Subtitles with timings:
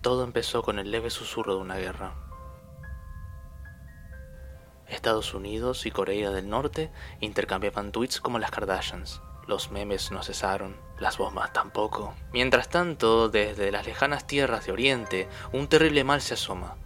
[0.00, 2.14] Todo empezó con el leve susurro de una guerra.
[4.86, 6.90] Estados Unidos y Corea del Norte
[7.20, 9.20] intercambiaban tweets como las Kardashians.
[9.46, 12.14] Los memes no cesaron, las bombas tampoco.
[12.32, 16.76] Mientras tanto, desde las lejanas tierras de Oriente, un terrible mal se asoma.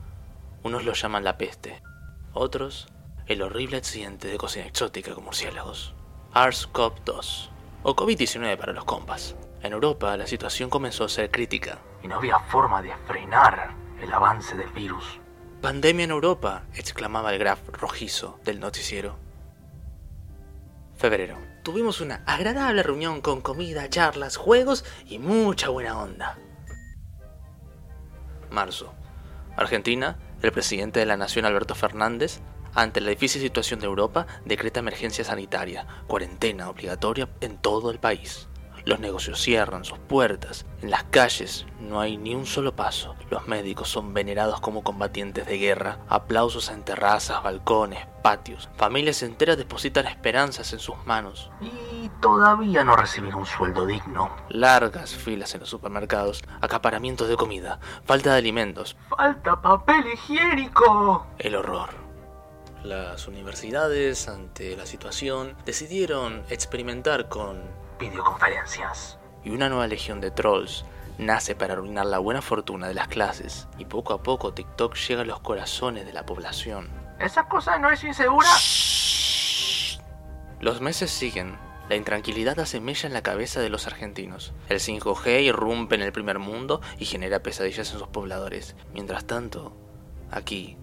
[0.64, 1.82] Unos lo llaman la peste,
[2.32, 2.88] otros
[3.26, 5.94] el horrible accidente de cocina exótica con murciélagos.
[6.34, 7.48] SARS-CoV-2,
[7.84, 9.36] o COVID-19 para los compas.
[9.64, 14.12] En Europa la situación comenzó a ser crítica y no había forma de frenar el
[14.12, 15.18] avance del virus.
[15.62, 19.16] Pandemia en Europa, exclamaba el graf rojizo del noticiero.
[20.96, 21.38] Febrero.
[21.62, 26.36] Tuvimos una agradable reunión con comida, charlas, juegos y mucha buena onda.
[28.50, 28.92] Marzo.
[29.56, 32.42] Argentina, el presidente de la Nación Alberto Fernández,
[32.74, 38.46] ante la difícil situación de Europa, decreta emergencia sanitaria, cuarentena obligatoria en todo el país.
[38.84, 40.66] Los negocios cierran sus puertas.
[40.82, 43.14] En las calles no hay ni un solo paso.
[43.30, 46.00] Los médicos son venerados como combatientes de guerra.
[46.08, 48.68] Aplausos en terrazas, balcones, patios.
[48.76, 51.50] Familias enteras depositan esperanzas en sus manos.
[51.62, 54.30] Y todavía no reciben un sueldo digno.
[54.50, 56.42] Largas filas en los supermercados.
[56.60, 57.80] Acaparamientos de comida.
[58.04, 58.98] Falta de alimentos.
[59.08, 61.26] Falta papel higiénico.
[61.38, 61.88] El horror.
[62.82, 67.62] Las universidades, ante la situación, decidieron experimentar con
[67.98, 69.18] videoconferencias.
[69.44, 70.84] Y una nueva legión de trolls
[71.18, 73.68] nace para arruinar la buena fortuna de las clases.
[73.78, 76.88] Y poco a poco TikTok llega a los corazones de la población.
[77.18, 78.48] ¿Esa cosa no es insegura?
[80.60, 81.56] Los meses siguen.
[81.88, 84.54] La intranquilidad hace mella en la cabeza de los argentinos.
[84.70, 88.74] El 5G irrumpe en el primer mundo y genera pesadillas en sus pobladores.
[88.94, 89.76] Mientras tanto,
[90.30, 90.78] aquí,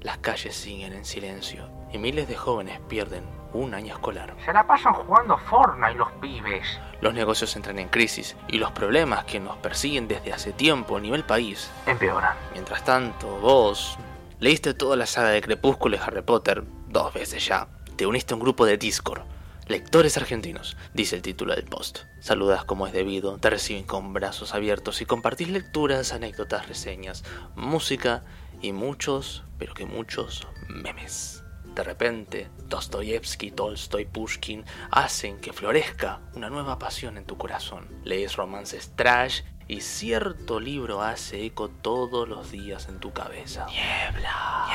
[0.00, 4.34] las calles siguen en silencio y miles de jóvenes pierden un año escolar.
[4.44, 6.64] Se la pasan jugando Fortnite los pibes.
[7.00, 11.00] Los negocios entran en crisis y los problemas que nos persiguen desde hace tiempo a
[11.00, 12.36] nivel país empeoran.
[12.52, 13.98] Mientras tanto, vos
[14.40, 17.68] leíste toda la saga de Crepúsculo y Harry Potter dos veces ya.
[17.96, 19.22] Te uniste a un grupo de Discord.
[19.68, 22.00] Lectores argentinos, dice el título del post.
[22.20, 28.24] Saludas como es debido, te reciben con brazos abiertos y compartís lecturas, anécdotas, reseñas, música
[28.60, 31.41] y muchos, pero que muchos memes.
[31.74, 37.88] De repente, Dostoyevsky, Tolstoy, Pushkin hacen que florezca una nueva pasión en tu corazón.
[38.04, 43.66] Lees romances trash y cierto libro hace eco todos los días en tu cabeza.
[43.66, 44.66] Niebla.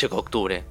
[0.00, 0.64] Llegó octubre.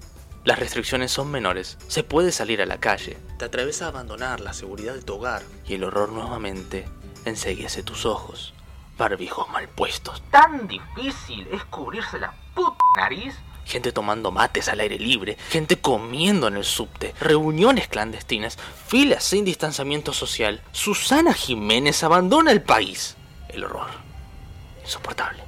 [0.46, 1.78] Las restricciones son menores.
[1.88, 3.18] Se puede salir a la calle.
[3.38, 6.86] Te atreves a abandonar la seguridad de tu hogar y el horror nuevamente
[7.24, 8.54] enseguece tus ojos
[8.98, 10.22] barbijos mal puestos.
[10.31, 13.36] ¿Tan difícil es cubrirse la puta nariz?
[13.66, 19.46] Gente tomando mates al aire libre, gente comiendo en el subte, reuniones clandestinas, filas sin
[19.46, 20.62] distanciamiento social.
[20.74, 23.16] Susana Jiménez abandona el país.
[23.48, 23.90] El horror.
[24.81, 25.44] Insoportable.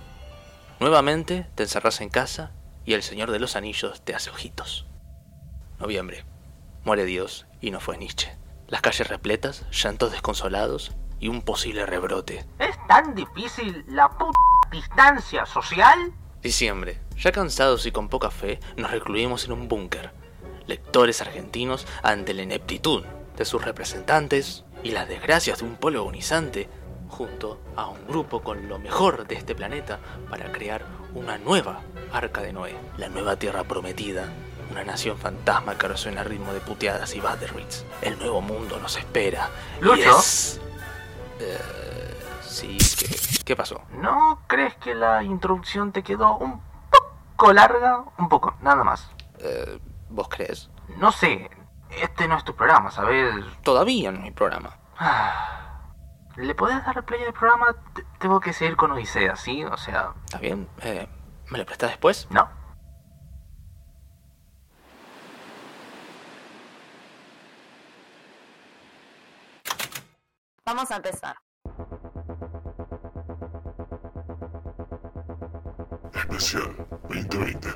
[0.79, 2.51] Nuevamente te encerras en casa
[2.85, 4.85] y el Señor de los Anillos te hace ojitos.
[5.79, 6.23] Noviembre.
[6.85, 8.31] Muere Dios y no fue Nietzsche.
[8.67, 10.91] Las calles repletas, llantos desconsolados,
[11.25, 12.46] y un posible rebrote.
[12.59, 14.38] ¿Es tan difícil la puta
[14.72, 16.13] distancia social?
[16.44, 17.00] Diciembre.
[17.18, 20.12] Ya cansados y con poca fe, nos recluimos en un búnker.
[20.68, 23.03] Lectores argentinos ante la ineptitud
[23.38, 26.69] de sus representantes y las desgracias de un pueblo agonizante,
[27.09, 30.00] junto a un grupo con lo mejor de este planeta
[30.30, 31.81] para crear una nueva
[32.12, 34.31] Arca de Noé, la nueva tierra prometida,
[34.69, 37.84] una nación fantasma que resuena al ritmo de puteadas y batteries.
[38.03, 39.50] El nuevo mundo nos espera.
[39.81, 40.22] ¿Lucho?
[41.40, 42.78] Eh, sí,
[43.46, 43.81] ¿qué, pasó?
[43.91, 46.62] ¿No crees que la introducción te quedó un
[47.35, 48.03] poco larga?
[48.18, 49.09] Un poco, nada más.
[49.40, 49.79] Eh,
[50.09, 50.69] ¿Vos crees?
[50.97, 51.50] No sé,
[51.90, 53.35] este no es tu programa, ¿sabes?
[53.63, 54.78] Todavía no es mi programa.
[56.38, 57.75] ¿Le podés dar play al programa?
[58.19, 59.63] tengo que seguir con Odisea, ¿sí?
[59.63, 60.13] O sea...
[60.25, 61.07] Está bien, eh,
[61.50, 62.28] ¿me lo prestas después?
[62.29, 62.50] No.
[70.67, 71.35] Vamos a empezar.
[76.12, 76.75] Especial
[77.07, 77.67] 2020.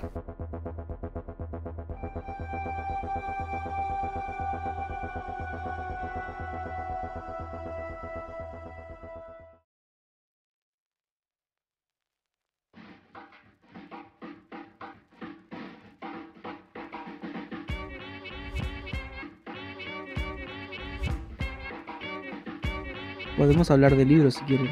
[23.50, 24.70] Podemos hablar de libros si quieren.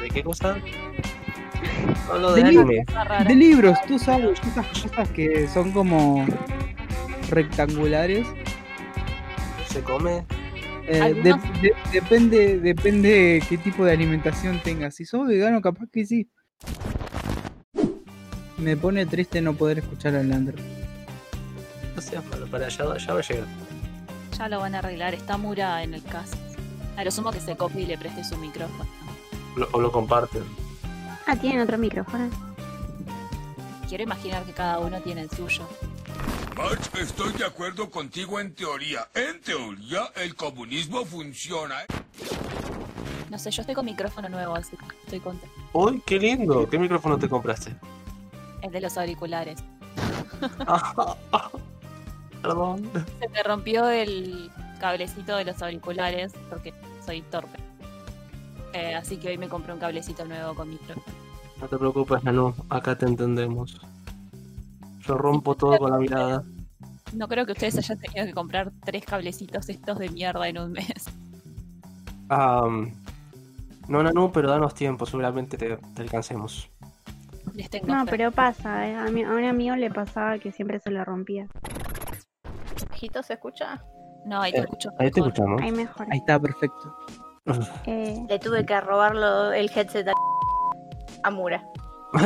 [0.00, 0.54] ¿De qué cosa?
[2.34, 2.84] de, de,
[3.28, 6.24] de libros, tú sabes, esas cosas que son como
[7.28, 8.26] rectangulares
[9.68, 10.24] se come?
[10.88, 14.94] Eh, Algunos- de- de- depende, depende qué tipo de alimentación tengas.
[14.94, 16.30] Si sos vegano, capaz que sí.
[18.56, 20.56] Me pone triste no poder escuchar a Landro.
[21.94, 23.46] No seas malo, para allá, ya va a llegar.
[24.36, 26.36] Ya lo van a arreglar, está Mura en el caso.
[26.96, 28.86] A lo sumo que se copie y le preste su micrófono.
[29.56, 30.44] Lo- o lo comparten.
[31.26, 32.28] Ah, tienen otro micrófono.
[33.88, 35.66] Quiero imaginar que cada uno tiene el suyo.
[36.56, 39.08] March, estoy de acuerdo contigo en teoría.
[39.14, 41.76] En teoría, el comunismo funciona.
[43.30, 45.54] No sé, yo estoy con micrófono nuevo, así que estoy contenta.
[45.72, 46.68] ¡Uy, qué lindo!
[46.68, 47.74] ¿Qué micrófono te compraste?
[48.62, 49.58] El de los auriculares.
[52.48, 52.90] Perdón.
[53.20, 54.50] Se me rompió el
[54.80, 56.74] cablecito de los auriculares porque
[57.04, 57.58] soy torpe.
[58.74, 61.16] Eh, así que hoy me compré un cablecito nuevo con micrófono.
[61.60, 62.54] No te preocupes, Nanu.
[62.68, 63.80] Acá te entendemos.
[65.06, 66.42] Yo rompo todo con la mirada.
[67.14, 70.72] No creo que ustedes hayan tenido que comprar tres cablecitos estos de mierda en un
[70.72, 71.04] mes.
[72.28, 72.92] Am,
[73.88, 75.06] no, Nanu, pero danos tiempo.
[75.06, 76.68] Seguramente te, te alcancemos.
[77.54, 78.10] Les tengo No, fe.
[78.10, 78.96] pero pasa, eh.
[78.96, 81.46] a, mi- a un amigo le pasaba que siempre se le rompía.
[83.04, 83.82] ¿Ojito se escucha?
[84.24, 84.90] No, ahí te Eh, escucho.
[84.98, 85.60] Ahí te escuchamos.
[85.60, 86.06] Ahí mejor.
[86.10, 86.96] Ahí está, perfecto.
[87.86, 90.12] Eh, Le tuve que robarlo el headset a,
[91.22, 91.62] a Mura.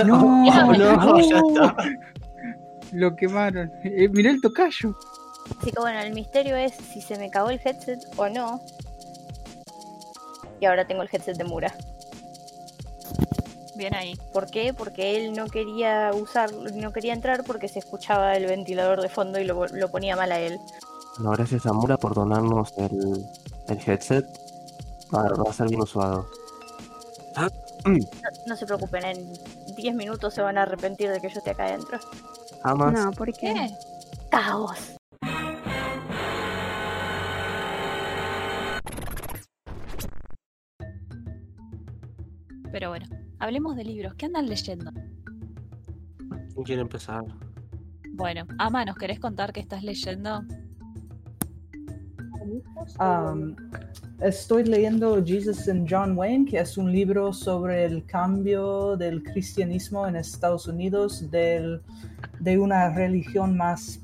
[0.06, 0.46] No, no,
[1.18, 1.76] ya está.
[2.92, 3.72] Lo quemaron.
[3.82, 4.96] Eh, mirá el tocayo.
[5.60, 8.60] Así que bueno, el misterio es si se me cagó el headset o no.
[10.60, 11.74] Y ahora tengo el headset de Mura.
[13.78, 14.18] Bien ahí.
[14.32, 14.74] ¿Por qué?
[14.74, 19.38] Porque él no quería usar, no quería entrar porque se escuchaba el ventilador de fondo
[19.38, 20.58] y lo, lo ponía mal a él.
[21.16, 23.24] Bueno, gracias a Mura por donarnos el,
[23.68, 24.26] el headset.
[25.14, 26.28] Va, va a ser bien usado.
[27.84, 27.96] No,
[28.46, 29.32] no se preocupen, en
[29.76, 32.00] 10 minutos se van a arrepentir de que yo esté acá adentro.
[32.64, 32.92] Jamás.
[32.92, 33.54] no, ¿por qué?
[33.54, 33.70] ¿Qué?
[34.28, 34.97] ¡Caos!
[43.48, 44.14] Hablemos de libros.
[44.14, 44.90] ¿Qué andan leyendo?
[46.54, 47.24] ¿Quién quiere empezar?
[48.12, 50.42] Bueno, Ama, ¿nos querés contar qué estás leyendo?
[53.00, 53.54] Um,
[54.20, 60.06] estoy leyendo Jesus and John Wayne, que es un libro sobre el cambio del cristianismo
[60.06, 61.80] en Estados Unidos del-
[62.40, 64.00] de una religión más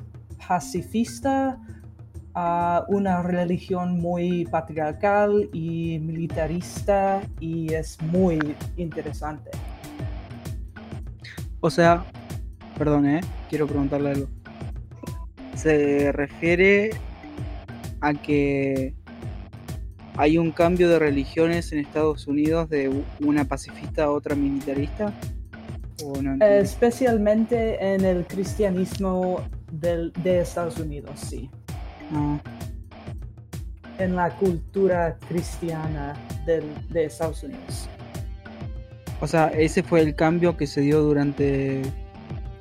[0.48, 1.58] pacifista
[2.34, 8.38] a una religión muy patriarcal y militarista y es muy
[8.76, 9.50] interesante.
[11.60, 12.04] O sea,
[12.76, 14.26] perdón, eh, quiero preguntarle algo.
[15.54, 16.90] ¿Se refiere
[18.00, 18.94] a que
[20.16, 25.12] hay un cambio de religiones en Estados Unidos de una pacifista a otra militarista?
[26.04, 26.44] ¿O no?
[26.44, 29.40] Especialmente en el cristianismo
[29.70, 31.48] del- de Estados Unidos, sí.
[32.12, 32.38] Ah,
[33.98, 36.14] en la cultura cristiana
[36.46, 37.88] del- de Estados Unidos.
[39.20, 41.80] o sea, ese fue el cambio que se dio durante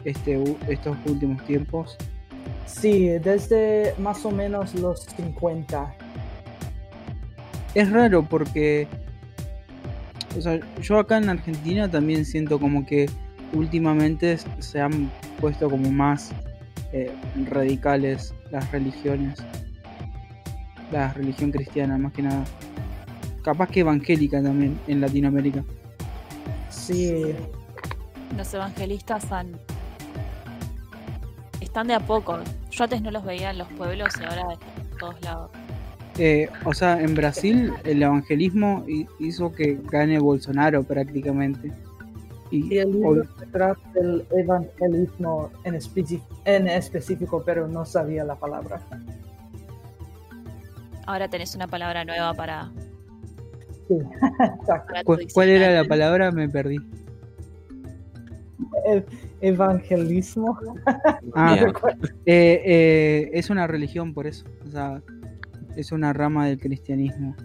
[0.06, 1.98] este, estos últimos tiempos.
[2.66, 5.94] Sí, desde más o menos los 50.
[7.75, 8.88] Es raro porque,
[10.38, 13.10] o sea, yo acá en Argentina también siento como que
[13.54, 16.32] últimamente se han puesto como más
[16.93, 17.12] eh,
[17.50, 19.39] radicales las religiones.
[20.91, 22.43] La religión cristiana, más que nada.
[23.43, 25.63] Capaz que evangélica también en Latinoamérica.
[26.69, 27.33] Sí,
[28.38, 29.51] Los evangelistas han...
[31.59, 32.39] están de a poco.
[32.71, 35.51] Yo antes no los veía en los pueblos y ahora están en todos lados.
[36.19, 41.71] Eh, o sea, en Brasil el evangelismo hi- hizo que gane Bolsonaro prácticamente.
[42.57, 45.79] Y el libro trata del evangelismo en,
[46.45, 48.79] en específico, pero no sabía la palabra.
[51.05, 52.72] Ahora tenés una palabra nueva para...
[53.89, 54.88] Exacto.
[54.88, 56.31] para tu ¿cu- ¿Cuál era la palabra?
[56.31, 56.77] Me perdí.
[58.86, 59.03] El
[59.41, 60.57] evangelismo.
[61.36, 61.57] Ah.
[62.25, 64.45] Eh, eh, es una religión por eso.
[64.65, 65.01] O sea,
[65.75, 67.36] es una rama del cristianismo.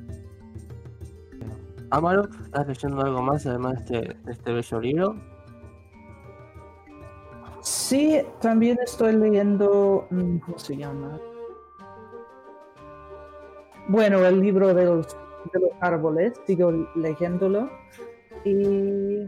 [1.90, 5.16] Amaro, ¿estás leyendo algo más además de este, de este bello libro?
[7.60, 11.18] Sí, también estoy leyendo, mm, ¿cómo se llama?
[13.88, 15.06] Bueno, el libro de los,
[15.52, 17.70] de los árboles, sigo leyéndolo.
[18.44, 19.26] Y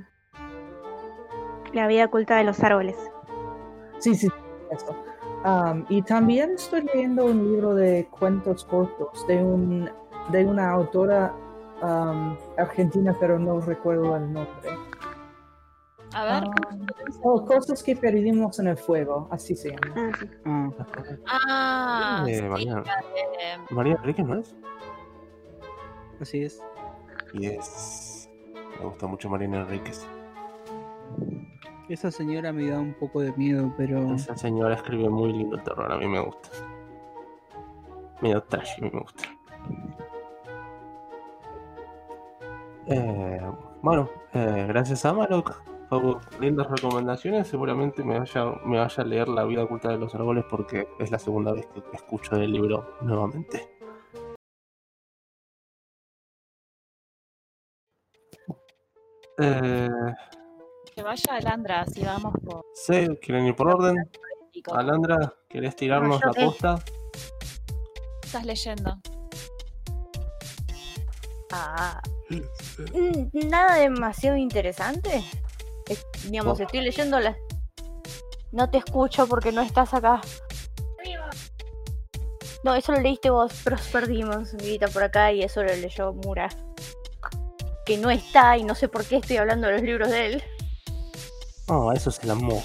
[1.72, 2.96] La vida oculta de los árboles.
[3.98, 4.28] sí, sí,
[4.70, 4.94] eso.
[5.44, 9.90] Am, y también estoy leyendo un libro de cuentos cortos de, un,
[10.30, 11.34] de una autora
[11.82, 14.70] am, argentina, pero no recuerdo el nombre.
[16.12, 16.44] A ver.
[17.22, 19.94] Oh, cosas que perdimos en el fuego, así se llama.
[19.96, 20.30] Ah, sí.
[20.44, 20.70] Ah,
[21.26, 22.74] Ah, Eh, sí, María.
[22.76, 24.56] de- María Enrique no es.
[26.20, 26.60] así es.
[27.32, 28.28] Y es.
[28.78, 30.04] Me gusta mucho Mariana Enríquez.
[31.88, 35.62] Esa señora me da un poco de miedo, pero Esa señora escribe muy lindo el
[35.62, 36.48] terror, a mí me gusta.
[38.20, 39.24] Medio trash, a mí me gusta.
[42.92, 43.40] Eh,
[43.82, 47.46] bueno, eh, gracias a Marok por lindas recomendaciones.
[47.46, 51.12] Seguramente me vaya, me vaya a leer La vida oculta de los árboles porque es
[51.12, 53.68] la segunda vez que escucho el libro nuevamente.
[59.38, 59.88] Eh,
[60.92, 62.64] Que vaya Alandra, así vamos por.
[62.74, 64.10] sí, ¿quieren ir por orden?
[64.72, 66.82] Alandra, ¿querés tirarnos la posta?
[68.24, 68.98] estás leyendo.
[71.52, 72.00] Ah.
[73.32, 75.24] Nada demasiado interesante.
[75.88, 76.62] Es- digamos, Oh.
[76.62, 77.36] estoy leyendo las.
[78.52, 80.20] No te escucho porque no estás acá.
[82.62, 86.48] No, eso lo leíste vos, Prosper Demons, amiguita por acá, y eso lo leyó Mura.
[87.86, 90.42] Que no está, y no sé por qué estoy hablando de los libros de él.
[91.68, 92.62] Oh, eso es el amor.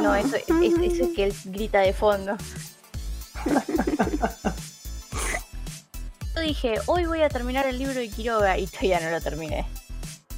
[0.00, 2.36] No, eso, es, eso es que él grita de fondo.
[6.40, 9.66] Yo dije, hoy voy a terminar el libro de Quiroga y todavía no lo terminé.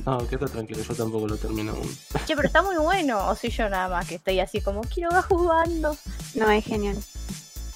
[0.05, 1.97] No, quédate tranquilo, yo tampoco lo termino aún.
[2.27, 3.29] Che, pero está muy bueno.
[3.29, 5.97] O soy yo nada más que estoy así como Quiroga jugando.
[6.35, 6.99] No, es genial.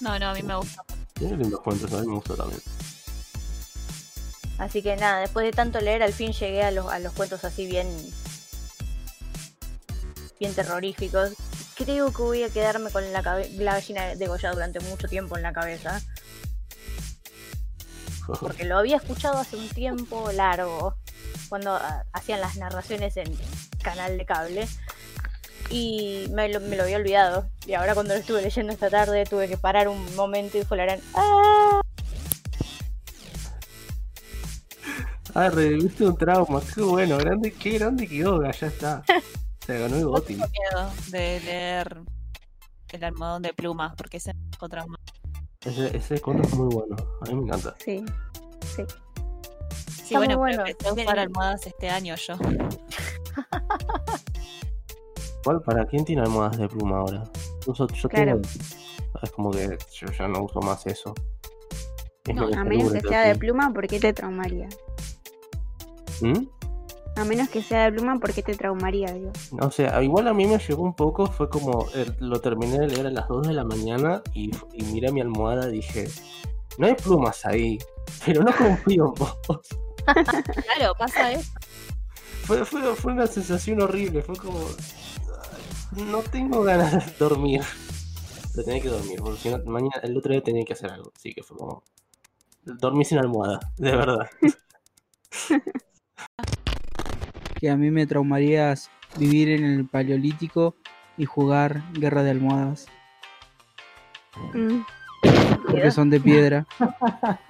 [0.00, 0.82] No, no, a mí me gusta.
[1.14, 2.60] Tiene lindos cuentos, a mí me gusta también.
[4.58, 7.44] Así que nada, después de tanto leer, al fin llegué a los, a los cuentos
[7.44, 7.86] así bien.
[10.40, 11.34] bien terroríficos.
[11.76, 15.52] Creo que voy a quedarme con la, la gallina degollada durante mucho tiempo en la
[15.52, 16.02] cabeza.
[18.40, 20.96] Porque lo había escuchado hace un tiempo largo.
[21.48, 23.36] Cuando ah, hacían las narraciones en
[23.82, 24.68] canal de cable.
[25.70, 27.48] Y me lo, me lo había olvidado.
[27.66, 30.76] Y ahora cuando lo estuve leyendo esta tarde tuve que parar un momento y fue
[30.76, 31.00] la gran.
[31.14, 31.80] ¡Ah!
[35.34, 39.02] Ah, reviviste un trauma, qué bueno, grande, qué grande quedó, ya está.
[39.66, 40.34] Se ganó el No Goti.
[40.34, 42.00] tengo miedo de leer
[42.88, 44.98] el almohadón de plumas, porque ese es otra más.
[45.66, 47.74] Ese, ese cuento es muy bueno, a mí me encanta.
[47.78, 48.04] Sí.
[48.76, 48.82] Sí.
[49.84, 50.66] Sí, Está bueno, muy pero bueno.
[50.70, 52.34] empecé a usar almohadas este año yo.
[55.44, 57.22] ¿Cuál, ¿Para quién tiene almohadas de pluma ahora?
[57.66, 58.40] Uso- yo Claro.
[58.40, 58.48] tengo.
[59.22, 61.14] Es como que yo ya no uso más eso.
[62.26, 64.68] Es No, A menos que sea de pluma, ¿por qué te traumaría?
[66.20, 66.46] ¿Mm?
[67.16, 69.32] A menos que sea de pluma, ¿por qué te traumaría, digo?
[69.60, 72.88] O sea, igual a mí me llegó un poco, fue como, eh, lo terminé de
[72.88, 76.08] leer a las 2 de la mañana y, y miré mi almohada y dije,
[76.76, 77.78] no hay plumas ahí,
[78.24, 79.36] pero no confío en vos.
[80.06, 81.50] Claro, pasa eso.
[82.44, 84.60] Fue, fue, fue una sensación horrible, fue como,
[85.96, 87.62] "Ay, no tengo ganas de dormir.
[88.52, 91.10] Pero tenía que dormir, porque si no, mañana, el otro día tenía que hacer algo,
[91.16, 91.82] así que fue como,
[92.62, 94.28] dormí sin almohada, de verdad.
[97.58, 98.74] que a mí me traumaría
[99.18, 100.74] vivir en el paleolítico
[101.16, 102.86] y jugar guerra de almohadas,
[104.52, 104.80] Mm.
[105.66, 106.66] porque son de piedra.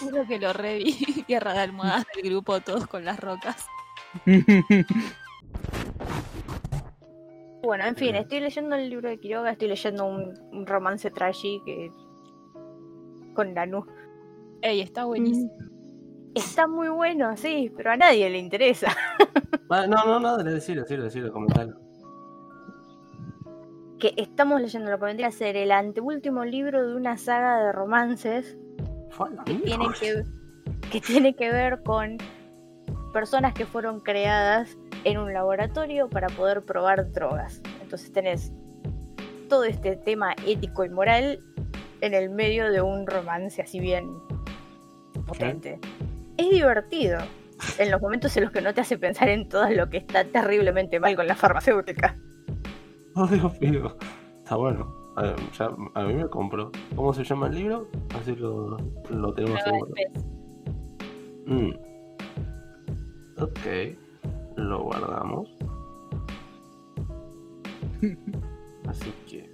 [0.00, 1.24] Juro que lo reví.
[1.28, 3.66] Guerra de almohadas del grupo, todos con las rocas.
[7.66, 11.62] Bueno, en fin, estoy leyendo el libro de Quiroga, estoy leyendo un, un romance trashy
[11.64, 11.90] que
[13.34, 13.86] con Lanú.
[14.60, 15.50] Ey, está buenísimo.
[16.34, 18.88] Está muy bueno, sí, pero a nadie le interesa.
[19.70, 21.80] No, no, no, decirlo, decirlo, decirlo, comentarlo.
[23.98, 27.72] Que estamos leyendo lo que vendría a ser el anteúltimo libro de una saga de
[27.72, 28.56] romances
[29.46, 30.22] que tiene que,
[30.92, 32.18] que tiene que ver con
[33.12, 37.60] personas que fueron creadas en un laboratorio para poder probar drogas.
[37.80, 38.52] Entonces tenés
[39.48, 41.40] todo este tema ético y moral
[42.00, 44.10] en el medio de un romance así bien
[45.26, 45.80] potente.
[46.44, 47.18] Es divertido
[47.78, 50.24] en los momentos en los que no te hace pensar en todo lo que está
[50.24, 52.14] terriblemente mal con la farmacéutica.
[53.16, 53.96] Oh, Dios mío.
[54.42, 54.92] Está bueno.
[55.14, 56.72] A, ver, ya, a mí me compró.
[56.96, 57.88] ¿Cómo se llama el libro?
[58.18, 58.76] Así lo,
[59.08, 59.60] lo tenemos.
[61.46, 61.70] Mm.
[63.38, 63.96] Ok.
[64.56, 65.48] Lo guardamos.
[68.88, 69.48] Así que.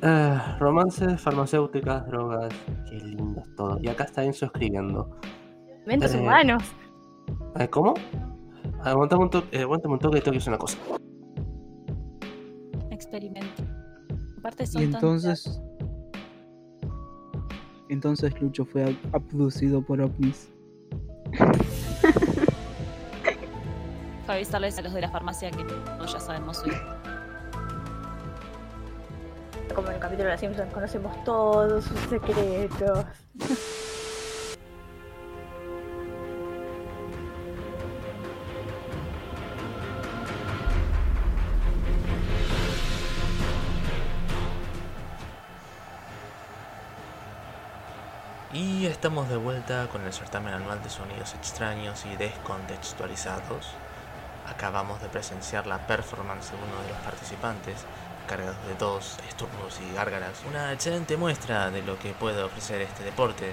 [0.00, 2.54] Ah, romances, farmacéuticas, drogas.
[2.88, 3.80] Qué lindo es todo.
[3.82, 5.10] Y acá está Enzo escribiendo.
[5.86, 6.62] Mentos Eh, humanos.
[7.58, 7.94] Eh, ¿Cómo?
[8.82, 10.76] Aguantame un toque, eh, aguántame un toque, tengo que hacer una cosa.
[12.90, 13.62] Experimento.
[14.38, 15.60] Aparte son Y tan- entonces.
[17.88, 20.50] Entonces Lucho fue ab- abducido por ovnis.
[24.26, 26.72] Para avisarles a los de la farmacia que todos ya sabemos hoy.
[29.74, 33.04] Como en el capítulo de los Simpsons, conocemos todos sus secretos.
[49.04, 53.66] estamos de vuelta con el certamen anual de sonidos extraños y descontextualizados.
[54.48, 57.84] Acabamos de presenciar la performance de uno de los participantes,
[58.26, 60.40] cargados de tos, estornudos y gárgaras.
[60.48, 63.52] Una excelente muestra de lo que puede ofrecer este deporte.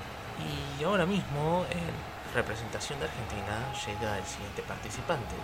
[0.79, 5.35] Y ahora mismo, en representación de Argentina, llega el siguiente participante.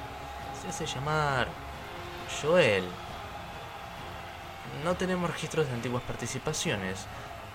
[0.62, 1.50] Se hace llamar
[2.42, 2.86] Joel.
[4.86, 7.08] No tenemos registros de antiguas participaciones.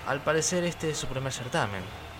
[0.06, 2.11] Al parecer este es su primer certamen.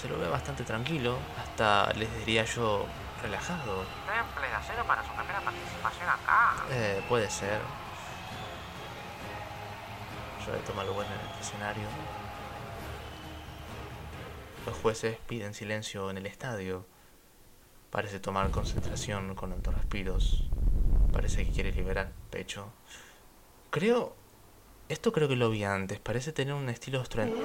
[0.00, 2.86] Se lo ve bastante tranquilo, hasta les diría yo
[3.20, 3.82] relajado.
[4.06, 6.54] Temple acero para su primera participación acá.
[6.70, 7.60] Eh, puede ser.
[10.46, 11.88] Yo le tomo lugar en el escenario.
[14.66, 16.86] Los jueces piden silencio en el estadio.
[17.90, 20.44] Parece tomar concentración con altos respiros.
[21.12, 22.70] Parece que quiere liberar pecho.
[23.70, 24.14] Creo...
[24.88, 25.98] Esto creo que lo vi antes.
[25.98, 27.40] Parece tener un estilo australiano.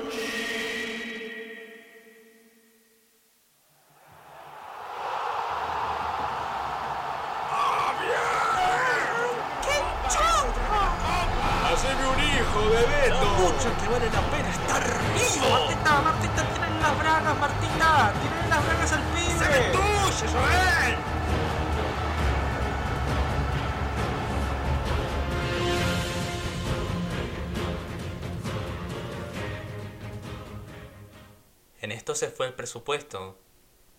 [32.98, 33.38] Presupuesto.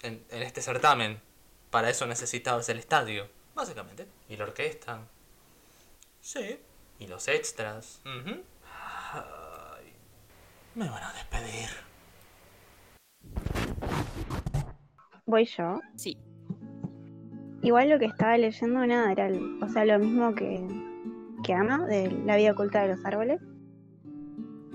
[0.02, 1.20] En, en este certamen.
[1.70, 4.06] Para eso necesitabas el estadio, básicamente.
[4.28, 5.00] Y la orquesta.
[6.20, 6.60] Sí.
[6.98, 8.00] Y los extras.
[8.04, 9.92] Ay,
[10.74, 11.68] me van a despedir.
[15.26, 15.80] Voy yo.
[15.96, 16.16] Sí.
[17.62, 20.66] Igual lo que estaba leyendo, nada, era el- o sea, lo mismo que,
[21.42, 23.40] que Ama, de La vida oculta de los árboles.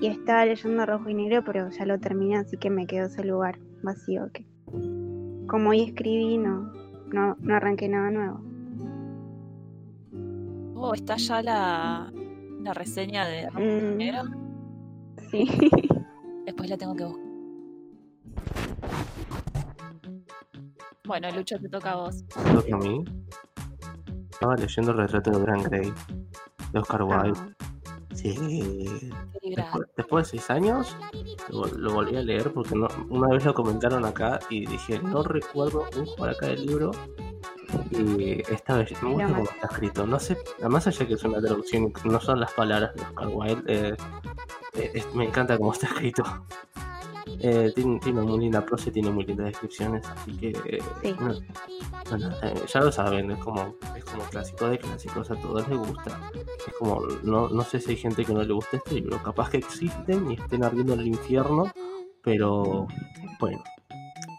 [0.01, 3.23] Y estaba leyendo Rojo y Negro, pero ya lo terminé, así que me quedó ese
[3.23, 4.29] lugar vacío.
[4.33, 4.45] que
[5.47, 6.71] Como hoy escribí, no,
[7.11, 8.41] no, no arranqué nada nuevo.
[10.75, 12.11] Oh, está ya la,
[12.61, 13.97] la reseña de Mm.
[13.97, 14.21] Negro.
[15.29, 15.45] Sí.
[16.45, 17.25] Después la tengo que buscar.
[21.05, 22.23] Bueno, Lucho, te toca a vos.
[22.27, 23.03] Toca a mí.
[24.29, 25.93] Estaba leyendo el retrato de Dorian Gray
[26.71, 27.39] de Oscar Wilde.
[28.21, 29.11] Sí.
[29.41, 30.95] Después, después de seis años
[31.49, 35.23] lo, lo volví a leer porque no, una vez lo comentaron acá y dije, no
[35.23, 36.91] recuerdo un por acá del libro.
[37.91, 40.07] Y esta vez me gusta cómo está escrito.
[40.07, 43.89] No sé, más allá que es una traducción, no son las palabras de Oscar Wilde,
[43.89, 43.97] eh,
[44.73, 46.23] eh, me encanta cómo está escrito.
[47.41, 51.15] Eh, tiene, tiene muy linda prosa y tiene muy lindas descripciones, así que eh, Sí.
[51.19, 51.33] no-
[52.09, 55.77] bueno, eh, ya lo saben, es como, es como clásico de clásicos, a todos les
[55.77, 56.19] gusta.
[56.67, 59.49] Es como, no, no sé si hay gente que no le gusta este libro, capaz
[59.49, 61.71] que existen y estén ardiendo en el infierno,
[62.23, 62.87] pero
[63.39, 63.63] bueno,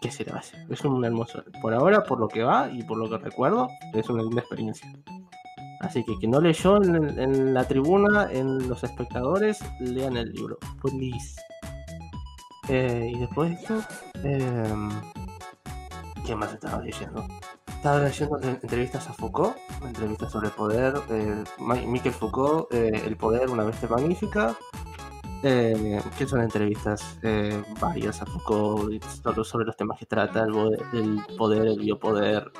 [0.01, 0.59] ¿qué se le va a hacer?
[0.69, 4.09] Es un hermoso, por ahora, por lo que va y por lo que recuerdo, es
[4.09, 4.87] una linda experiencia.
[5.79, 10.59] Así que quien no leyó en, en la tribuna, en los espectadores, lean el libro,
[10.81, 11.35] please.
[12.67, 13.83] Eh, y después de esto,
[14.23, 14.73] eh,
[16.25, 17.25] ¿qué más estaba leyendo?
[17.67, 21.43] Estaba leyendo en- entrevistas a Foucault, entrevistas sobre el poder, eh,
[21.87, 24.55] Miquel Foucault, eh, El poder, una bestia magnífica,
[25.43, 28.99] eh, que son entrevistas eh, varias a y
[29.43, 30.45] sobre, los temas que trata,
[30.93, 32.51] el poder, el biopoder,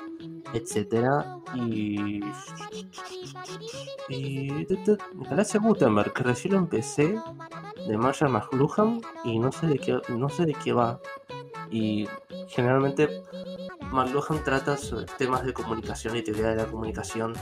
[0.54, 2.22] etcétera Y.
[4.10, 4.68] Y.
[5.30, 7.16] Galaxia Gutenberg, que recién lo empecé,
[7.88, 11.00] de Marshall McLuhan, y no sé de qué, no sé de qué va.
[11.72, 12.06] Y
[12.50, 13.24] generalmente
[13.92, 17.34] McLuhan trata sobre temas de comunicación y teoría de la comunicación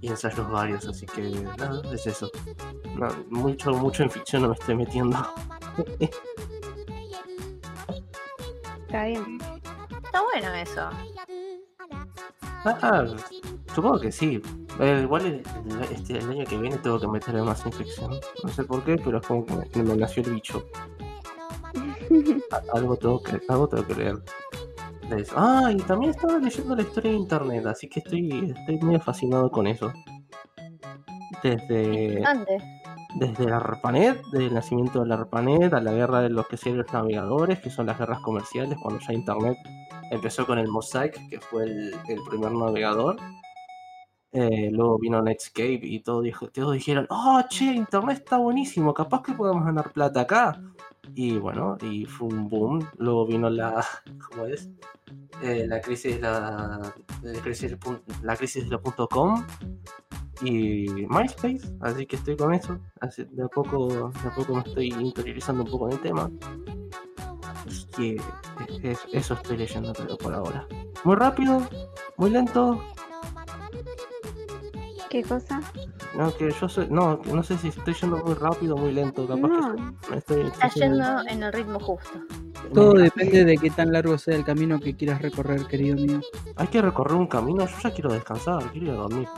[0.00, 1.28] y ensayos varios, así que
[1.58, 2.30] nada, es eso.
[2.96, 5.18] No, mucho, mucho en ficción no me estoy metiendo.
[8.86, 9.38] Está bien.
[10.02, 10.88] Está bueno eso.
[12.64, 13.04] Ah,
[13.74, 14.40] supongo que sí.
[14.80, 18.18] Eh, igual el, el- este, el año que viene tengo que meterle más en ficción.
[18.42, 20.64] No sé por qué, pero es como que me nació el bicho.
[22.74, 24.16] Algo tengo que, algo tengo que leer.
[25.34, 29.50] Ah, y también estaba leyendo la historia de internet, así que estoy, estoy medio fascinado
[29.50, 29.92] con eso.
[31.42, 32.62] Desde, Antes.
[33.18, 36.78] desde la ARPANET, del nacimiento de la ARPANET, a la guerra de los que serían
[36.78, 39.56] los navegadores, que son las guerras comerciales, cuando ya internet
[40.10, 43.16] Empezó con el Mosaic, que fue el, el primer navegador.
[44.32, 49.22] Eh, luego vino Netscape y todo dijo, todos dijeron, oh, che, internet está buenísimo, capaz
[49.22, 50.60] que podemos ganar plata acá.
[51.14, 52.86] Y bueno, y fue un boom.
[52.98, 53.84] Luego vino la,
[54.30, 54.68] ¿cómo es?
[55.42, 56.92] Eh, la crisis la,
[57.22, 57.76] la crisis,
[58.22, 59.44] la crisis de punto com
[60.42, 62.78] y MySpace, así que estoy con eso.
[63.00, 66.30] Así, de, a poco, de a poco me estoy interiorizando un poco en el tema.
[67.66, 70.66] Así que es- es- eso estoy leyendo pero por ahora.
[71.04, 71.60] Muy rápido,
[72.16, 72.82] muy lento.
[75.10, 75.60] ¿Qué cosa?
[76.14, 79.26] No, que yo soy, no, no sé si estoy yendo muy rápido o muy lento.
[79.26, 79.74] Capaz No.
[80.10, 82.20] que estoy, Está estoy- yendo en el ritmo justo.
[82.74, 86.20] Todo depende de qué tan largo sea el camino que quieras recorrer, querido mío.
[86.56, 87.66] Hay que recorrer un camino.
[87.66, 89.28] Yo ya quiero descansar, quiero ir a dormir.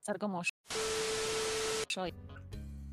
[0.00, 2.02] Ser como yo.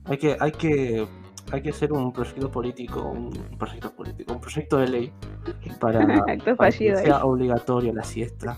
[0.05, 1.07] Hay que, hay que,
[1.51, 5.13] hay que hacer un proyecto político, un proyecto político, un proyecto de ley
[5.79, 5.99] para,
[6.57, 8.57] para que sea obligatorio la siesta.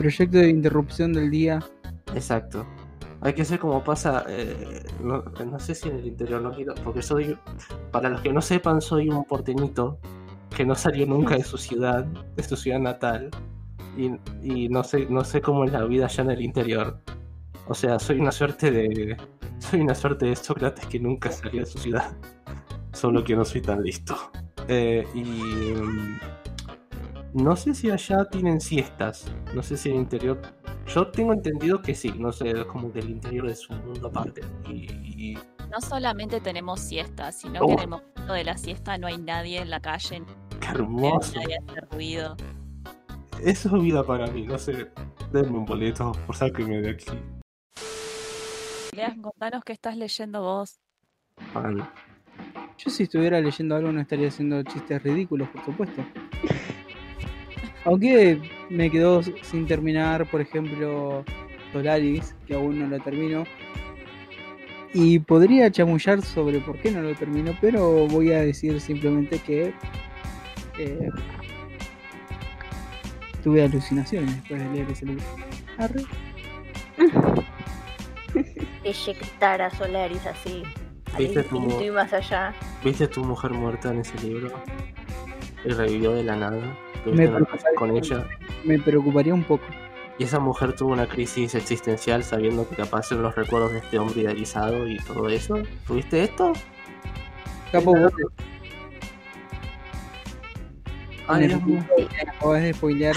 [0.00, 1.60] Proyecto de interrupción del día.
[2.14, 2.64] Exacto.
[3.20, 7.02] Hay que hacer como pasa, eh, no, sé si en el interior, no quiero, porque
[7.02, 7.36] soy,
[7.92, 9.98] para los que no sepan, soy un porteñito
[10.56, 13.28] que no salió nunca de su ciudad, de su ciudad natal,
[13.94, 16.98] y, no sé, no sé cómo es la vida allá en el interior.
[17.68, 19.18] O sea, soy una suerte de,
[19.58, 22.16] soy una suerte de Sócrates que nunca salió de su ciudad,
[22.94, 24.16] solo que no soy tan listo.
[24.66, 25.22] Eh, y
[27.34, 30.40] no sé si allá tienen siestas, no sé si en el interior
[30.86, 34.08] yo tengo entendido que sí, no sé, es como que el interior es un mundo
[34.08, 34.40] aparte.
[34.68, 34.90] Y,
[35.32, 35.38] y-
[35.70, 37.66] No solamente tenemos siesta, sino Oh.
[37.68, 40.22] que en el momento de la siesta no hay nadie en la calle,
[40.60, 41.38] qué no hermoso.
[41.38, 42.36] hay nadie hace ruido.
[43.42, 44.90] Eso es vida para mí, no sé.
[45.32, 47.06] Denme un boleto, por sáquenme de aquí.
[48.96, 50.80] Leas, contanos qué estás leyendo vos.
[51.54, 51.88] Pan.
[52.76, 56.02] Yo si estuviera leyendo algo no estaría haciendo chistes ridículos, por supuesto.
[57.84, 61.24] Aunque me quedó sin terminar, por ejemplo,
[61.72, 63.44] Solaris, que aún no lo termino.
[64.92, 69.72] Y podría chamullar sobre por qué no lo termino, pero voy a decir simplemente que
[70.78, 71.08] eh,
[73.42, 75.24] tuve alucinaciones después de leer ese libro.
[75.78, 76.02] Arre.
[78.84, 80.62] Eyectar a Solaris así.
[81.12, 82.52] Al ¿Viste tu- y más allá.
[82.84, 84.50] ¿Viste tu mujer muerta en ese libro?
[85.64, 86.76] Y revivió de la nada.
[87.06, 88.26] Me Tuviste una preocupa- relación con ella.
[88.64, 89.64] Me preocuparía un poco.
[90.18, 93.98] Y esa mujer tuvo una crisis existencial sabiendo que capaz eran los recuerdos de este
[93.98, 95.58] hombre idealizado y todo eso.
[95.86, 96.52] ¿Tuviste esto?
[97.72, 97.94] Capo,
[101.28, 101.84] Ay, Dios mío.
[102.36, 103.16] acabas de spoilear.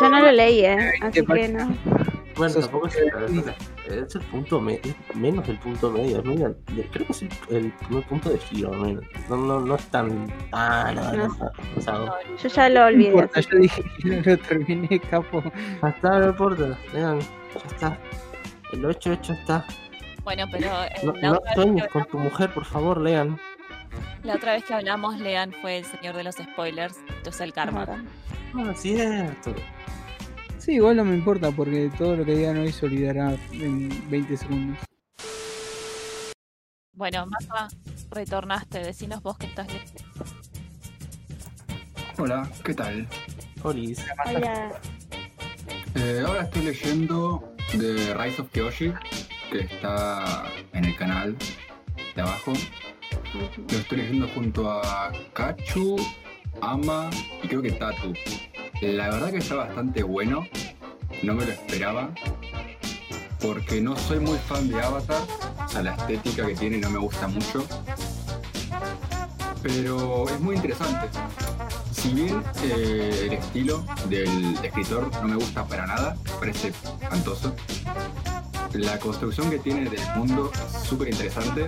[0.00, 0.92] Yo no lo leí, ¿eh?
[1.00, 1.74] Así que no.
[2.36, 2.96] Bueno, tampoco es,
[4.00, 7.30] es el punto medio, menos del punto medio, es medio- de- creo que es el,
[7.50, 9.04] el primer punto de giro, menos.
[9.28, 11.02] no, no, no es tan tan No.
[11.02, 12.14] avanzado.
[12.42, 13.08] Yo ya lo No olvidé.
[13.10, 15.42] importa, así yo dije que no lo terminé, capo.
[15.82, 17.26] Ya está, no importa, vean, ya
[17.70, 17.98] está.
[18.72, 19.64] El 8 hecho está.
[20.24, 20.68] Bueno, pero
[21.02, 23.38] No, no sueñes con tu mujer, por favor, lean.
[24.22, 26.96] la otra vez que hablamos, Lean fue el señor de los spoilers.
[27.18, 27.86] Esto es el karma.
[28.54, 29.52] Ah, cierto.
[30.62, 34.36] Sí, igual no me importa porque todo lo que digan hoy se olvidará en 20
[34.36, 34.78] segundos.
[36.92, 37.66] Bueno, Mafa,
[38.12, 38.78] retornaste.
[38.78, 40.04] Decinos vos que estás leyendo.
[42.16, 43.08] Hola, ¿qué tal?
[43.64, 44.06] Olis.
[44.24, 44.70] Hola.
[45.96, 48.92] Eh, ahora estoy leyendo The Rise of Kyoshi,
[49.50, 50.44] que está
[50.74, 51.36] en el canal
[52.14, 52.52] de abajo.
[53.34, 55.96] Lo estoy leyendo junto a Kachu,
[56.62, 57.10] Ama
[57.42, 58.14] y creo que Tatu.
[58.80, 60.46] La verdad que está bastante bueno,
[61.22, 62.10] no me lo esperaba,
[63.40, 65.20] porque no soy muy fan de Avatar,
[65.64, 67.66] o sea, la estética que tiene no me gusta mucho,
[69.60, 71.08] pero es muy interesante.
[71.92, 76.68] Si bien eh, el estilo del escritor no me gusta para nada, parece
[77.00, 77.54] espantoso,
[78.74, 81.66] la construcción que tiene del mundo es súper interesante.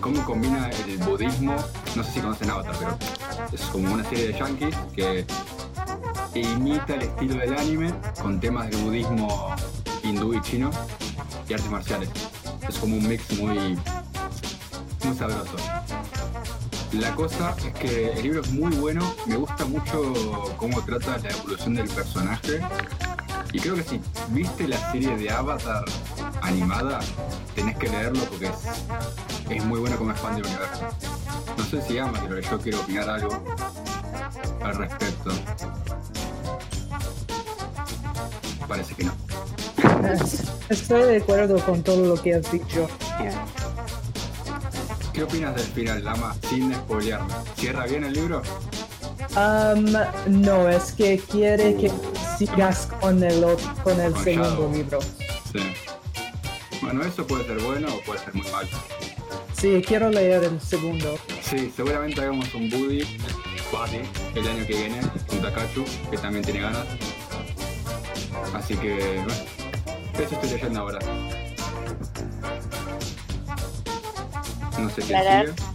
[0.00, 1.56] Cómo combina el budismo,
[1.96, 2.98] no sé si conocen Avatar, pero
[3.52, 5.24] es como una serie de yankees que
[6.34, 9.54] imita el estilo del anime con temas del budismo
[10.02, 10.70] hindú y chino
[11.48, 12.10] y artes marciales.
[12.68, 13.78] Es como un mix muy,
[15.04, 15.56] muy sabroso.
[16.92, 21.30] La cosa es que el libro es muy bueno, me gusta mucho cómo trata la
[21.30, 22.60] evolución del personaje.
[23.54, 25.84] Y creo que si viste la serie de Avatar
[26.42, 26.98] animada,
[27.54, 28.52] tenés que leerlo porque es,
[29.48, 30.82] es muy bueno como expande el universo.
[31.56, 33.44] No sé si ama, pero yo quiero opinar algo
[34.60, 35.30] al respecto.
[38.66, 39.12] Parece que no.
[40.68, 42.88] Estoy de acuerdo con todo lo que has dicho.
[45.12, 46.34] ¿Qué opinas del final, Lama?
[46.50, 47.32] Sin spoilearme.
[47.56, 48.42] ¿Cierra bien el libro?
[49.36, 49.94] Um,
[50.26, 51.90] no, es que quiere que
[52.38, 54.72] sigas con el, ot- con el Con segundo Shadow.
[54.74, 54.98] libro.
[55.52, 55.60] Sí.
[56.82, 58.68] Bueno, eso puede ser bueno o puede ser muy malo.
[59.58, 61.16] Sí, quiero leer el segundo.
[61.42, 63.02] Sí, seguramente hagamos un Buddy
[63.72, 64.02] Buddy
[64.34, 66.86] el año que viene con Takachu, que también tiene ganas.
[68.52, 69.32] Así que, bueno,
[70.18, 70.98] eso estoy leyendo ahora.
[74.78, 75.73] No sé qué sigue.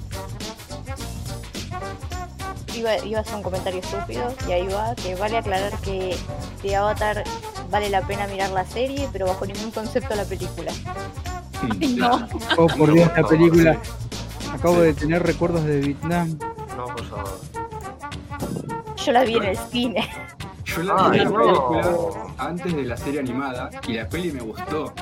[2.75, 6.15] Iba, iba a hacer un comentario estúpido y ahí va, que vale aclarar que
[6.63, 7.23] de Avatar
[7.69, 10.71] vale la pena mirar la serie, pero bajo ningún concepto la película.
[11.81, 12.27] Ay, no.
[12.57, 13.77] Oh, por Dios, la película.
[14.53, 16.37] Acabo de tener recuerdos de Vietnam.
[16.77, 17.39] No, por favor.
[19.05, 20.09] Yo la vi en el cine.
[20.65, 21.39] Yo la vi Ay, la no.
[21.39, 24.93] película antes de la serie animada y la peli me gustó.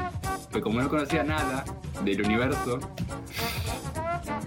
[0.51, 1.63] Pero como no conocía nada
[2.03, 2.79] del universo,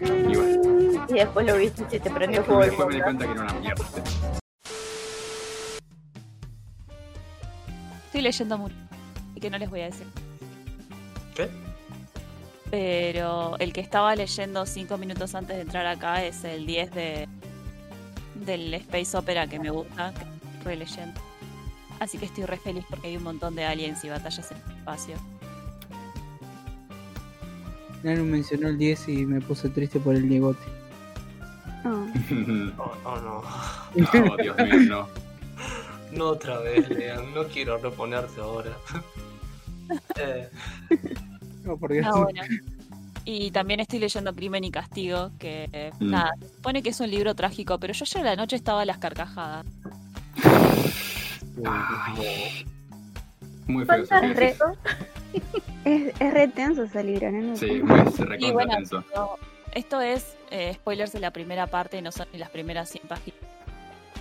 [0.01, 3.27] y bueno, Y después lo viste y se te prendió fuego después me di cuenta
[3.27, 3.85] que era una mierda.
[8.07, 8.75] Estoy leyendo mucho.
[9.35, 10.07] Y que no les voy a decir.
[11.35, 11.49] ¿Qué?
[12.71, 17.29] Pero el que estaba leyendo cinco minutos antes de entrar acá es el 10 de
[18.35, 21.21] del Space Opera que me gusta, que estoy releyendo.
[21.99, 24.77] Así que estoy re feliz porque hay un montón de aliens y batallas en el
[24.79, 25.17] espacio.
[28.03, 30.65] Nanu mencionó el 10 y me puse triste por el Diegote.
[31.85, 32.07] Oh.
[32.79, 33.43] Oh, oh, no.
[34.31, 35.09] Oh, Dios mío, no.
[36.13, 37.33] No otra vez, Lean.
[37.35, 38.77] No quiero reponerte ahora.
[40.17, 40.49] Eh,
[41.65, 42.43] No, porque Ah, bueno.
[43.25, 46.11] Y también estoy leyendo Crimen y Castigo, que eh, Mm.
[46.11, 48.83] nada, se supone que es un libro trágico, pero yo ya a la noche estaba
[48.83, 49.67] a las carcajadas.
[53.67, 54.57] Muy feo ese re-
[55.85, 57.57] Es, es re tenso ese libro, ¿no?
[57.57, 59.05] Sí, muy recontra bueno, tenso.
[59.75, 63.41] esto es eh, spoilers de la primera parte, no son ni las primeras 100 páginas.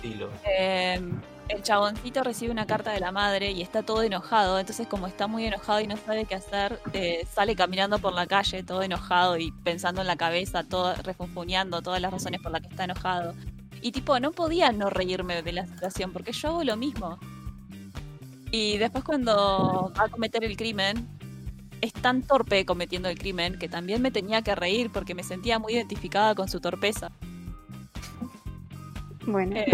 [0.02, 0.30] dilo.
[0.48, 1.00] Eh,
[1.48, 5.26] el chaboncito recibe una carta de la madre y está todo enojado, entonces como está
[5.26, 9.36] muy enojado y no sabe qué hacer, eh, sale caminando por la calle todo enojado
[9.36, 13.34] y pensando en la cabeza, todo refunfuñando todas las razones por las que está enojado.
[13.82, 17.18] Y tipo, no podía no reírme de la situación porque yo hago lo mismo.
[18.50, 21.06] Y después cuando va a cometer el crimen,
[21.80, 25.58] es tan torpe cometiendo el crimen que también me tenía que reír porque me sentía
[25.58, 27.10] muy identificada con su torpeza.
[29.26, 29.66] Bueno, Eh,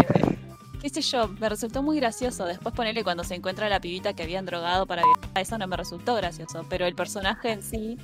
[0.81, 2.45] qué sé yo, me resultó muy gracioso.
[2.45, 5.03] Después ponerle cuando se encuentra a la pibita que habían drogado para
[5.35, 6.65] eso no me resultó gracioso.
[6.69, 7.97] Pero el personaje en sí,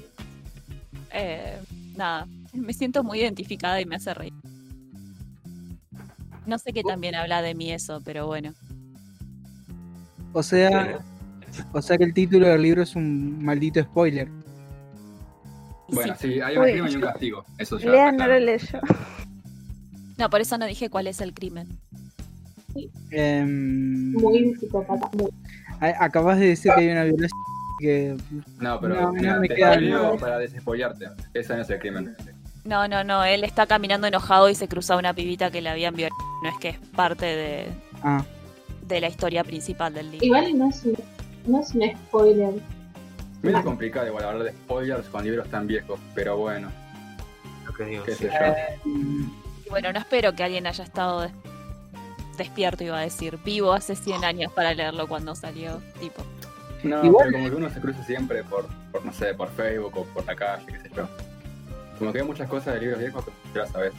[1.12, 1.62] eh,
[1.95, 4.33] nada, me siento muy identificada y me hace reír.
[6.45, 8.53] No sé qué también habla de mí eso, pero bueno.
[10.34, 11.00] O sea,
[11.72, 14.28] o sea que el título del libro es un maldito spoiler.
[15.89, 16.34] Bueno, sí.
[16.34, 17.46] sí, hay un Uy, crimen y un castigo.
[17.58, 17.91] Eso ya.
[17.91, 18.80] Lean no lo leyó.
[20.17, 21.67] No, por eso no dije cuál es el crimen.
[23.12, 25.10] Em, Muy psicópata.
[26.00, 27.39] Acabas de decir que hay una violación
[27.80, 28.15] que
[28.60, 30.17] No, pero No, no me te queda nada.
[30.17, 31.08] para desespollarte.
[31.34, 32.15] Ese no es el crimen.
[32.63, 35.96] No, no, no, él está caminando enojado y se cruza una pibita que le habían
[35.96, 36.15] violado.
[36.43, 37.67] No es que es parte de,
[38.04, 38.24] ah,
[38.93, 40.25] de la historia principal del libro.
[40.25, 40.97] Igual no es un,
[41.47, 42.53] no es un spoiler.
[43.41, 46.69] Medio complicado igual hablar de spoilers con libros tan viejos, pero bueno,
[47.65, 48.03] Lo que digo.
[48.06, 48.25] qué sí.
[48.25, 48.32] sé
[48.86, 48.89] yo.
[49.65, 51.32] Y bueno, no espero que alguien haya estado des-
[52.38, 56.23] despierto, iba a decir, vivo hace 100 años para leerlo cuando salió, tipo.
[56.84, 59.97] No, Igual- pero como que uno se cruza siempre por, por, no sé, por Facebook
[59.97, 61.08] o por la calle, qué sé yo.
[61.97, 63.93] Como que hay muchas cosas de libros viejos que tú ya sabes.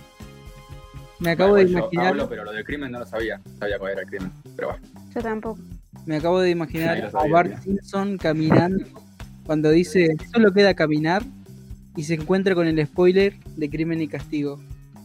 [1.25, 3.41] Me acabo Bueno, de yo imaginar, hablo, pero lo del crimen no lo sabía.
[3.59, 4.31] Sabía cuál era el crimen.
[4.55, 4.85] Pero bueno.
[5.15, 5.61] Yo tampoco.
[6.07, 7.63] me acabo de imaginar a Bart mira.
[7.63, 8.85] Simpson caminando
[9.47, 11.23] cuando dice solo queda caminar
[11.97, 14.61] y se encuentra con el spoiler de Crimen y Castigo.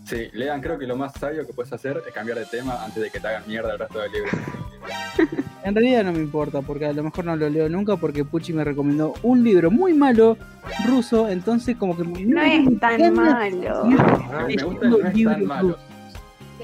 [0.06, 3.04] Sí, lean, creo que lo más sabio que puedes hacer es cambiar de tema antes
[3.04, 4.30] de que te hagan mierda el resto del libro.
[5.62, 8.54] En realidad no me importa, porque a lo mejor no lo leo nunca, porque Pucci
[8.54, 10.38] me recomendó un libro muy malo
[10.88, 13.86] ruso, entonces como que No es tan malo.
[13.86, 15.78] Me, me gusta, no es tan malo.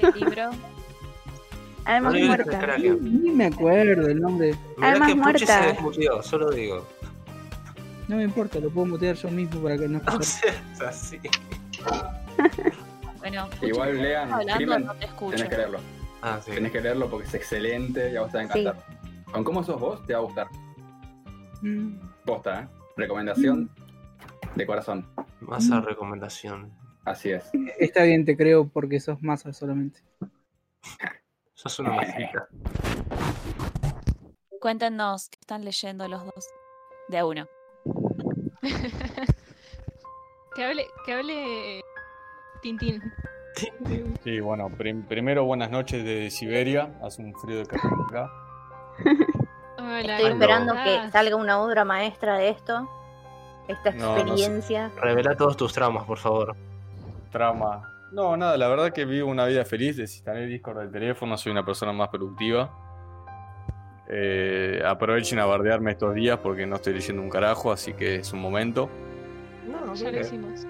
[0.00, 0.50] ¿Qué libro?
[1.84, 2.76] Alma No muerta.
[2.76, 4.54] que- Ni me acuerdo el nombre.
[4.76, 6.86] Mirá Almas que Pucci se desmutió, solo digo.
[8.08, 11.20] No me importa, lo puedo mutear yo mismo para que no No seas así.
[13.18, 15.36] Bueno, Igual lean hablando, crimen, no te escucho.
[15.36, 15.78] tenés que leerlo.
[16.22, 16.50] Ah, sí.
[16.52, 18.76] Tenés que leerlo porque es excelente y a vos te va a encantar.
[19.32, 20.46] Con cómo sos vos, te va a gustar.
[21.62, 22.68] Mm, Posta, ¿eh?
[22.96, 23.70] Recomendación
[24.54, 25.06] de corazón.
[25.40, 26.72] Masa recomendación.
[27.06, 27.50] Así es.
[27.78, 30.00] Está bien, te creo, porque sos masa solamente.
[31.54, 32.48] Sos una masita.
[34.60, 36.48] Cuéntenos qué están leyendo los dos.
[37.08, 37.46] De a uno.
[40.56, 41.80] que hable, que hable
[42.62, 43.02] Tintín.
[44.22, 46.92] Sí, bueno, prim- primero buenas noches de Siberia.
[47.02, 48.30] Hace un frío de carajo acá.
[49.78, 52.86] Hola, Estoy ¿cómo esperando que salga una obra maestra de esto.
[53.66, 54.42] Esta No, no sé.
[54.42, 54.90] experiencia.
[55.00, 56.54] Revela todos tus traumas, por favor.
[57.36, 57.92] Trauma.
[58.12, 59.96] No, nada, la verdad que vivo una vida feliz.
[59.96, 62.70] Desinstalé el Discord del teléfono, soy una persona más productiva.
[64.08, 68.32] Eh, aprovechen a bardearme estos días porque no estoy leyendo un carajo, así que es
[68.32, 68.88] un momento.
[69.68, 70.64] No, Ya lo hicimos.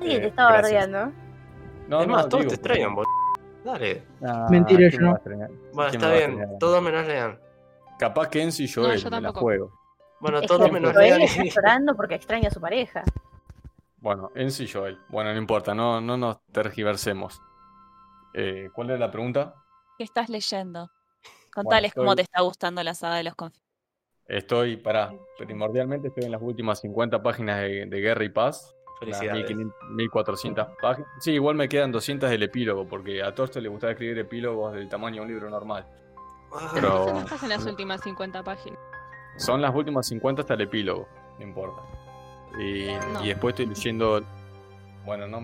[0.00, 0.88] Nadie Eh, te estaba gracias.
[0.90, 1.16] bardeando.
[1.88, 3.10] No, es no, más, todos digo, te extrañan, boludo.
[3.64, 4.02] Dale.
[4.24, 5.48] Ah, Mentira, ¿quién yo me no.
[5.72, 6.58] Bueno, ¿Quién está me bien.
[6.58, 7.38] Todos menos Lean.
[7.98, 9.40] Capaz que Enzo y No, Joel, yo me la tampoco.
[9.40, 9.72] juego.
[10.20, 11.22] Bueno, todos menos Joel Lean.
[11.22, 13.02] está llorando porque extraña a su pareja.
[14.06, 15.00] Bueno, Enzo y Joel.
[15.08, 17.42] Bueno, no importa, no, no nos tergiversemos.
[18.34, 19.52] Eh, ¿Cuál era la pregunta?
[19.98, 20.88] ¿Qué estás leyendo?
[21.52, 23.66] Contales cómo estoy- te está gustando la saga de los confines.
[24.28, 28.76] Estoy, para, primordialmente estoy en las últimas 50 páginas de, de Guerra y Paz.
[29.00, 29.42] Felicidades.
[29.50, 31.10] 1500, 1400 páginas.
[31.18, 34.88] Sí, igual me quedan 200 del epílogo, porque a Torsto le gustaba escribir epílogos del
[34.88, 35.84] tamaño de un libro normal.
[36.72, 38.78] Pero Entonces no estás en las últimas 50 páginas.
[39.36, 41.08] son las últimas 50 hasta el epílogo,
[41.40, 41.82] no importa.
[42.58, 43.24] Y, No.
[43.24, 44.22] y después estoy leyendo,
[45.04, 45.40] bueno, no,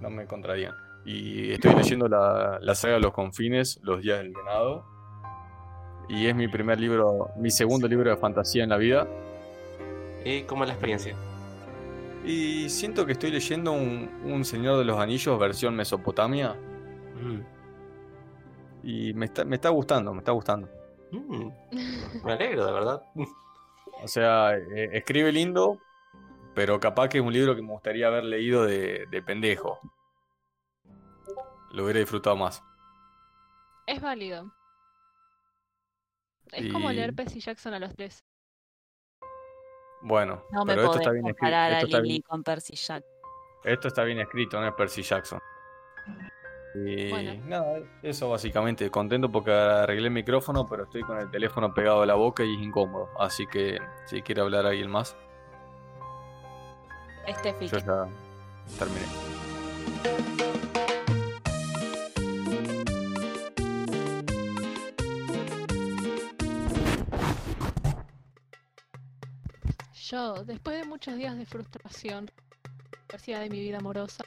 [0.00, 0.74] no me contradigan.
[1.04, 4.84] Y estoy leyendo la, la saga de los confines, Los días del venado.
[6.08, 9.06] Y es mi primer libro, mi segundo libro de fantasía en la vida.
[10.24, 11.14] ¿Y cómo es la experiencia?
[12.24, 16.54] Y siento que estoy leyendo un, un Señor de los Anillos versión Mesopotamia.
[17.22, 17.40] Mm.
[18.82, 20.68] Y me está, me está gustando, me está gustando.
[21.12, 21.48] Mm.
[22.24, 23.02] Me alegro, de verdad.
[24.02, 25.78] O sea, eh, escribe lindo,
[26.54, 29.78] pero capaz que es un libro que me gustaría haber leído de, de pendejo.
[31.72, 32.62] Lo hubiera disfrutado más.
[33.86, 34.52] Es válido.
[36.52, 38.24] Es como leer Percy Jackson a los tres.
[40.02, 41.38] Bueno, No me esto está bien escrito.
[41.38, 43.04] comparar a Esto está Lily bien, con Percy Jack.
[43.64, 45.38] esto está bien escrito, no es Percy Jackson.
[46.74, 47.34] Y Bueno.
[47.46, 48.90] nada, eso básicamente.
[48.90, 52.54] Contento porque arreglé el micrófono, pero estoy con el teléfono pegado a la boca y
[52.54, 53.10] es incómodo.
[53.18, 55.16] Así que si quiere hablar alguien más,
[57.26, 58.08] Este yo ya
[58.78, 59.06] terminé.
[70.10, 72.30] Yo, después de muchos días de frustración,
[73.06, 74.24] diversidad de mi vida amorosa,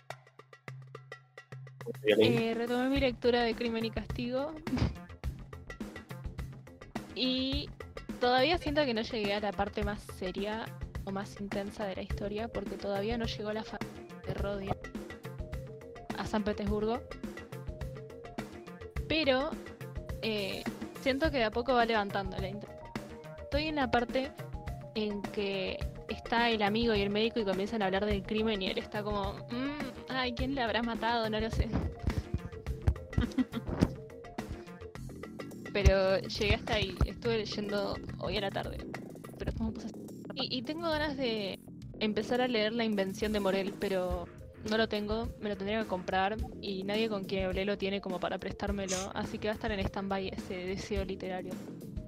[2.04, 4.54] eh, retomé mi lectura de Crimen y Castigo.
[7.16, 7.70] y
[8.22, 10.66] todavía siento que no llegué a la parte más seria
[11.12, 14.78] más intensa de la historia, porque todavía no llegó la familia de Rodia
[16.18, 17.02] a San Petersburgo.
[19.08, 19.52] Pero
[20.22, 20.63] eh,
[21.02, 22.48] siento que de a poco va levantando la.
[22.48, 24.32] Estoy en la parte
[24.96, 25.78] en que
[26.10, 29.04] está el amigo y el médico y comienzan a hablar del crimen y él está
[29.04, 31.30] como, "Mm, ay, ¿quién le habrá matado?
[31.30, 31.68] No lo sé.
[35.74, 38.78] Pero llegué hasta ahí, estuve leyendo hoy a la tarde.
[39.38, 39.52] Pero
[40.36, 41.60] y, y tengo ganas de
[42.00, 44.26] empezar a leer La Invención de Morel, pero
[44.69, 48.02] no lo tengo, me lo tendría que comprar y nadie con quien hablé lo tiene
[48.02, 51.54] como para prestármelo, así que va a estar en stand-by ese deseo literario.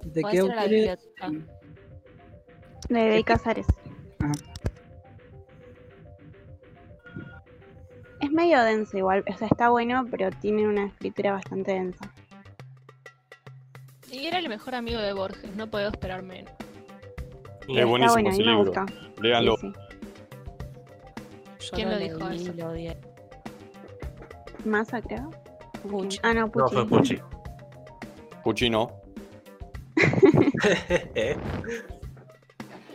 [0.04, 0.70] ¿De qué ir a la autor es?
[0.70, 1.32] biblioteca.
[2.88, 3.66] De Casares.
[4.20, 4.32] Ah,
[8.20, 12.10] Es medio denso igual, o sea, está bueno, pero tiene una escritura bastante densa.
[14.10, 16.52] Y era el mejor amigo de Borges, no puedo esperar menos.
[17.68, 18.72] Es está buenísimo bueno, ese libro.
[19.22, 19.56] Léanlo.
[21.58, 22.52] Sí, ¿Quién lo dijo eso?
[22.56, 22.96] lo odié.
[24.62, 24.68] sí.
[24.68, 25.30] Masa, creo.
[25.88, 26.18] Pucci.
[26.22, 26.74] Ah, no, No, Pucci.
[26.74, 27.18] fue Pucci.
[28.44, 28.90] Puccino.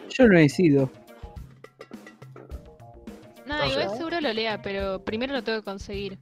[0.09, 0.89] yo no he sido.
[3.45, 6.17] No, No igual seguro lo lea, pero primero lo tengo que conseguir.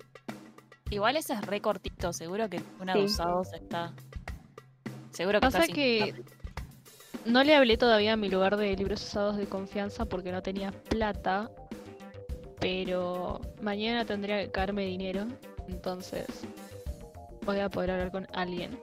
[0.89, 2.99] Igual ese es re cortito, seguro que una Sí.
[2.99, 3.93] de usados está.
[5.11, 6.15] Seguro que Pasa está que
[7.25, 10.71] no le hablé todavía a mi lugar de libros usados de confianza porque no tenía
[10.71, 11.49] plata,
[12.59, 15.25] pero mañana tendría que caerme dinero,
[15.67, 16.25] entonces
[17.45, 18.79] voy a poder hablar con alguien.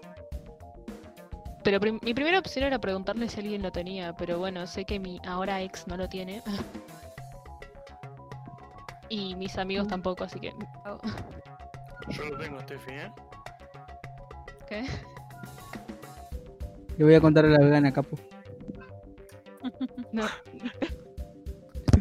[1.62, 5.00] Pero prim- mi primera opción era preguntarle si alguien lo tenía, pero bueno, sé que
[5.00, 6.42] mi ahora ex no lo tiene.
[9.08, 10.52] y mis amigos tampoco, así que...
[12.08, 13.12] Yo lo tengo, Steffi, ¿eh?
[14.68, 14.84] ¿Qué?
[16.98, 18.18] Le voy a contar a la vegana, capo.
[20.12, 20.24] No.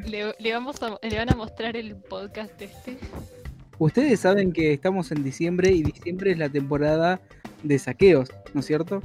[0.05, 2.97] Le, le vamos a, le van a mostrar el podcast este.
[3.79, 7.19] Ustedes saben que estamos en diciembre y diciembre es la temporada
[7.63, 9.01] de saqueos, ¿no es cierto?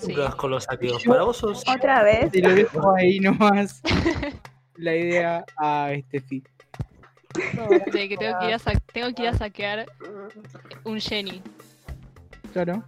[0.00, 0.14] Sí.
[0.38, 1.04] Con los saqueos.
[1.04, 1.62] Para vos sos.
[1.68, 2.32] Otra vez.
[2.32, 3.82] Te lo dejo ahí nomás.
[4.76, 6.42] La idea a Steffi.
[7.92, 9.86] De que tengo que ir a, sa- tengo que ir a saquear
[10.84, 11.42] un Jenny.
[12.54, 12.82] Claro.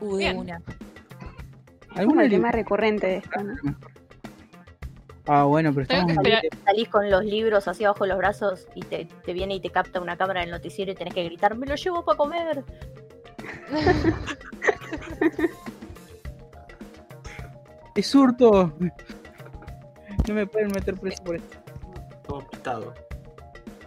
[0.00, 0.54] Uh, de
[1.98, 3.54] Es como ¿Alguna el tema recurrente de esto, ¿no?
[5.26, 6.14] Ah, bueno, pero estamos
[6.64, 9.70] Salís con los libros así abajo de los brazos y te, te viene y te
[9.70, 12.64] capta una cámara del noticiero y tenés que gritar, me lo llevo para comer.
[17.96, 18.72] ¡Es hurto!
[20.28, 21.58] No me pueden meter preso por esto.
[22.26, 22.94] Todo pitado.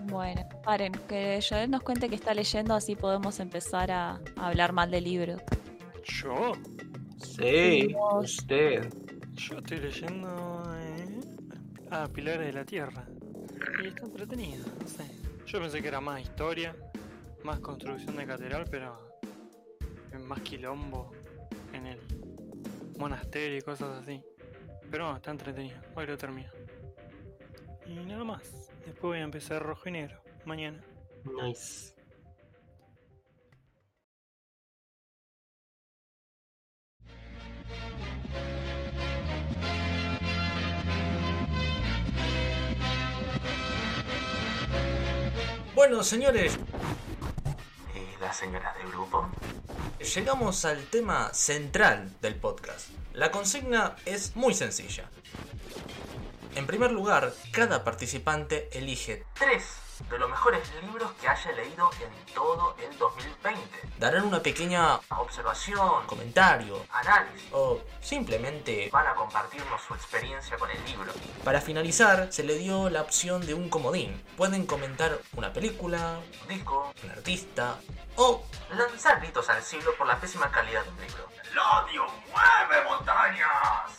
[0.01, 4.73] Bueno, paren, que Joel nos cuente que está leyendo, así podemos empezar a, a hablar
[4.73, 5.37] mal del libro.
[6.03, 6.51] ¿Yo?
[7.21, 8.93] Sí, usted.
[9.33, 10.63] Yo estoy leyendo.
[10.75, 11.19] Eh...
[11.89, 13.05] Ah, Pilares de la Tierra.
[13.83, 15.05] Y está entretenido, no sé.
[15.45, 16.75] Yo pensé que era más historia,
[17.43, 19.11] más construcción de catedral, pero.
[20.25, 21.11] Más quilombo
[21.73, 21.99] en el
[22.97, 24.21] monasterio y cosas así.
[24.89, 25.77] Pero no, está entretenido.
[25.95, 26.49] Hoy lo termino.
[27.85, 28.69] Y nada más.
[28.85, 30.21] Después voy a empezar rojo y negro.
[30.45, 30.83] Mañana.
[31.43, 31.93] Nice.
[45.81, 46.59] Bueno, señores,
[47.95, 49.27] ¿Y las señoras del grupo?
[50.13, 52.89] llegamos al tema central del podcast.
[53.13, 55.09] La consigna es muy sencilla.
[56.53, 59.63] En primer lugar, cada participante elige tres
[60.09, 63.61] De los mejores libros que haya leído en todo el 2020.
[63.97, 67.47] Darán una pequeña Observación, comentario análisis.
[67.53, 71.11] o simplemente Van a compartirnos su experiencia con el libro.
[71.43, 74.21] para finalizar se le dio la opción de un comodín.
[74.35, 76.93] Pueden comentar una película, Un disco.
[77.03, 77.77] un artista
[78.17, 81.27] o Lanzar gritos al cielo por la pésima calidad de un libro.
[81.51, 83.91] ¡El odio mueve montañas!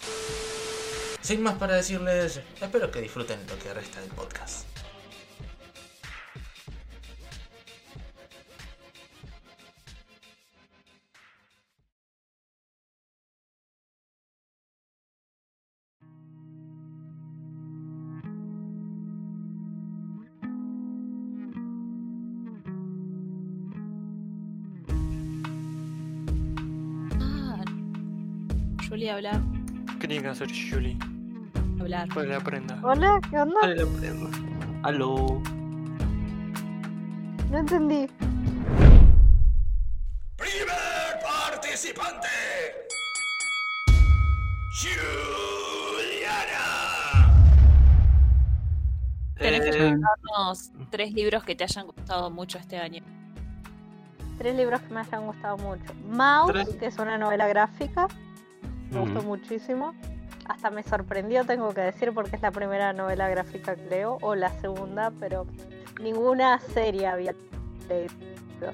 [1.20, 4.66] sin más para decirles, espero que disfruten lo que resta del podcast.
[29.03, 29.40] Julie, hablar.
[29.98, 30.96] ¿Qué tiene que hacer Julie?
[31.80, 32.07] Hablar.
[32.11, 32.78] Para que le aprenda.
[32.84, 33.57] Hola, ¿qué onda?
[33.62, 34.30] Dale la prenda.
[34.84, 35.42] Aló.
[37.50, 38.07] No entendí.
[40.36, 42.28] ¡Primer participante!
[46.22, 46.62] ¡Juliana!
[49.36, 53.03] Tenés que Eh, contarnos tres libros que te hayan gustado mucho este año.
[54.38, 55.92] Tres libros que me hayan gustado mucho.
[56.09, 56.68] Mouse, Tres.
[56.76, 58.07] que es una novela gráfica.
[58.93, 59.26] Me gustó Mm.
[59.26, 59.95] muchísimo.
[60.49, 64.34] Hasta me sorprendió, tengo que decir, porque es la primera novela gráfica que leo, o
[64.34, 65.47] la segunda, pero
[66.01, 67.34] ninguna serie había
[67.88, 68.72] leído.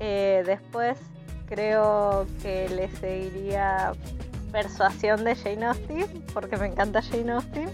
[0.00, 0.98] Eh, después
[1.46, 3.92] creo que le seguiría
[4.52, 7.68] Persuasión de Jane Austen, porque me encanta Jane Austen.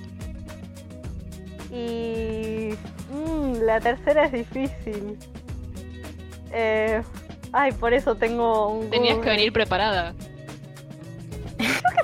[1.71, 2.71] Y
[3.13, 5.19] mm, la tercera es difícil.
[6.53, 7.03] Eh,
[7.53, 8.91] ay, por eso tengo un...
[8.91, 10.15] Tenías que venir preparada.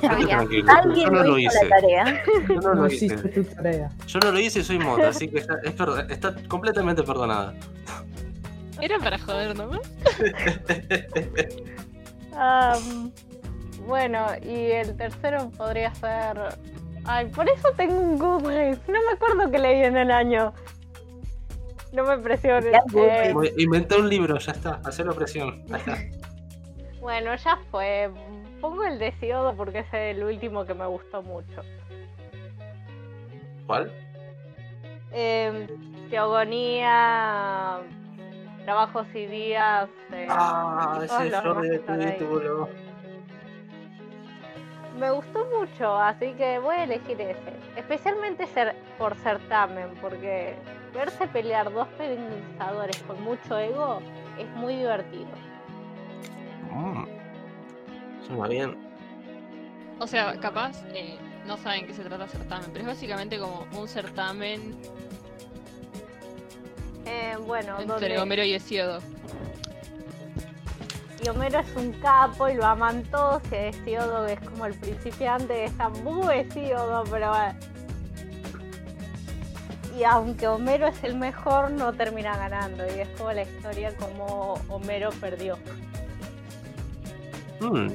[0.02, 0.46] Alguien
[0.96, 1.64] yo no lo hizo hice.
[1.68, 2.22] la tarea.
[2.48, 3.16] Yo no lo hice.
[3.16, 3.90] tu tarea.
[4.06, 7.54] Yo no lo hice y soy mota, así que está, es perdo- está completamente perdonada.
[8.80, 9.70] Era para joder, ¿no?
[12.36, 13.10] Am,
[13.86, 16.38] bueno, y el tercero podría ser.
[17.04, 18.86] Ay, por eso tengo un Goodreads.
[18.88, 20.52] No me acuerdo que leí en el año.
[21.92, 22.72] No me presiones.
[22.94, 25.64] Eh, Inventé un libro, ya está, hacerlo presión.
[25.72, 25.98] Ahí está.
[27.00, 28.10] bueno, ya fue.
[28.60, 31.62] Pongo el Desiodo porque es el último que me gustó mucho.
[33.66, 33.92] ¿Cuál?
[35.12, 35.66] Eh,
[36.10, 37.78] Teogonía,
[38.64, 39.88] Trabajos y Días.
[40.12, 41.78] eh, Ah, ese flor de
[42.12, 42.68] título.
[44.98, 47.52] Me gustó mucho, así que voy a elegir ese.
[47.76, 50.56] Especialmente ser, por certamen, porque
[50.92, 54.00] verse pelear dos pensadores con mucho ego
[54.38, 55.28] es muy divertido.
[56.72, 57.17] Mm.
[58.28, 58.76] Suena bien.
[59.98, 63.88] O sea, capaz eh, no saben qué se trata certamen, pero es básicamente como un
[63.88, 64.76] certamen
[67.06, 69.00] Eh, bueno, entre donde Homero y Hesíodo.
[71.24, 75.64] y Homero es un capo y lo aman todos, y Hesíodo es como el principiante,
[75.64, 77.58] está muy Hesíodo, pero bueno.
[79.98, 84.60] Y aunque Homero es el mejor, no termina ganando, y es como la historia como
[84.68, 85.58] Homero perdió.
[87.60, 87.88] Mm.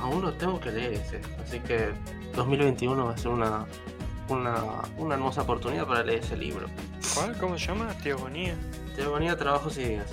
[0.00, 1.90] Aún no tengo que leer ese, así que
[2.34, 3.66] 2021 va a ser una
[4.28, 4.54] una,
[4.96, 6.66] una hermosa oportunidad para leer ese libro.
[7.14, 7.36] ¿Cuál?
[7.38, 7.92] ¿Cómo se llama?
[8.02, 8.54] Teogonía.
[8.96, 10.10] Teogonía, trabajos y días.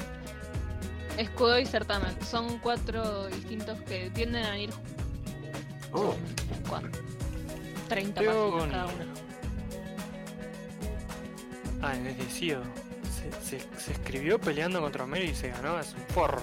[1.17, 2.11] Escudo y certamen.
[2.23, 4.69] Son cuatro distintos que tienden a ir
[5.93, 6.15] Oh,
[6.69, 6.99] ¿cuánto?
[7.89, 8.59] 30 Teogonía.
[8.59, 9.13] páginas cada uno.
[11.81, 12.61] Ah, es decido.
[13.43, 16.41] Se, se, se escribió peleando contra Homero y se ganó, es un forro.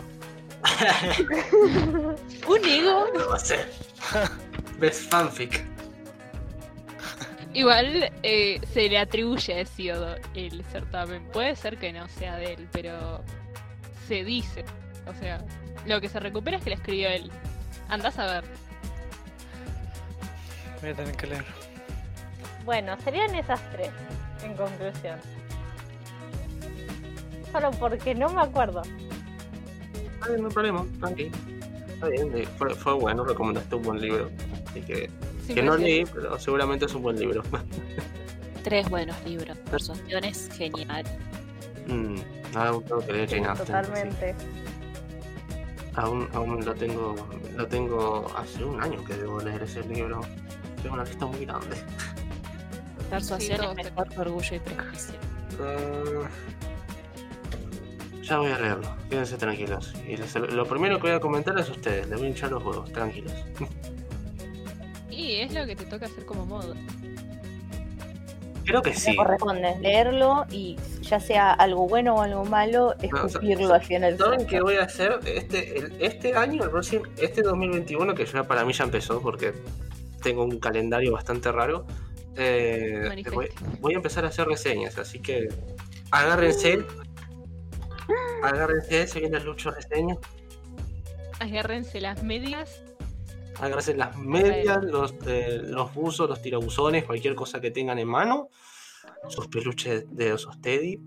[2.49, 3.07] Un ego.
[3.15, 3.71] no va a ser.
[4.79, 5.65] Best fanfic.
[7.55, 11.25] Igual eh, se le atribuye a Hesíodo el certamen.
[11.33, 13.25] Puede ser que no sea de él, pero
[14.07, 14.65] se dice.
[15.07, 15.45] O sea,
[15.87, 17.31] lo que se recupera es que lo escribió él.
[17.89, 18.45] Andás a ver.
[20.81, 21.45] Voy a tener que leer.
[22.65, 23.91] Bueno, serían esas tres,
[24.45, 25.19] en conclusión.
[27.51, 28.83] Solo porque no me acuerdo.
[30.19, 31.31] Está bien, no hay problema, tranqui.
[31.95, 34.31] Está bien, fue, fue bueno, recomendaste un buen libro.
[34.69, 35.11] Así que,
[35.47, 37.43] Sí, que no leí, pero seguramente es un buen libro.
[38.65, 39.57] Tres buenos libros.
[39.71, 41.05] Persuasiones, genial.
[41.87, 42.17] mm,
[42.53, 43.67] tengo que leer Austen.
[43.67, 44.35] Totalmente.
[45.95, 47.15] Aún, aún lo tengo,
[47.57, 50.21] lo tengo hace un año que debo leer ese libro.
[50.83, 51.77] Tengo una lista muy grande.
[53.11, 55.15] Persuasiones mejor que orgullo y prejuicio.
[55.61, 56.29] Eh,
[58.29, 59.95] ya voy a leerlo, quédense tranquilos.
[60.07, 62.51] Y les- lo primero que voy a comentar es a ustedes, les voy a hinchar
[62.51, 63.33] los huevos, tranquilos.
[65.11, 66.75] Y es lo que te toca hacer como modo.
[68.65, 69.17] Creo que Me sí.
[69.17, 74.17] corresponde leerlo y ya sea algo bueno o algo malo, No, escupirlo al final.
[74.17, 75.19] ¿Saben qué voy a hacer?
[75.25, 79.55] Este, el- este año, el próximo, este 2021, que ya para mí ya empezó porque
[80.23, 81.85] tengo un calendario bastante raro,
[82.37, 83.49] eh, voy,
[83.81, 85.49] voy a empezar a hacer reseñas, así que
[86.13, 86.85] agárrense.
[88.43, 90.17] Agárrense, se viene Lucho reseña.
[91.41, 92.83] Agárrense las medias.
[93.61, 98.49] Agárrense las medias, los, eh, los buzos, los tirabuzones, cualquier cosa que tengan en mano.
[99.29, 101.01] Sus peluches de osos Teddy.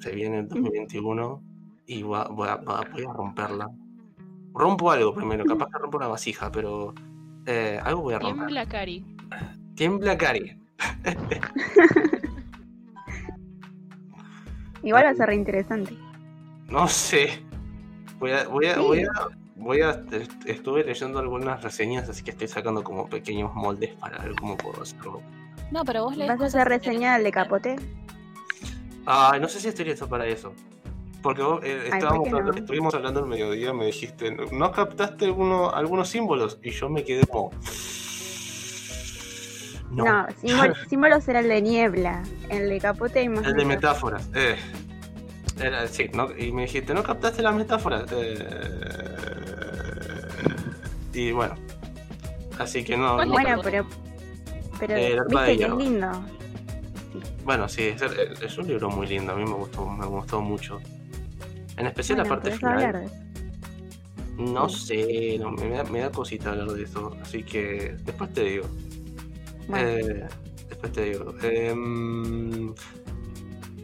[0.00, 1.42] Se viene el 2021
[1.86, 3.68] y voy a, voy a- voy a romperla.
[4.54, 6.94] Rompo algo primero, capaz que rompo una vasija, pero
[7.46, 8.36] eh, algo voy a romper.
[8.38, 9.04] Tiembla Cari.
[9.74, 10.58] Tiembla Cari.
[14.82, 15.96] Igual va a ser reinteresante.
[16.68, 17.42] No sé.
[18.18, 22.30] Voy a, voy a, voy a, voy a, est- estuve leyendo algunas reseñas, así que
[22.32, 25.22] estoy sacando como pequeños moldes para ver cómo puedo hacerlo.
[25.70, 27.76] No, pero vos lees ¿Vas a hacer reseña del de capote?
[29.06, 30.52] Ay, no sé si estoy listo para eso.
[31.22, 32.36] Porque vos, eh, Ay, estábamos ¿por qué no?
[32.38, 36.58] hablando- estuvimos hablando al mediodía, me dijiste, ¿no captaste alguno, algunos símbolos?
[36.62, 37.50] Y yo me quedé como.
[39.90, 42.22] No, No, símbolo, símbolo será el de niebla.
[42.50, 44.26] El de capote hay más el de metáforas.
[44.28, 44.58] metáforas.
[44.58, 44.87] Eh.
[45.60, 46.28] Era, sí, ¿no?
[46.36, 48.04] y me dijiste, ¿no captaste las metáforas?
[48.12, 48.46] Eh,
[51.12, 51.54] y bueno,
[52.58, 53.16] así que no.
[53.24, 53.86] no- Bueno, pero,
[54.78, 56.24] pero Eh, viste que es lindo.
[57.44, 60.78] Bueno, sí, es, es un libro muy lindo, a mí me gustó, me gustó mucho.
[61.76, 63.10] En especial Bueno, la parte final.
[64.36, 68.44] No sé, no, me, da, me da cosita hablar de eso, así que después te
[68.44, 68.66] digo.
[69.66, 69.88] Bueno.
[69.88, 70.26] Eh,
[70.68, 71.34] después te digo.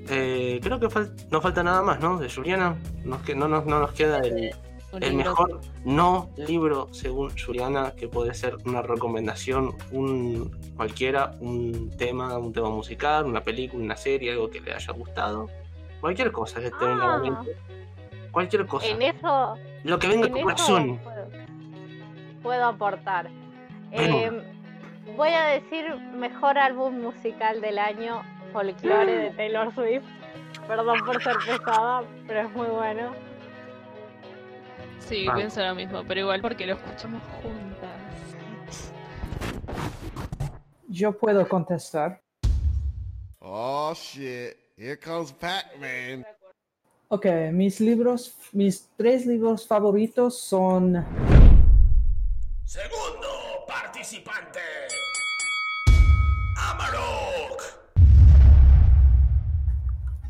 [0.08, 2.18] Eh, creo que fal- no falta nada más, ¿no?
[2.18, 2.76] De Juliana.
[3.04, 4.50] Nos que, no, nos, no nos queda el,
[5.00, 12.36] libro mejor no libro según Juliana, que puede ser una recomendación, un cualquiera, un tema,
[12.38, 15.48] un tema musical, una película, una serie, algo que le haya gustado.
[16.00, 17.18] Cualquier cosa que te venga a la Ah.
[17.18, 17.56] mente.
[18.30, 18.86] Cualquier cosa.
[18.88, 20.98] En eso, Lo que venga a tu corazón.
[20.98, 21.26] puedo,
[22.42, 23.30] puedo aportar.
[23.90, 24.30] Eh,
[25.16, 25.84] voy a decir
[26.16, 28.22] mejor álbum musical del año,
[28.54, 30.04] Folklore de Taylor Swift.
[30.68, 33.12] Perdón por ser pesada, pero es muy bueno.
[35.00, 35.40] Sí, Vamos.
[35.40, 37.90] pienso lo mismo, pero igual porque lo escuchamos juntas.
[40.88, 42.22] Yo puedo contestar.
[43.40, 44.56] Oh shit.
[44.76, 46.24] Here comes Pac-Man.
[47.08, 51.04] Ok, mis libros, mis tres libros favoritos son
[52.64, 53.28] Segundo
[53.66, 54.60] participante.
[56.56, 57.73] Amarok.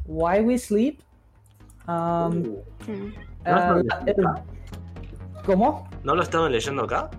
[0.07, 1.01] Why We Sleep.
[1.87, 4.43] um, ¿No ah, lo la- estaban leyendo el- acá?
[5.47, 5.89] ¿Cómo?
[6.03, 7.11] ¿No lo estaban leyendo acá?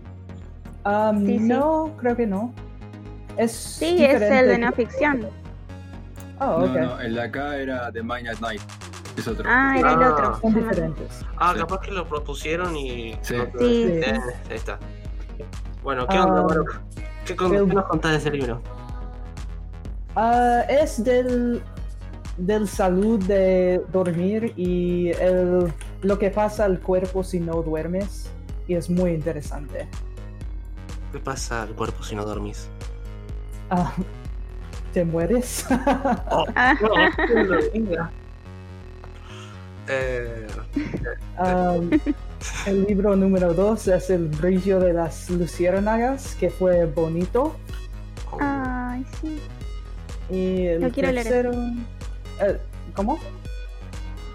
[0.86, 1.44] Um, Sí, sí.
[1.44, 2.54] No, creo que no.
[3.38, 5.28] Es Sí, es el de no ficción.
[6.40, 6.76] Oh, No, ok.
[6.78, 8.62] no, el de acá era The Mind at Night.
[9.18, 9.46] Es otro.
[9.48, 10.10] Ah, era el Ah.
[10.12, 10.40] otro.
[10.42, 10.60] Son Ajá.
[10.60, 11.26] diferentes.
[11.38, 11.60] Ah, Sí.
[11.60, 13.18] capaz que lo propusieron y.
[13.22, 13.36] Sí.
[13.38, 14.52] no- Sí, Eh, sí.
[14.52, 14.80] ahí está.
[15.84, 16.56] Bueno, ¿qué Ah, onda?
[17.26, 18.62] ¿Qué, con- el- qué nos contás de ese libro?
[20.16, 21.62] Ah, es del,
[22.38, 25.72] del salud de dormir y el,
[26.02, 28.30] lo que pasa al cuerpo si no duermes.
[28.68, 29.88] Y es muy interesante.
[31.12, 32.68] ¿Qué pasa al cuerpo si no dormís?
[33.70, 33.94] Ah,
[34.94, 35.66] te mueres.
[39.88, 40.48] Eh,
[41.38, 41.90] Um,
[42.66, 47.56] el libro número 2 es El brillo de las luciérnagas, que fue bonito.
[48.40, 49.40] Ay, sí.
[50.30, 51.52] Y el Lo quiero leer.
[52.42, 52.58] Eh,
[52.96, 53.20] ¿Cómo?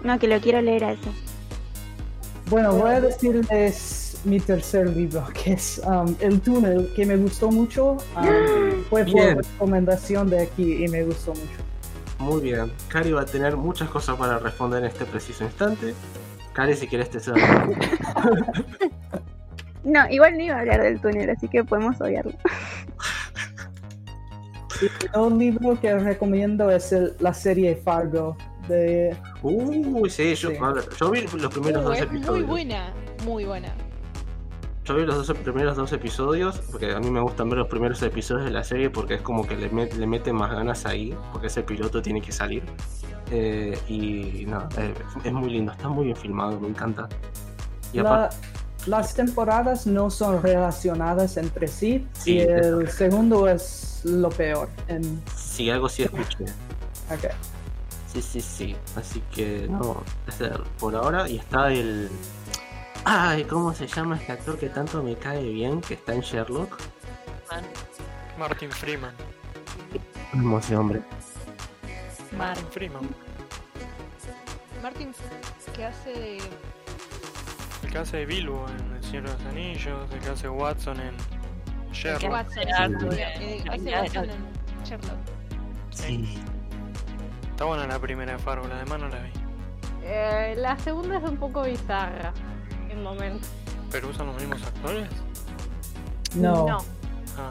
[0.03, 1.09] No, que lo quiero leer a ese.
[2.47, 7.49] Bueno, voy a decirles mi tercer libro, que es um, El túnel, que me gustó
[7.51, 7.93] mucho.
[8.15, 9.37] um, fue por Bien.
[9.37, 11.61] recomendación de aquí y me gustó mucho.
[12.19, 12.71] Muy bien.
[12.87, 15.93] Cari va a tener muchas cosas para responder en este preciso instante.
[16.53, 17.35] Cari, si querés te cedo.
[19.83, 22.33] No, igual no iba a hablar del túnel, así que podemos obviarlo.
[24.81, 28.35] Y un libro que recomiendo es el- la serie Fargo.
[28.67, 29.15] De...
[29.41, 32.47] Uy, sí, yo, ver, yo vi los primeros Uh, dos es muy episodios.
[32.47, 32.93] buena,
[33.25, 33.73] muy buena.
[34.85, 38.01] Yo vi los dos primeros dos episodios, porque a mí me gustan ver los primeros
[38.01, 41.15] episodios de la serie porque es como que le, met- le meten más ganas ahí,
[41.31, 42.63] porque ese piloto tiene que salir.
[43.31, 47.07] Eh, y no, eh, es muy lindo, está muy bien filmado, me encanta.
[47.93, 48.35] Y La- aparte,
[48.87, 54.69] las temporadas no son relacionadas entre sí, Sí, y el segundo es lo peor.
[54.87, 55.21] En...
[55.35, 56.45] sí, algo sí escuché.
[57.09, 57.31] Ok.
[58.13, 58.75] Sí, sí, sí.
[58.95, 61.29] Así que no, es el- por ahora.
[61.29, 62.09] Y está el.
[63.05, 65.79] Ay, ¿cómo se llama este actor que tanto me cae bien?
[65.81, 66.77] Que está en Sherlock.
[68.37, 69.13] Martin Freeman.
[70.31, 71.01] Como ese hombre.
[72.37, 73.09] Martin Freeman.
[74.81, 75.13] Martin,
[75.75, 76.37] que hace de.
[77.91, 80.97] El que hace de Bilbo en El Señor de los Anillos, el que hace Watson
[81.01, 81.13] en
[81.91, 82.31] Sherlock.
[82.31, 83.67] Watson en
[84.85, 85.17] Sherlock.
[85.89, 86.39] Sí.
[87.49, 89.31] Está buena la primera de Fargo, la demás no la vi.
[90.03, 92.31] Eh, la segunda es un poco bizarra
[92.89, 93.49] en momentos.
[93.91, 95.09] ¿Pero usan los mismos actores?
[96.33, 96.65] No.
[96.65, 96.77] No.
[97.37, 97.49] Ah.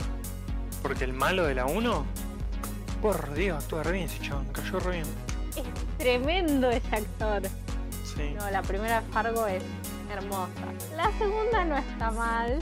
[0.80, 2.06] Porque el malo de la 1.
[3.02, 5.06] Por Dios, actúa re bien ese chabón, cayó re bien.
[5.54, 7.42] Es tremendo ese actor.
[8.04, 8.34] Sí.
[8.38, 9.62] No, la primera Fargo es
[10.10, 10.50] hermosa.
[10.96, 12.58] La segunda no está mal.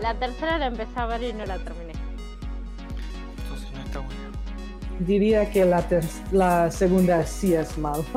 [0.00, 1.92] La tercera la empecé a ver y no la terminé.
[3.42, 4.14] Entonces no está buena.
[5.00, 8.04] Diría que la, ter- la segunda sí es mal.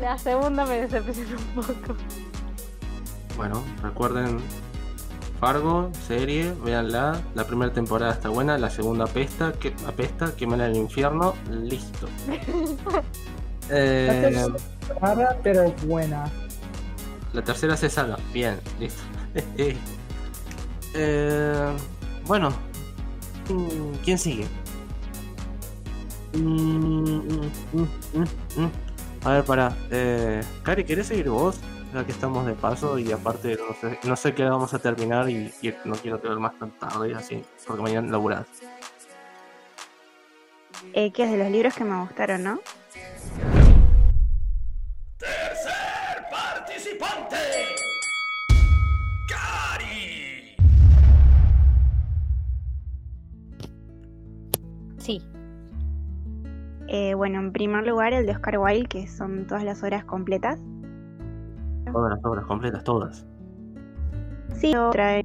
[0.00, 1.94] La segunda me decepcionó un poco.
[3.36, 4.38] Bueno, recuerden.
[5.38, 7.20] Fargo, serie, véanla.
[7.36, 12.08] La primera temporada está buena, la segunda apesta, que apesta, queman el infierno, listo.
[13.72, 16.30] La Eh, tercera es rara, pero buena.
[17.32, 18.18] La tercera se salva.
[18.32, 19.02] Bien, listo.
[20.94, 21.72] Eh,
[22.26, 22.50] bueno,
[23.48, 24.46] mm, ¿quién sigue?
[26.34, 27.20] Mm,
[27.72, 28.70] mm.
[29.24, 29.74] A ver, para.
[29.90, 31.58] Eh, Cari, ¿querés seguir vos?
[31.94, 35.30] Ya que estamos de paso y aparte no sé, no sé qué vamos a terminar
[35.30, 38.46] y, y no quiero quedar más tan tarde así, porque mañana laburás.
[40.92, 42.60] Eh, que es de los libros que me gustaron, ¿no?
[45.22, 47.36] ¡Tercer participante!
[49.30, 50.56] ¡Cari!
[54.98, 55.22] Sí.
[56.88, 60.58] Eh, bueno, en primer lugar el de Oscar Wilde, que son todas las horas completas.
[61.92, 63.24] Todas las obras completas, todas.
[64.56, 65.22] Sí, trae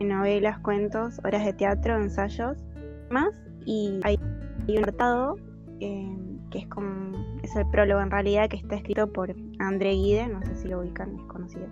[0.00, 2.64] novelas, cuentos, horas de teatro, ensayos,
[3.10, 3.30] más.
[3.64, 4.18] Y hay,
[4.66, 5.36] hay un apartado
[5.78, 6.18] eh,
[6.50, 7.05] que es como
[7.46, 10.80] es el prólogo en realidad que está escrito por André Guide, no sé si lo
[10.80, 11.66] ubican, es conocido,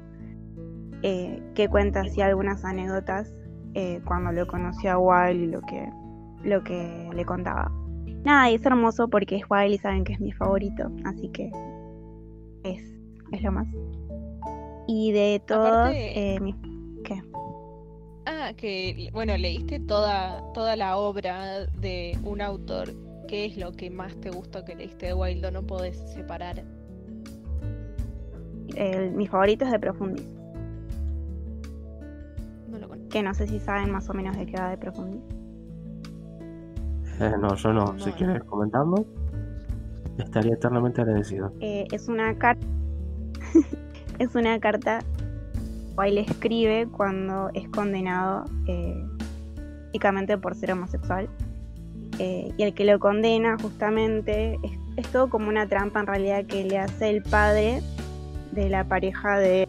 [1.03, 3.33] eh, que cuenta así algunas anécdotas
[3.75, 5.89] eh, cuando lo conoció a Wilde y lo que,
[6.45, 7.71] lo que le contaba.
[8.25, 11.51] Nada, y es hermoso porque es Wilde y saben que es mi favorito, así que
[12.63, 12.81] es,
[13.33, 13.67] es lo más.
[14.87, 16.55] Y de todos, Aparte- eh, mi-
[17.05, 17.21] ¿qué?
[18.27, 22.89] Ah, que bueno, leíste toda, toda la obra de un autor.
[23.35, 25.51] ¿Qué es lo que más te gustó que leíste de Wilde?
[25.51, 26.63] No podés separar.
[28.77, 30.25] El- mi favorito es de Profundis.
[32.69, 33.09] No lo conozco.
[33.09, 35.21] Que no sé si saben más o menos de qué va de Profundis.
[37.19, 37.99] Eh, no, yo no.
[37.99, 39.05] Si No, quieres comentarlo,
[40.17, 41.53] estaría eternamente agradecido.
[41.59, 42.65] Eh, es una carta.
[44.21, 45.01] es una carta.
[45.99, 49.05] Wilde escribe cuando es condenado eh,
[49.89, 51.29] únicamente por ser homosexual.
[52.19, 54.59] Eh, y el que lo condena justamente
[54.97, 57.83] es, todo como una trampa en realidad que le hace el padre
[58.53, 59.69] de la pareja de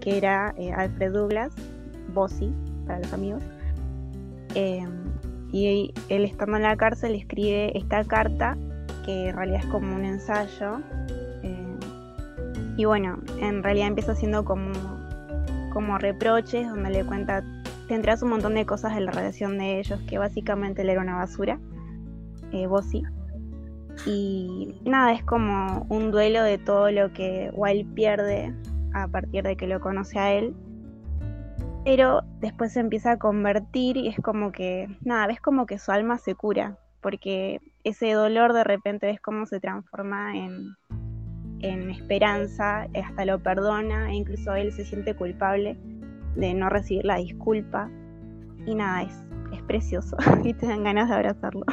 [0.00, 1.52] que era eh, Alfred Douglas,
[2.12, 2.52] Bossy
[2.86, 3.42] para los amigos.
[4.54, 4.86] Eh,
[5.50, 8.56] y él estando en la cárcel escribe esta carta
[9.04, 10.80] que en realidad es como un ensayo.
[12.76, 14.72] y bueno, en realidad empieza siendo como,
[15.72, 17.44] como reproches donde le cuenta
[17.88, 21.00] te enteras un montón de cosas de la relación de ellos, que básicamente él era
[21.00, 21.58] una basura,
[22.52, 23.02] eh, Bossy.
[24.06, 28.54] Y nada, es como un duelo de todo lo que Wild pierde
[28.92, 30.54] a partir de que lo conoce a él.
[31.84, 35.92] Pero después se empieza a convertir y es como que, nada, ves como que su
[35.92, 40.74] alma se cura, porque ese dolor de repente ves cómo se transforma en,
[41.60, 45.76] en esperanza, hasta lo perdona e incluso él se siente culpable
[46.36, 47.90] de no recibir la disculpa.
[48.66, 51.64] Y nada, es, es precioso y te dan ganas de abrazarlo.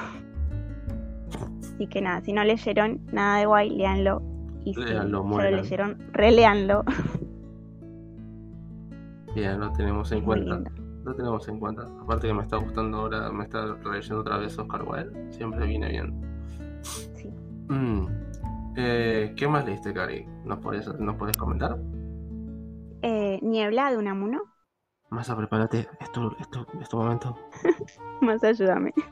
[1.60, 4.22] Así que nada, si no leyeron nada de guay, leanlo.
[4.64, 6.84] Y si ya lo leyeron, releanlo.
[9.34, 10.62] Bien, lo tenemos en cuenta.
[11.04, 11.84] Lo tenemos en cuenta.
[12.02, 15.34] Aparte que me está gustando ahora, me está leyendo otra vez Oscar Wilde.
[15.34, 16.14] Siempre viene bien.
[17.70, 18.08] Mm.
[18.76, 20.26] Eh, ¿Qué más leíste, Cari?
[20.46, 21.78] ¿Nos podés, ¿Nos podés comentar?
[23.02, 24.42] Eh, Niebla de Unamuno,
[25.10, 25.90] Masa, prepárate.
[26.00, 27.38] Es tu, es tu- es tu momento.
[28.22, 28.94] más ayúdame.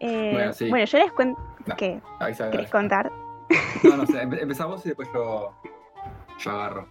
[0.00, 0.68] Eh, Bueno, sí.
[0.68, 3.10] bueno, yo les cuento No, que avisa, querés contar.
[3.82, 5.54] No, no sé, empe- empezamos y después yo,
[6.38, 6.86] yo agarro.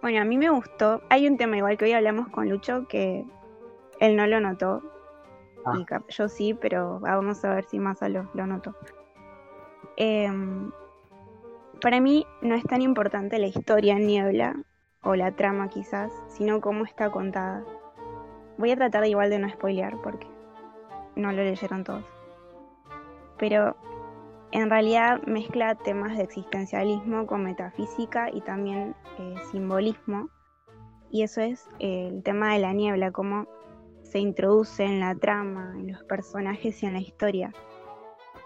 [0.00, 1.02] Bueno, a mí me gustó.
[1.10, 3.24] Hay un tema igual que hoy hablamos con Lucho que
[3.98, 4.82] él no lo notó.
[5.66, 5.72] Ah.
[5.76, 8.76] Y yo sí, pero vamos a ver si Masa lo, lo notó.
[9.96, 10.70] Em,
[11.80, 14.56] para mí no es tan importante la historia en Niebla,
[15.02, 17.64] o la trama quizás, sino cómo está contada.
[18.58, 20.26] Voy a tratar igual de no spoilear porque
[21.16, 22.04] no lo leyeron todos.
[23.38, 23.76] Pero
[24.52, 30.28] en realidad mezcla temas de existencialismo con metafísica y también eh, simbolismo.
[31.10, 33.46] Y eso es eh, el tema de la niebla, cómo
[34.02, 37.52] se introduce en la trama, en los personajes y en la historia.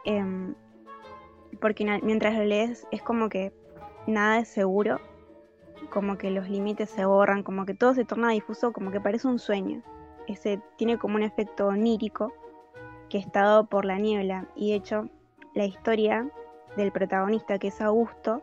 [0.04, 0.54] Em,
[1.64, 3.50] porque mientras lo lees es como que
[4.06, 5.00] nada es seguro,
[5.88, 9.28] como que los límites se borran, como que todo se torna difuso, como que parece
[9.28, 9.80] un sueño.
[10.26, 12.34] Ese tiene como un efecto onírico
[13.08, 14.46] que está dado por la niebla.
[14.54, 15.08] Y de hecho,
[15.54, 16.30] la historia
[16.76, 18.42] del protagonista, que es Augusto,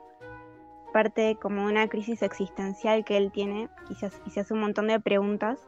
[0.92, 5.00] parte como de una crisis existencial que él tiene y se, hace un montón de
[5.00, 5.60] preguntas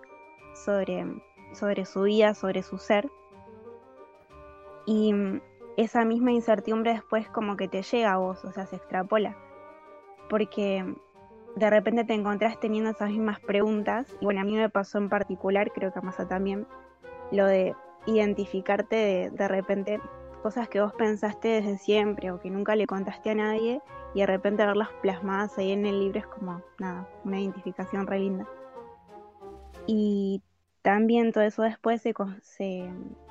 [0.65, 1.05] sobre,
[1.53, 3.11] sobre su vida, sobre su ser.
[4.87, 5.13] Y
[5.77, 9.37] esa misma incertidumbre después como que te llega a vos, o sea, se extrapola.
[10.29, 10.95] Porque
[11.55, 14.15] de repente te encontrás teniendo esas mismas preguntas.
[14.19, 16.67] Y bueno, a mí me pasó en particular, creo que a Masa también,
[17.31, 20.01] lo de identificarte de, de repente
[20.41, 23.81] cosas que vos pensaste desde siempre o que nunca le contaste a nadie
[24.13, 28.19] y de repente verlas plasmadas ahí en el libro es como, nada, una identificación re
[28.19, 28.45] linda.
[29.87, 30.41] Y
[30.83, 32.13] también todo eso después se,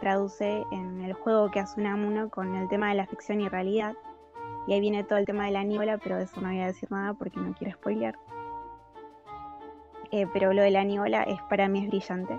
[0.01, 3.95] traduce en el juego que hace Unamuno con el tema de la ficción y realidad.
[4.67, 6.67] Y ahí viene todo el tema de la niebla, pero de eso no voy a
[6.67, 8.19] decir nada porque no quiero spoilear.
[10.13, 12.39] Eh, pero lo de la niebla es para mí es brillante.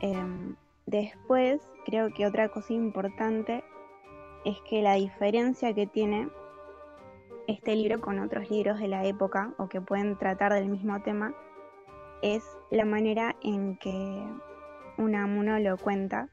[0.00, 0.54] Em,
[0.86, 3.64] después, creo que otra cosa importante
[4.44, 6.28] es que la diferencia que tiene
[7.48, 11.34] este libro con otros libros de la época o que pueden tratar del mismo tema
[12.22, 14.24] es la manera en que
[14.98, 16.28] Unamuno lo cuenta,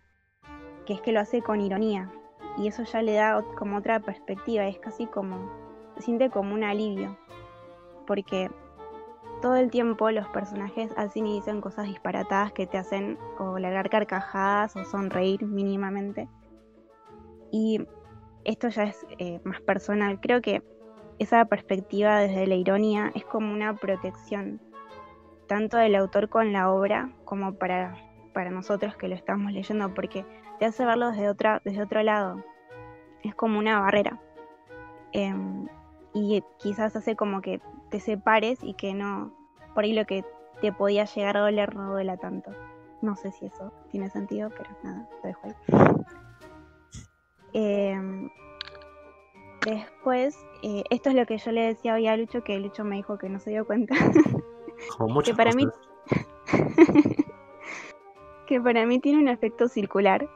[0.86, 2.12] que es que lo hace con ironía
[2.58, 5.52] y eso ya le da como otra perspectiva, es casi como,
[5.96, 7.18] se siente como un alivio,
[8.06, 8.50] porque
[9.42, 13.90] todo el tiempo los personajes hacen y dicen cosas disparatadas que te hacen o largar
[13.90, 16.28] carcajadas o sonreír mínimamente.
[17.52, 17.86] Y
[18.44, 20.20] esto ya es eh, más personal.
[20.20, 20.64] Creo que
[21.20, 24.60] esa perspectiva desde la ironía es como una protección,
[25.48, 27.96] tanto del autor con la obra como para,
[28.34, 30.26] para nosotros que lo estamos leyendo, porque
[30.60, 32.44] te hace verlo desde, otra, desde otro lado.
[33.24, 34.20] Es como una barrera.
[35.14, 35.68] Em,
[36.14, 39.34] y quizás hace como que te separes y que no,
[39.74, 40.24] por ahí lo que
[40.62, 42.52] te podía llegar a doler no duela tanto.
[43.02, 45.48] No sé si eso tiene sentido, pero nada, lo dejo.
[47.54, 48.30] Em,
[49.66, 52.98] después, eh, esto es lo que yo le decía hoy a Lucho, que Lucho me
[52.98, 53.96] dijo que no se dio cuenta.
[54.90, 55.66] Como muchas que para mí
[58.48, 60.30] que para mí tiene un efecto circular,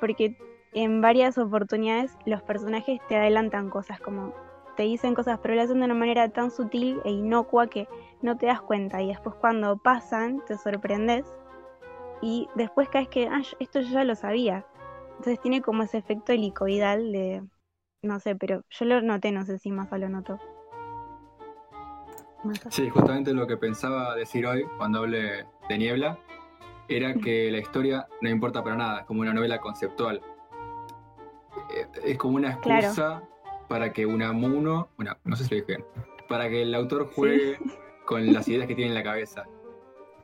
[0.00, 0.36] porque
[0.72, 4.34] en varias oportunidades los personajes te adelantan cosas como
[4.76, 7.88] te dicen cosas, pero lo hacen de una manera tan sutil e inocua que
[8.20, 11.24] no te das cuenta y después cuando pasan te sorprendes
[12.20, 14.66] y después caes que, ah, esto yo ya lo sabía.
[15.10, 17.42] Entonces tiene como ese efecto helicoidal de,
[18.02, 20.38] no sé, pero yo lo noté, no sé si Masa lo notó.
[22.70, 26.18] Sí, justamente lo que pensaba decir hoy cuando hablé de Niebla
[26.88, 30.20] era que la historia no importa para nada, es como una novela conceptual.
[31.74, 32.80] Eh, Es como una Claro.
[32.80, 33.22] excusa
[33.68, 35.84] para que Unamuno, bueno, no sé si lo dije bien,
[36.28, 37.58] para que el autor juegue
[38.06, 39.44] con las ideas que tiene en la cabeza.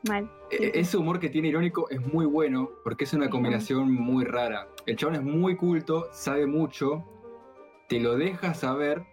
[0.07, 0.29] Mal.
[0.51, 4.67] E- Ese humor que tiene irónico es muy bueno porque es una combinación muy rara.
[4.85, 7.03] El chabón es muy culto, sabe mucho,
[7.89, 9.03] te lo deja saber,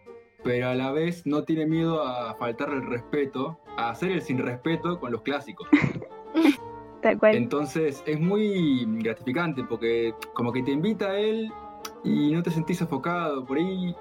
[0.42, 4.38] pero a la vez no tiene miedo a faltarle el respeto, a hacer el sin
[4.38, 5.68] respeto con los clásicos.
[7.02, 7.34] Tal cual.
[7.34, 11.50] Entonces es muy gratificante porque como que te invita a él
[12.04, 13.44] y no te sentís sofocado.
[13.44, 13.94] Por ahí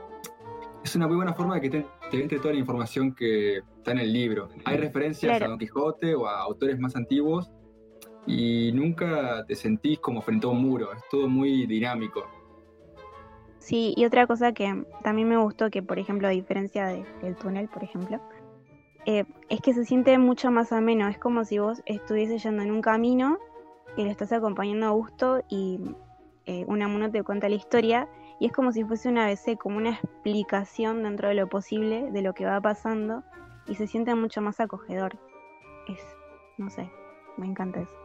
[0.83, 3.91] es una muy buena forma de que te, te entre toda la información que está
[3.91, 4.49] en el libro.
[4.65, 5.45] Hay referencias Claro.
[5.45, 7.49] a Don Quijote o a autores más antiguos
[8.27, 10.91] y nunca te sentís como frente a un muro.
[10.91, 12.25] Es todo muy dinámico.
[13.59, 17.35] Sí, y otra cosa que también me gustó, que por ejemplo, a diferencia de- del
[17.35, 18.19] túnel, por ejemplo,
[19.05, 21.07] eh, es que se siente mucho más ameno.
[21.07, 23.37] Es como si vos estuvieses yendo en un camino
[23.97, 25.79] y lo estás acompañando a gusto y
[26.45, 28.07] eh, Unamuno te cuenta la historia
[28.39, 32.21] y es como si fuese una ABC, como una explicación dentro de lo posible de
[32.21, 33.23] lo que va pasando
[33.67, 35.17] y se siente mucho más acogedor.
[35.87, 35.99] Es,
[36.57, 36.89] no sé,
[37.37, 37.95] me encanta eso.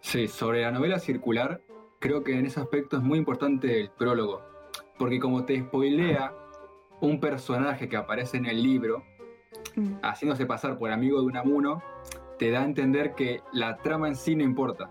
[0.00, 1.60] Sí, sobre la novela circular,
[2.02, 4.42] creo que en ese aspecto es muy importante el prólogo,
[4.98, 6.34] porque como te spoilea
[7.00, 9.04] un personaje que aparece en el libro,
[9.76, 9.94] Mm.
[10.02, 11.80] haciéndose pasar por amigo de Unamuno,
[12.38, 14.90] te da a entender que la trama en sí no importa,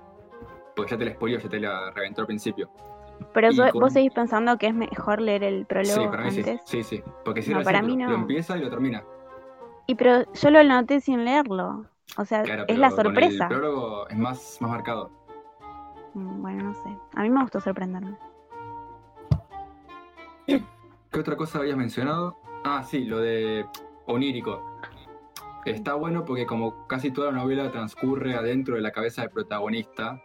[0.76, 2.70] porque ya te la spoileó, ya te la reventó al principio.
[3.34, 6.40] Pero con- vos seguís pensando que es mejor leer el prólogo Sí, para mí sí,
[6.40, 6.62] antes.
[6.66, 8.10] sí, sí, porque si No, no, para mí no.
[8.10, 9.04] lo empieza y lo termina.
[9.86, 11.86] Y pero yo lo noté sin leerlo.
[12.18, 13.44] O sea, Claro, es la sorpresa.
[13.46, 15.12] El prólogo es más, más marcado.
[16.14, 16.98] Bueno, no sé.
[17.16, 18.18] A mí me gustó sorprenderme.
[20.48, 22.38] ¿Qué otra cosa habías mencionado?
[22.64, 23.66] Ah, sí, lo de
[24.06, 24.80] onírico.
[25.66, 30.22] Está bueno porque como casi toda la novela transcurre adentro de la cabeza del protagonista,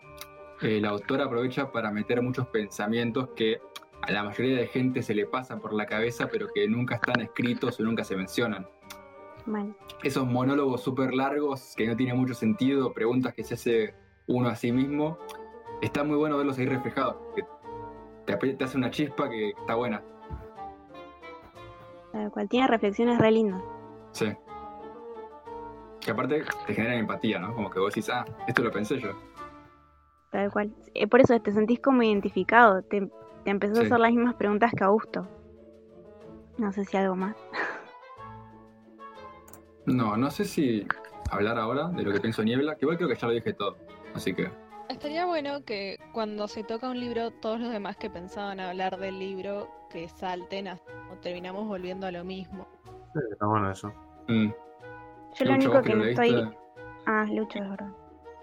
[0.62, 3.60] el autor aprovecha para meter muchos pensamientos que
[4.02, 7.20] a la mayoría de gente se le pasan por la cabeza, pero que nunca están
[7.20, 8.66] escritos o nunca se mencionan.
[10.02, 13.94] Esos monólogos súper largos que no tienen mucho sentido, preguntas que se hace
[14.26, 15.18] uno a sí mismo,
[15.80, 17.16] está muy bueno verlos ahí reflejados.
[18.26, 20.02] te, te hace una chispa que está buena.
[22.12, 22.48] Tal cual.
[22.48, 23.62] Tiene reflexiones re lindas.
[24.12, 24.32] Sí.
[26.00, 27.54] Que aparte te generan empatía, ¿no?
[27.54, 29.10] Como que vos decís, ah, esto lo pensé yo.
[30.30, 30.74] Tal cual.
[30.94, 32.82] Eh, por eso te sentís como identificado.
[32.82, 33.10] Te,
[33.44, 35.26] te empezás a hacer las mismas preguntas que Augusto.
[36.58, 37.36] No sé si algo más.
[39.84, 40.86] No, no sé si
[41.30, 43.76] hablar ahora de lo que pienso Niebla, que igual creo que ya lo dije todo.
[44.14, 44.50] Así que,
[44.88, 49.18] Estaría bueno que cuando se toca un libro, todos los demás que pensaban hablar del
[49.18, 52.66] libro, que salten hasta o terminamos volviendo a lo mismo.
[53.30, 53.92] Está bueno eso.
[54.28, 54.48] mm,
[55.34, 56.48] Yo lo único que no estoy.
[57.06, 57.88] Ah, Lucho, es verdad.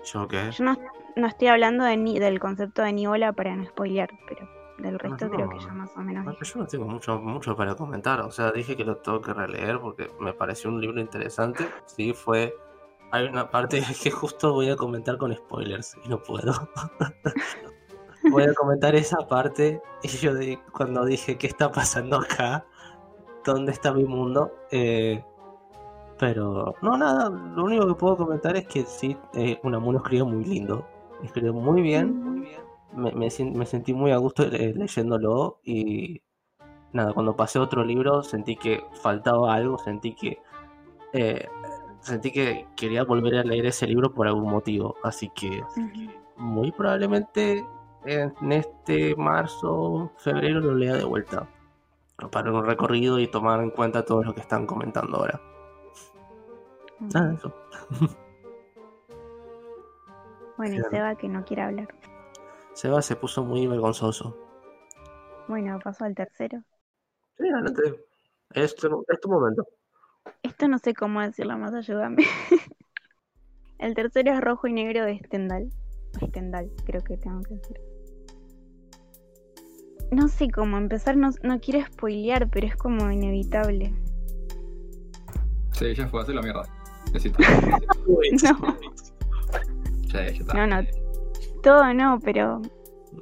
[0.03, 0.51] ¿Yo qué?
[0.51, 0.77] Yo no,
[1.15, 4.47] no estoy hablando de ni, del concepto de Nibola para no spoilear, pero
[4.79, 6.25] del resto no, creo que ya más o menos.
[6.25, 8.19] No, que yo no tengo mucho, mucho para comentar.
[8.21, 11.65] O sea, dije que lo tengo que releer porque me pareció un libro interesante.
[11.85, 12.53] Sí, fue.
[13.13, 16.51] Hay una parte que justo voy a comentar con spoilers y no puedo.
[18.31, 19.81] voy a comentar esa parte.
[20.01, 20.31] Y yo
[20.71, 22.65] cuando dije, ¿qué está pasando acá?
[23.45, 24.51] ¿Dónde está mi mundo?
[24.71, 25.23] Eh,
[26.17, 27.29] pero, no, nada.
[27.29, 30.85] Lo único que puedo comentar es que sí, eh, Unamuno escribió muy lindo.
[31.23, 32.47] Escribió muy bien
[32.95, 36.21] me, me sien- me sentí muy a gusto le- leyéndolo y
[36.91, 40.39] nada, cuando pasé a otro libro sentí que faltaba algo, sentí que
[41.13, 41.47] eh,
[42.03, 45.63] sentí que quería volver a leer ese libro por algún motivo, así que
[46.37, 47.65] muy probablemente
[48.05, 51.49] en este marzo, febrero lo lea de vuelta
[52.31, 55.41] para un recorrido y tomar en cuenta todo lo que están comentando ahora.
[56.99, 57.53] Nada, eso.
[60.55, 60.89] Bueno, y.
[60.91, 61.87] Seba que no quiere hablar.
[62.73, 64.37] Seba se puso muy vergonzoso.
[65.47, 66.63] Bueno, paso al tercero.
[67.37, 68.05] Sí, adelante.
[68.51, 69.65] Es tu, es tu momento.
[70.43, 72.23] Esto no sé cómo decirlo más, ayúdame.
[73.79, 75.69] El tercero es rojo y negro de Stendhal.
[76.21, 77.77] Stendhal, creo que tengo que decir.
[80.11, 83.93] No sé cómo empezar, no, no quiero spoilear, pero es como inevitable.
[85.71, 86.63] sí, ya fue a hacer la mierda.
[87.07, 87.39] Necesito.
[88.43, 88.77] No,
[90.07, 90.53] Ya, ya está.
[90.53, 90.87] no, no.
[91.63, 92.61] Todo no, pero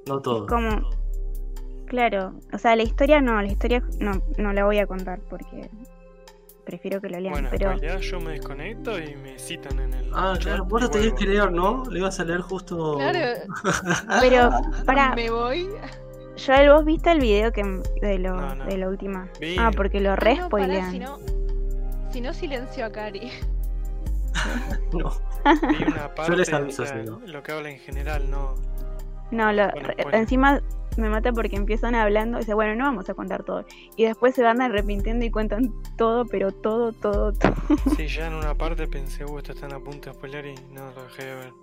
[0.07, 0.45] No todo.
[0.47, 0.89] como...
[1.85, 5.69] Claro, o sea, la historia no, la historia no, no la voy a contar porque
[6.71, 7.71] prefiero que lo lean, Bueno, pero...
[7.71, 10.09] spoileá, yo me desconecto y me citan en el.
[10.13, 11.83] Ah, claro, vos lo tenías que leer, ¿no?
[11.89, 12.95] Le ibas a leer justo.
[12.97, 13.19] Claro.
[14.21, 14.49] Pero,
[14.85, 15.67] para, Me voy.
[16.43, 17.61] Joel, ¿vos viste el video que
[18.01, 18.65] de, lo, No, no.
[18.65, 19.27] de la última?
[19.39, 19.57] Vi.
[19.59, 20.91] Ah, porque lo Ah, re no, pará, spoilean.
[20.91, 21.19] si no,
[22.11, 23.31] si no silencio a Cari.
[24.93, 25.11] No.
[25.77, 26.85] Vi una parte, les aviso,
[27.25, 28.55] lo que habla en general, no.
[29.31, 30.15] No, lo, Bueno, re- spoiler.
[30.21, 30.61] encima
[30.97, 33.65] me mata porque empiezan hablando y dice, bueno, no vamos a contar todo.
[33.95, 37.53] Y después se van arrepintiendo y cuentan todo, pero todo, todo, todo.
[37.95, 40.91] Sí, ya en una parte pensé, uh, esto están a punto de spoiler y no
[40.91, 41.53] lo dejé de ver.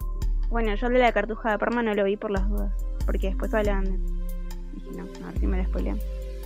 [0.48, 2.72] Bueno, yo de la cartuja de Parma no lo vi por las dudas,
[3.04, 3.90] porque después hablan de...
[4.74, 5.98] Dije, no, a ver si me lo spoilean.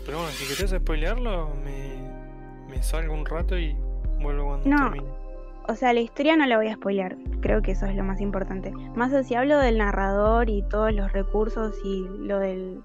[0.05, 3.76] Pero bueno, si querés spoilearlo, me, me salgo un rato y
[4.20, 4.76] vuelvo cuando No.
[4.91, 5.22] termine.
[5.69, 8.21] O sea, la historia no la voy a spoilear, creo que eso es lo más
[8.21, 8.73] importante.
[8.97, 12.83] Más si hablo del narrador y todos los recursos y lo del...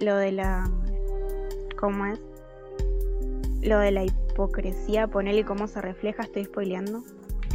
[0.00, 0.68] Lo de la...
[1.78, 2.20] ¿Cómo es?
[3.62, 7.02] Lo de la hipocresía, ponerle cómo se refleja, estoy spoileando.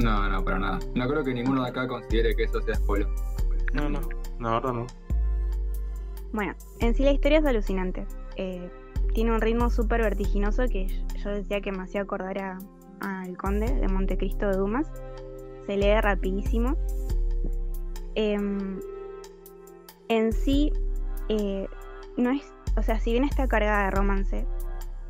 [0.02, 0.80] No, no, para nada.
[0.96, 3.08] No creo que ninguno de acá considere que eso sea spoiler.
[3.74, 4.00] No, no.
[4.40, 4.88] No, ahora no.
[6.32, 8.06] Bueno, en sí la historia es alucinante.
[8.38, 8.70] Eh,
[9.14, 10.88] tiene un ritmo súper vertiginoso que
[11.18, 12.58] yo decía que me hacía acordar a,
[13.02, 14.92] a El Conde de Montecristo de Dumas.
[15.66, 16.76] Se lee rapidísimo.
[18.16, 18.80] Em,
[20.08, 20.74] en sí,
[21.30, 21.68] eh,
[22.18, 22.44] no es,
[22.76, 24.46] o sea, si bien está cargada de romance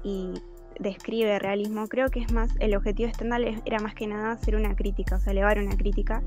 [0.04, 0.34] y
[0.80, 4.32] describe realismo, creo que es más, el objetivo de Stendhal es- era más que nada
[4.32, 6.22] hacer una crítica, o sea, elevar una crítica.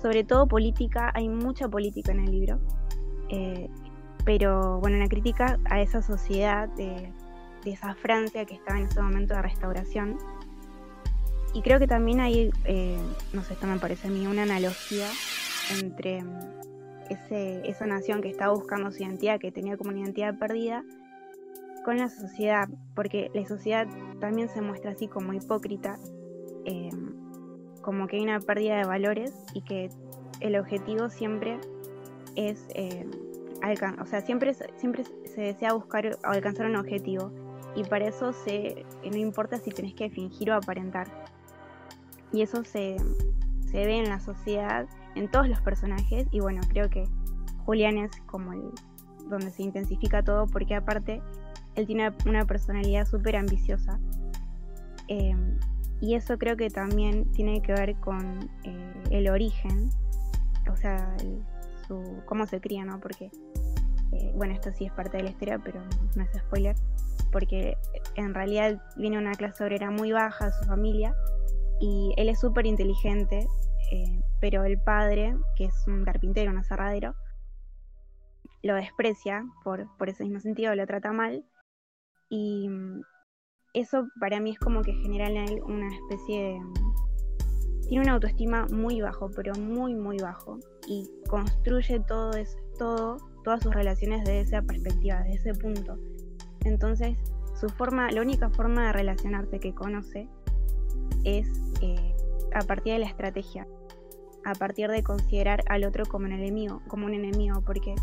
[0.00, 2.58] Sobre todo política, hay mucha política en el libro.
[3.28, 3.68] Eh,
[4.24, 7.12] pero bueno, una crítica a esa sociedad de
[7.64, 10.16] esa Francia que estaba en ese momento de restauración.
[11.52, 12.96] Y creo que también hay, eh,
[13.32, 15.08] no sé, esto me parece a mí, una analogía
[15.80, 16.38] entre mm,
[17.10, 20.84] ese, esa nación que estaba buscando su identidad, que tenía como una identidad perdida,
[21.84, 23.88] con la sociedad, porque la sociedad
[24.20, 25.98] también se muestra así como hipócrita,
[26.66, 26.90] eh,
[27.82, 29.90] como que hay una pérdida de valores y que
[30.40, 31.58] el objetivo siempre
[32.36, 33.06] es eh,
[33.62, 37.32] alcan- o sea, siempre, siempre se desea buscar alcanzar un objetivo
[37.74, 41.29] y para eso se, no importa si tenés que fingir o aparentar.
[42.32, 42.96] Y eso se,
[43.70, 47.08] se ve en la sociedad, en todos los personajes y bueno, creo que
[47.64, 48.62] Julián es como el
[49.28, 51.22] donde se intensifica todo porque aparte
[51.76, 53.98] él tiene una personalidad súper ambiciosa.
[55.08, 55.34] Eh,
[56.00, 59.90] y eso creo que también tiene que ver con eh, el origen,
[60.70, 61.14] o sea,
[61.86, 63.00] su, cómo se cría, ¿no?
[63.00, 63.30] Porque,
[64.12, 65.80] eh, bueno, esto sí es parte de la historia, pero
[66.16, 66.74] no es spoiler,
[67.30, 67.76] porque
[68.16, 71.14] en realidad viene una clase obrera muy baja su familia
[71.80, 73.46] y él es súper inteligente,
[73.90, 77.14] eh, pero el padre, que es un carpintero, un aserradero,
[78.62, 81.44] lo desprecia por, por ese mismo sentido, lo trata mal
[82.28, 83.00] y mm,
[83.72, 86.60] eso para mí es como que genera en él una especie de...
[87.88, 90.58] Tiene una autoestima muy bajo, pero muy, muy bajo.
[90.86, 95.98] Y construye todo, es, todo, todas sus relaciones desde esa perspectiva, desde ese punto.
[96.64, 97.16] Entonces,
[97.60, 100.28] su forma, la única forma de relacionarse que conoce
[101.24, 101.48] es
[101.82, 102.14] eh,
[102.54, 103.66] a partir de la estrategia,
[104.44, 107.94] a partir de considerar al otro como un enemigo, como un enemigo, porque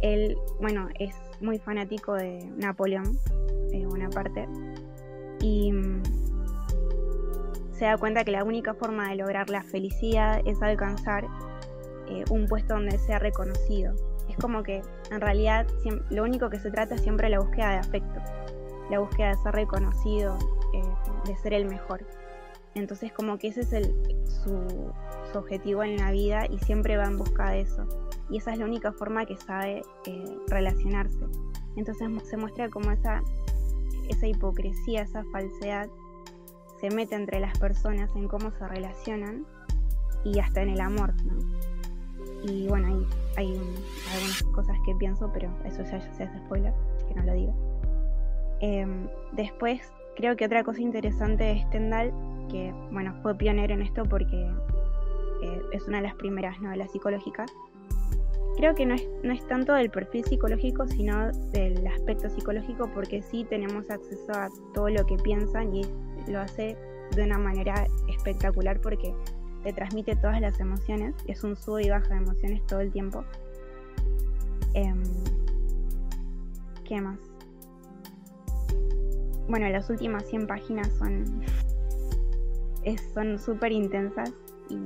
[0.00, 3.18] él, bueno, es muy fanático de Napoleón,
[3.72, 4.48] eh, Bonaparte,
[5.40, 6.02] y mm,
[7.72, 11.26] se da cuenta que la única forma de lograr la felicidad es alcanzar
[12.08, 13.94] eh, un puesto donde sea reconocido.
[14.28, 15.66] Es como que en realidad
[16.10, 18.20] lo único que se trata es siempre la búsqueda de afecto,
[18.90, 20.38] la búsqueda de ser reconocido,
[21.26, 22.04] de ser el mejor.
[22.74, 23.94] Entonces como que ese es el,
[24.26, 24.92] su,
[25.30, 27.86] su objetivo en la vida y siempre va en busca de eso.
[28.30, 31.26] Y esa es la única forma que sabe eh, relacionarse.
[31.76, 33.22] Entonces se muestra como esa,
[34.08, 35.88] esa hipocresía, esa falsedad
[36.80, 39.46] se mete entre las personas en cómo se relacionan
[40.24, 41.38] y hasta en el amor, ¿no?
[42.42, 43.06] Y bueno, hay,
[43.36, 43.60] hay
[44.12, 46.74] algunas cosas que pienso, pero eso ya, ya se hace spoiler,
[47.06, 47.54] que no lo digo.
[48.60, 49.80] Em, después,
[50.16, 52.12] creo que otra cosa interesante de Stendhal,
[52.52, 54.36] que bueno, fue pionero en esto porque
[55.42, 57.50] eh, es una de las primeras novelas psicológicas,
[58.56, 63.22] creo que no es, no es tanto del perfil psicológico, sino del aspecto psicológico, porque
[63.22, 65.82] sí tenemos acceso a todo lo que piensan y
[66.28, 66.76] lo hace
[67.16, 69.14] de una manera espectacular porque
[69.62, 73.24] te transmite todas las emociones, es un sube y baja de emociones todo el tiempo.
[74.74, 75.02] Em,
[76.84, 77.18] ¿Qué más?
[79.48, 81.42] Bueno, las últimas 100 páginas son
[82.84, 84.32] es- son súper intensas
[84.68, 84.76] y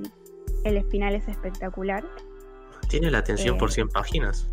[0.65, 2.05] el final es espectacular.
[2.89, 4.49] Tiene la atención Eh, por 100 páginas.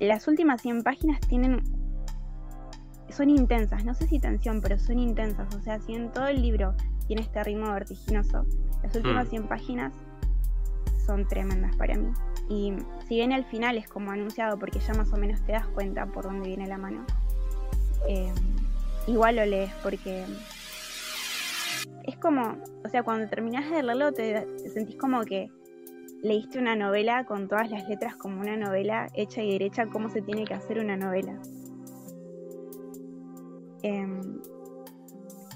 [0.00, 1.62] Las últimas 100 páginas tienen
[3.10, 5.54] son intensas, no sé si tensión, pero son intensas.
[5.54, 6.74] O sea, si en todo el libro
[7.06, 8.44] tiene este ritmo vertiginoso,
[8.82, 9.30] las últimas Hmm.
[9.30, 9.92] 100 páginas
[11.06, 12.10] son tremendas para mí.
[12.48, 12.72] Y
[13.06, 16.06] si bien el final es como anunciado, porque ya más o menos te das cuenta
[16.06, 17.04] por dónde viene la mano,
[18.08, 18.32] eh,
[19.06, 20.24] igual lo lees porque
[22.04, 25.50] es como, o sea, cuando terminas de leerlo te, te sentís como que
[26.24, 30.22] leíste una novela con todas las letras como una novela hecha y derecha, cómo se
[30.22, 31.38] tiene que hacer una novela.
[33.82, 34.40] Em,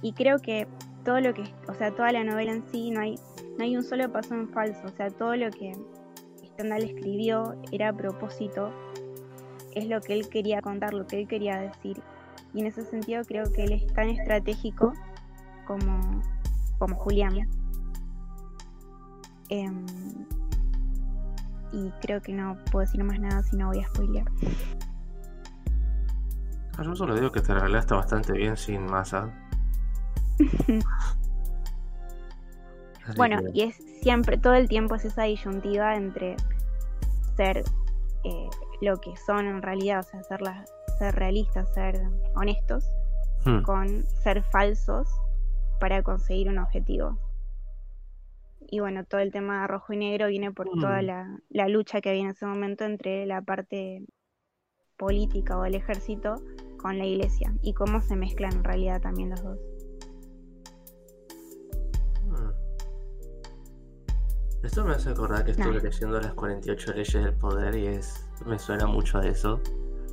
[0.03, 0.69] y creo que
[1.05, 3.15] todo lo que, o sea, toda la novela en sí, no hay,
[3.57, 5.73] no hay un solo paso en falso, o sea, todo lo que
[6.45, 8.71] Stendhal escribió era a propósito,
[9.75, 12.03] es lo que él quería contar, lo que él quería decir.
[12.53, 14.93] Y en ese sentido creo que él es tan estratégico
[15.69, 16.21] como,
[16.79, 17.49] como Julián.
[19.51, 19.87] Em,
[21.73, 24.27] y creo que no puedo decir más nada si no voy a spoilear.
[26.79, 29.31] Ah, Yo solo digo que te regalaste bastante bien sin masa.
[33.07, 36.37] Así Bueno, que- y es siempre, todo el tiempo es esa disyuntiva entre
[37.37, 37.65] ser
[38.25, 38.49] eh,
[38.83, 40.41] lo que son en realidad, o sea, ser,
[40.99, 42.01] ser realistas, ser
[42.35, 42.85] honestos,
[43.45, 43.63] Hmm.
[43.63, 45.09] con ser falsos
[45.79, 47.19] para conseguir un objetivo.
[48.71, 51.07] Y bueno, todo el tema de rojo y negro viene por toda Mm.
[51.07, 54.05] la, la lucha que había en ese momento entre la parte
[54.97, 56.35] política o del ejército
[56.79, 59.59] con la iglesia y cómo se mezclan en realidad también los dos.
[62.25, 62.51] Hmm.
[64.65, 65.83] Esto me hace acordar que estuve Nah.
[65.83, 69.61] leyendo las 48 leyes del poder y es me suena mucho a eso.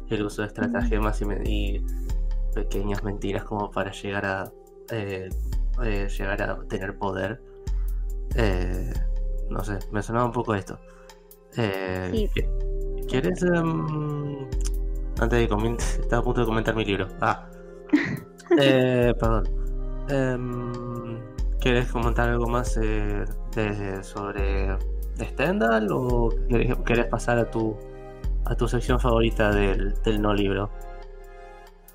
[0.09, 1.85] El uso de estratagemas y, me- y
[2.53, 4.51] pequeñas mentiras como para llegar a
[4.91, 5.29] eh,
[5.83, 7.41] eh, llegar a tener poder.
[8.35, 8.91] Eh,
[9.49, 10.79] no sé, me sonaba un poco esto.
[11.57, 12.29] Eh, Sí.
[12.33, 13.41] ¿qui- ¿Quieres?
[13.43, 14.47] em,
[15.19, 17.07] antes de comentar, estaba a punto de comentar mi libro.
[17.21, 17.47] Ah.
[18.59, 19.43] Eh, perdón.
[20.07, 21.19] Em,
[21.59, 23.25] ¿Quieres comentar algo más eh,
[23.55, 24.77] de- sobre
[25.19, 27.75] Stendhal o querés, querés pasar a tu
[28.45, 30.69] a tu sección favorita del, del no libro?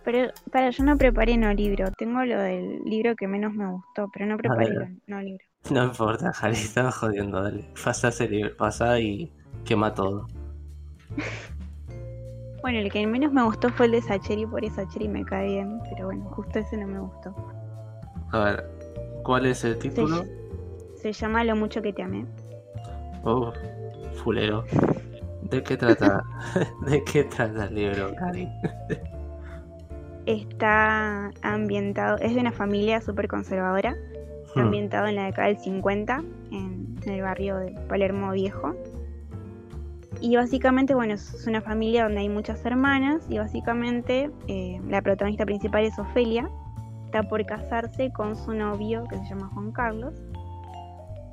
[0.05, 4.09] Pero para, yo no preparé no libro, tengo lo del libro que menos me gustó,
[4.13, 4.91] pero no preparé ver.
[5.07, 5.45] no libro.
[5.71, 7.67] No importa, Jari, estaba jodiendo, dale.
[7.85, 9.31] Pasa ese libro, pasa y
[9.65, 10.27] quema todo.
[12.63, 15.47] Bueno, el que menos me gustó fue el de Sacheri, por eso Sacheri me cae
[15.47, 17.35] bien, pero bueno, justo ese no me gustó.
[18.33, 18.71] A ver,
[19.23, 20.25] ¿cuál es el título?
[20.97, 22.27] Se llama Lo mucho que te amé.
[23.25, 23.51] Oh,
[24.23, 24.65] fulero.
[25.43, 26.23] ¿De qué trata?
[26.87, 28.47] ¿De qué trata el libro, Cari?
[30.27, 33.97] Está ambientado, es de una familia súper conservadora,
[34.55, 34.61] Hmm.
[34.61, 38.75] ambientado en la década del 50, en, en el barrio de Palermo Viejo.
[40.21, 45.47] Y básicamente, bueno, es una familia donde hay muchas hermanas y básicamente eh, la protagonista
[45.47, 46.51] principal es Ofelia,
[47.07, 50.15] está por casarse con su novio que se llama Juan Carlos.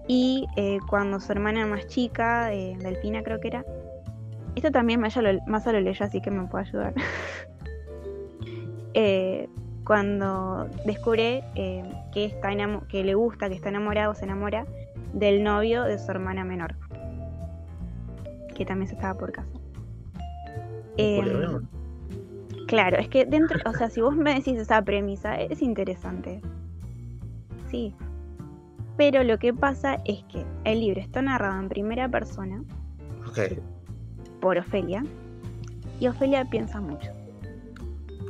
[0.07, 3.65] Y eh, cuando su hermana más chica, eh, Delfina creo que era,
[4.55, 6.93] esto también Maya lo, Masa lo leyó, así que me puede ayudar.
[8.99, 9.47] Eh,
[9.83, 12.49] cuando descubre eh, que, está
[12.87, 14.65] que le gusta, que está enamorado, se enamora
[15.13, 16.73] del novio de su hermana menor,
[18.55, 19.61] que también se estaba por casar.
[20.97, 21.69] Em, Culebrón.
[22.65, 26.41] claro, es que dentro, o sea, si vos me decís esa premisa, es interesante.
[27.69, 27.93] Sí.
[28.97, 32.63] Pero lo que pasa es que el libro está narrado en primera persona
[34.41, 35.03] por Ofelia
[35.99, 37.16] y Ofelia piensa mucho.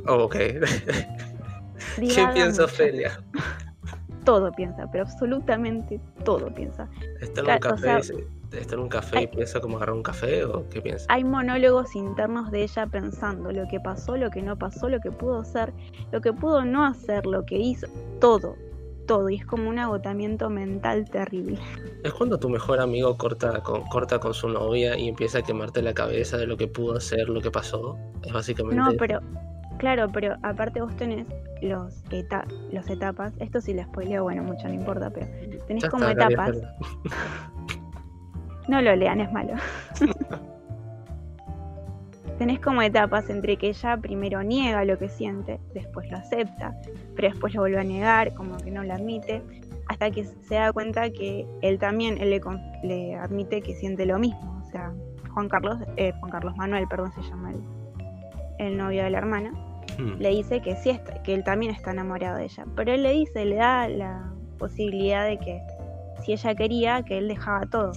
[0.08, 0.36] Oh, ok.
[1.96, 2.64] ¿Qué piensa.
[2.64, 3.20] Ofelia?
[4.24, 6.86] Todo piensa, pero absolutamente todo piensa.
[7.18, 8.16] ¿Está en un Claro, o café, sea,
[8.52, 11.06] está en un café y piensa cómo agarrar un café o qué piensa?
[11.08, 15.10] Hay monólogos internos de ella pensando lo que pasó, lo que no pasó, lo que
[15.10, 15.72] pudo hacer,
[16.12, 17.86] lo que pudo no hacer, lo que hizo,
[18.20, 18.54] todo,
[19.06, 19.30] todo.
[19.30, 21.58] Y es como un agotamiento mental terrible.
[22.04, 25.80] Es cuando tu mejor amigo corta con, corta con su novia y empieza a quemarte
[25.80, 27.96] la cabeza de lo que pudo hacer, lo que pasó.
[28.22, 28.76] Es básicamente.
[28.76, 29.20] No, pero,
[29.78, 31.26] claro, pero aparte vos tenés
[31.62, 33.32] los, eta los etapas.
[33.38, 35.26] Esto sí lo spoileo, bueno, mucho no importa, pero
[35.66, 36.56] tenés Ya como está, etapas.
[38.68, 39.54] No lo lean, es malo.
[42.38, 46.78] Tenés como etapas entre que ella primero niega lo que siente, después lo acepta,
[47.16, 49.42] pero después lo vuelve a negar, como que no lo admite,
[49.88, 52.40] hasta que se da cuenta que él también él le,
[52.84, 54.62] le admite que siente lo mismo.
[54.64, 54.92] O sea,
[55.32, 57.60] Juan Carlos, eh, Juan Carlos Manuel, perdón, se llama el,
[58.58, 59.52] el novio de la hermana,
[59.98, 60.14] Hmm.
[60.20, 62.64] le dice que sí está, que él también está enamorado de ella.
[62.76, 65.60] Pero él le dice, le da la posibilidad de que
[66.22, 67.92] si ella quería, que él dejaba todo.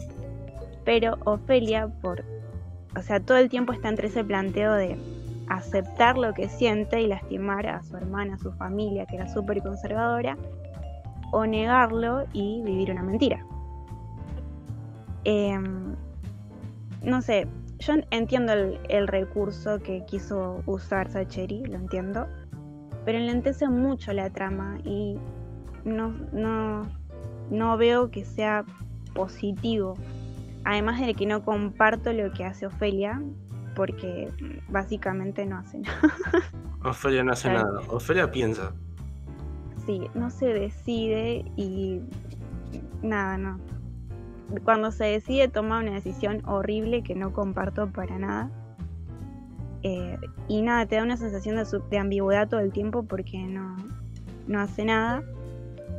[0.84, 2.24] Pero Ofelia, por,
[2.98, 4.98] o sea, todo el tiempo está entre ese planteo de
[5.48, 9.62] aceptar lo que siente y lastimar a su hermana, a su familia, que era súper
[9.62, 10.38] conservadora,
[11.32, 13.46] o negarlo y vivir una mentira.
[15.24, 15.96] Em,
[17.04, 17.48] no sé,
[17.82, 22.28] yo entiendo el, el recurso que quiso usar Sacheri, lo entiendo,
[23.06, 25.18] pero enlentece mucho la trama y
[25.84, 26.88] no, no,
[27.50, 28.64] no veo que sea
[29.14, 29.96] positivo
[30.64, 33.22] además de que no comparto lo que hace Ofelia,
[33.76, 34.30] porque
[34.70, 36.02] básicamente no hace nada.
[36.84, 37.74] Ofelia no hace Claro.
[37.74, 37.82] nada.
[37.90, 38.74] Ofelia piensa.
[39.86, 42.02] Sí, no se decide y
[43.02, 43.60] nada, no.
[44.64, 48.50] Cuando se decide toma una decisión horrible que no comparto para nada.
[49.84, 50.18] Eh,
[50.48, 51.56] y nada, te da una sensación
[51.90, 53.78] de, ambigüedad todo el tiempo porque no,
[54.48, 55.24] no hace nada.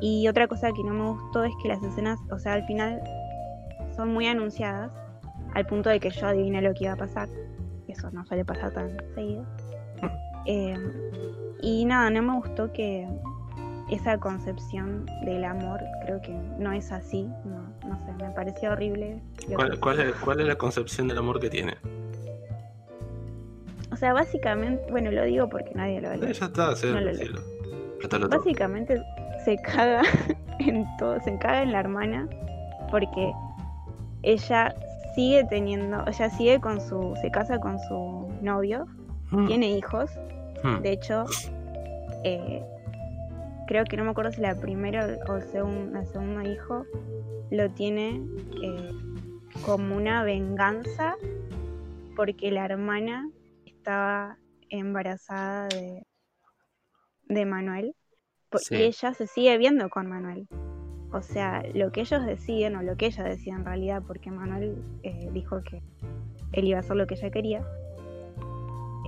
[0.00, 3.00] Y otra cosa que no me gustó es que las escenas, o sea, al final
[3.96, 4.92] son muy anunciadas,
[5.54, 7.28] al punto de que yo adiviné lo que iba a pasar.
[7.88, 9.44] Eso no suele pasar tan seguido.
[10.46, 10.76] Eh,
[11.60, 13.06] y nada, no me gustó que
[13.94, 17.24] esa concepción del amor, creo que no es así.
[17.44, 19.20] No, no sé, me pareció horrible.
[19.54, 21.76] ¿Cuál, cuál es, cuál es la concepción del amor que tiene?
[23.92, 26.32] O sea, básicamente, bueno, lo digo porque nadie lo Eh, lee.
[26.32, 28.28] ya está, sí, No lo.
[28.28, 29.00] Básicamente
[29.44, 30.02] se caga
[30.58, 32.28] en todo, se caga en la hermana
[32.90, 33.32] porque
[34.22, 34.74] ella
[35.14, 38.86] sigue teniendo, o sea, sigue con su, se casa con su novio,
[39.30, 39.46] Hmm.
[39.46, 40.10] tiene hijos,
[40.62, 40.80] Hmm.
[40.82, 41.24] de hecho,
[42.24, 42.62] eh,
[43.72, 46.84] creo que no me acuerdo si la primera o el segun- el segundo hijo
[47.50, 48.22] lo tiene
[48.62, 48.90] eh,
[49.64, 51.14] como una venganza
[52.14, 53.30] porque la hermana
[53.64, 54.36] estaba
[54.68, 56.02] embarazada de,
[57.24, 57.94] de Manuel
[58.50, 58.74] po- Sí.
[58.76, 60.46] y ella se sigue viendo con Manuel.
[61.10, 64.82] O sea, lo que ellos deciden, o lo que ella decía en realidad, porque Manuel
[65.02, 65.82] eh, dijo que
[66.52, 67.66] él iba a hacer lo que ella quería,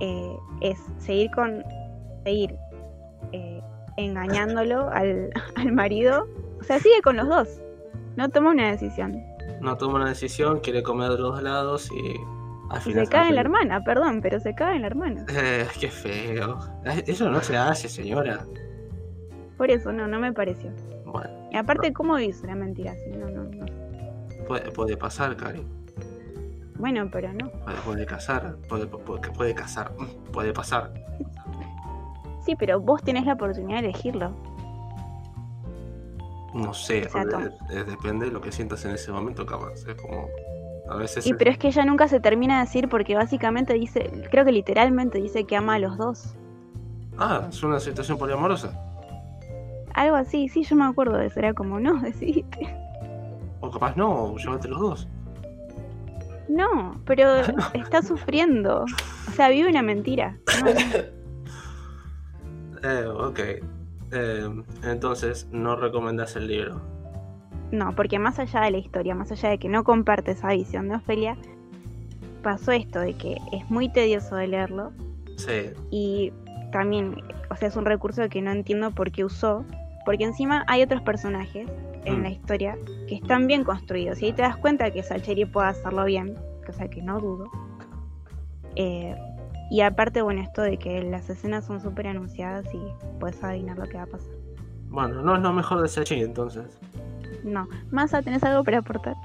[0.01, 1.63] eh, es seguir con.
[2.23, 2.55] seguir
[3.31, 3.61] eh,
[3.97, 6.27] engañándolo al, al marido.
[6.59, 7.61] O sea, sigue con los dos.
[8.15, 9.21] No toma una decisión.
[9.61, 12.15] No toma una decisión, quiere comer de los dos lados y
[12.69, 13.05] al Y final.
[13.05, 15.25] se cae en la hermana, perdón, pero se cae en la hermana.
[15.33, 16.57] Eh, qué feo.
[17.05, 18.45] Eso no se hace, señora.
[19.57, 20.71] Por eso no, no me pareció.
[21.05, 23.09] Bueno, Y aparte, ¿cómo dice una mentira así?
[23.11, 23.65] No, no, no.
[24.47, 25.65] puede, puede pasar, Cari.
[26.77, 27.49] Bueno, pero no.
[27.51, 28.57] Puede, puede casar.
[28.67, 29.91] Puede, puede, puede casar.
[30.33, 30.91] Puede pasar.
[32.45, 34.31] Sí, pero vos tenés la oportunidad de elegirlo.
[36.53, 37.07] No sé.
[37.29, 37.43] Tom.
[37.69, 39.73] eh, depende de lo que sientas en ese momento, capaz.
[39.87, 40.27] Es como.
[40.89, 41.25] A veces.
[41.25, 44.45] Y es- pero es que ella nunca se termina de decir porque básicamente dice, creo
[44.45, 46.35] que literalmente dice que ama a los dos.
[47.17, 48.79] Ah, es una situación poliamorosa.
[49.93, 51.39] Algo así, sí, yo me acuerdo de eso.
[51.39, 52.73] Era como, no, decidiste.
[53.61, 55.07] O capaz no, llévate los dos.
[56.47, 57.27] No, pero
[57.73, 58.85] está sufriendo.
[59.27, 60.37] O sea, vive una mentira.
[60.63, 61.14] No, no.
[62.83, 63.39] Eh, ok.
[64.11, 66.81] Eh, entonces, no recomendas el libro.
[67.71, 70.87] No, porque más allá de la historia, más allá de que no comparte esa visión
[70.87, 71.35] de Ofelia,
[72.43, 74.91] pasó esto de que es muy tedioso de leerlo
[75.37, 75.71] Sí.
[75.89, 76.31] y
[76.71, 79.65] también, o sea, es un recurso que no entiendo por qué usó,
[80.05, 81.67] porque encima hay otros personajes
[82.05, 82.23] en Mm.
[82.23, 82.77] la historia
[83.07, 86.35] que están bien construidos y ahí te das cuenta que Salcheri puede hacerlo bien,
[86.65, 87.45] cosa que no dudo.
[88.75, 89.15] Eh,
[89.71, 92.79] y aparte, bueno, esto de que las escenas son súper anunciadas y
[93.19, 94.31] puedes adivinar lo que va a pasar.
[94.89, 96.79] Bueno, no es lo mejor de Sachi entonces.
[97.43, 99.15] No, Masa, ¿tenés algo para aportar?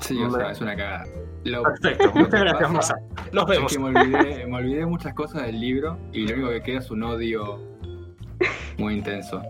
[0.00, 1.04] Sí, o sea, es una cagada.
[1.44, 2.96] Lo- Perfecto, muchas gracias, Masa.
[3.32, 3.72] Nos es vemos.
[3.72, 6.90] que me olvidé, me olvidé muchas cosas del libro y lo único que queda es
[6.90, 7.60] un odio
[8.78, 9.42] muy intenso.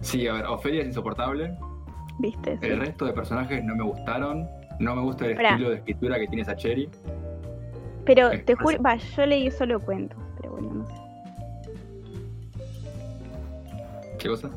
[0.00, 1.56] Sí, a ver, Ofelia es insoportable.
[2.18, 2.58] ¿Viste?
[2.60, 2.66] Sí.
[2.66, 4.48] El resto de personajes no me gustaron.
[4.78, 5.50] No me gusta el Pará.
[5.50, 6.88] estilo de escritura que tiene Sacheri.
[8.04, 10.94] Pero te juro, va, yo leí solo cuentos, pero bueno, no sé.
[14.18, 14.50] ¿Qué cosa?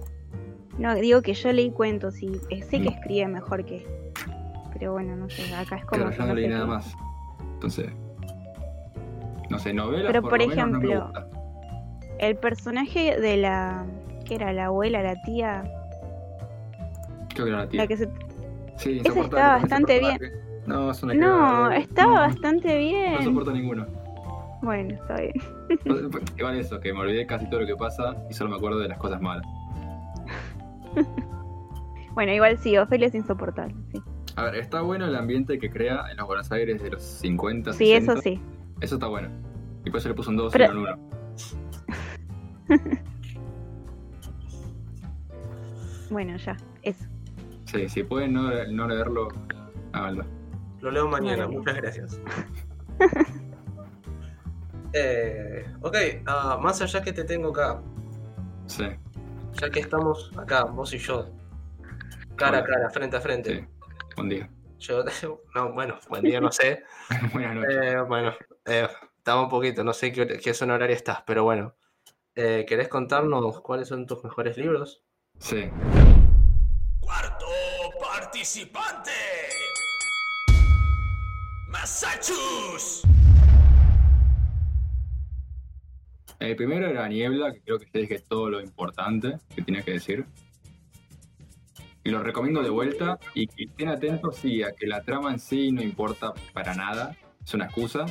[0.78, 2.94] No, digo que yo leí cuentos y sé que Mm.
[2.94, 3.86] escribe mejor que.
[4.74, 6.02] Pero bueno, no sé, acá es como.
[6.02, 6.96] Claro, yo no leí nada más.
[7.54, 7.92] Entonces.
[9.50, 11.12] No sé, novelas Pero, por, ejemplo.
[12.20, 13.86] El personaje de la.
[14.26, 14.54] ¿Qué era?
[14.54, 15.64] La abuela, la tía.
[17.34, 17.82] Creo que era la tía.
[17.82, 18.10] La que se.
[18.78, 20.18] Sí, con ese bastante bien.
[20.72, 23.24] No, es una No, estaba No, bastante No bien.
[23.24, 23.86] soporto ninguno.
[24.62, 25.34] Bueno, está bien.
[26.38, 28.88] Igual eso, que me olvidé casi todo lo que pasa y solo me acuerdo de
[28.90, 29.46] las cosas malas.
[32.14, 33.74] Bueno, igual sí, Ofelia es insoportable.
[33.94, 34.02] Sí,
[34.36, 37.72] A ver, está bueno el ambiente que crea en los Buenos Aires de los 50,
[37.72, 38.12] Sí, 60.
[38.14, 38.42] eso sí.
[38.82, 39.30] Eso está bueno.
[39.86, 41.00] Y por eso le puse un 2 Pero- y no un 1.
[46.10, 47.06] Bueno, ya, eso.
[47.66, 49.30] Sí, si pueden no, no leerlo,
[49.94, 50.26] háganlo.
[50.82, 52.20] Lo leo mañana, muchas gracias.
[54.94, 55.96] eh, ok,
[56.26, 57.82] ah, más allá que te tengo acá,
[58.66, 58.86] Sí.
[59.54, 61.30] ya que estamos acá, vos y yo,
[62.36, 63.60] cara a cara, frente a frente.
[63.60, 63.68] Sí.
[64.16, 64.50] Buen día.
[64.80, 65.04] Yo,
[65.56, 66.84] no, bueno, buen día, no sé.
[67.34, 67.76] Buenas noches.
[67.80, 68.34] Eh, bueno,
[68.66, 68.88] eh,
[69.18, 71.76] estaba un poquito, no sé qué, qué zona horaria estás, pero bueno.
[72.34, 75.04] Eh, ¿Querés contarnos cuáles son tus mejores libros?
[75.38, 75.70] Sí.
[77.02, 77.46] Cuarto
[78.00, 79.12] participante.
[81.72, 83.08] Massachusetts.
[86.40, 89.92] El primero era Niebla, que creo que te dije todo lo importante que tenía que
[89.92, 90.26] decir.
[92.04, 95.40] Y lo recomiendo de vuelta y que estén atentos, sí, a que la trama en
[95.40, 98.06] sí no importa para nada, es una excusa.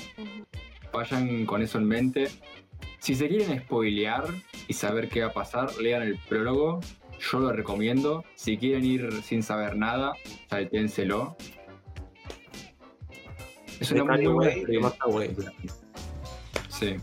[0.92, 2.28] Vayan con eso en mente.
[3.00, 4.24] Si se quieren spoilear
[4.68, 6.80] y saber qué va a pasar, lean el prólogo.
[7.18, 8.24] Yo lo recomiendo.
[8.36, 10.12] Si quieren ir sin saber nada,
[10.48, 11.36] salténselo.
[13.80, 15.52] Es una muy buena.
[16.68, 16.96] Sí.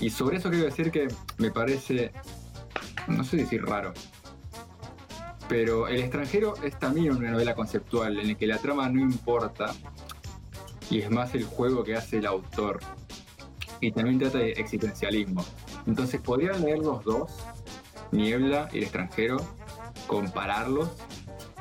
[0.00, 2.12] Y sobre eso quiero decir que me parece,
[3.06, 3.92] no sé decir raro,
[5.48, 9.74] pero El extranjero es también una novela conceptual en la que la trama no importa
[10.90, 12.80] y es más el juego que hace el autor.
[13.80, 15.44] Y también trata de existencialismo.
[15.86, 17.30] Entonces podrían leer los dos,
[18.12, 19.38] Niebla y El extranjero,
[20.06, 20.90] compararlos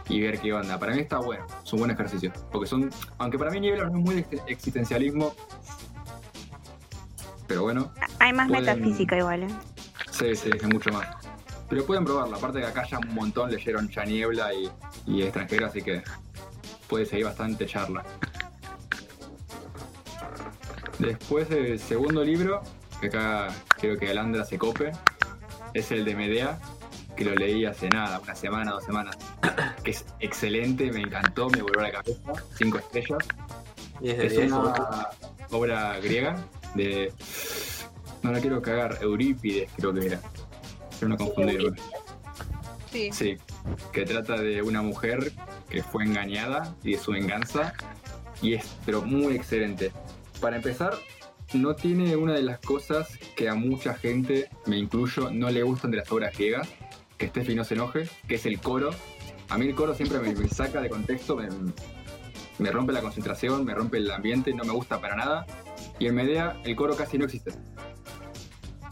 [0.10, 0.80] y ver qué onda.
[0.80, 2.32] Para mí está bueno, es un buen ejercicio.
[2.52, 5.36] Porque son, aunque para mí Niebla no es muy ex- existencialismo,
[7.48, 9.48] pero bueno, Hay más Pueden- metafísica igual, ¿eh?
[10.12, 11.08] Sí, sí, es mucho más.
[11.70, 14.70] Pero pueden probarlo, aparte que acá ya un montón leyeron ya Niebla y,
[15.06, 16.02] y extranjero, así que
[16.88, 18.04] puede seguir bastante charla.
[21.00, 22.62] Después el segundo libro,
[23.00, 24.92] que acá creo que Alandra se cope,
[25.74, 26.58] es el de Medea,
[27.18, 29.18] que lo leí hace nada, una semana, dos semanas.
[29.84, 33.20] Que es excelente, me encantó, me volvió a la cabeza, cinco estrellas.
[34.02, 35.10] Es diez, una
[35.52, 36.46] obra griega
[36.76, 37.12] de.
[38.22, 40.22] No la quiero cagar, Eurípides creo que era.
[40.92, 41.78] Quiero no confundirme.
[42.92, 43.10] Sí.
[43.12, 43.38] Sí,
[43.92, 45.32] que trata de una mujer
[45.70, 47.74] que fue engañada y de su venganza.
[48.42, 49.92] Y es, pero muy excelente.
[50.42, 50.94] Para empezar,
[51.54, 55.92] no tiene una de las cosas que a mucha gente, me incluyo, no le gustan
[55.92, 56.68] de las obras griegas,
[57.18, 58.92] que Steffi no se enoje, que es el coro.
[59.50, 61.48] A mí el coro siempre me, me saca de contexto, me,
[62.60, 65.46] me rompe la concentración, me rompe el ambiente, no me gusta para nada.
[66.00, 67.52] Y en Medea el coro casi no existe.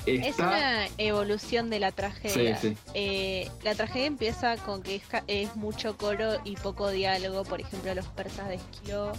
[0.05, 2.57] Es una evolución de la tragedia.
[2.57, 2.77] Sí, sí.
[2.93, 7.93] Eh, la tragedia empieza con que es, es mucho coro y poco diálogo, por ejemplo,
[7.95, 9.13] los persas de Esquilo.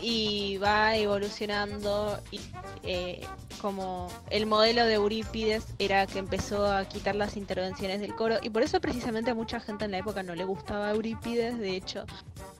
[0.00, 2.40] Y va evolucionando y
[2.82, 3.26] eh,
[3.60, 8.50] como el modelo de Eurípides era que empezó a quitar las intervenciones del coro y
[8.50, 12.04] por eso precisamente a mucha gente en la época no le gustaba Eurípides, de hecho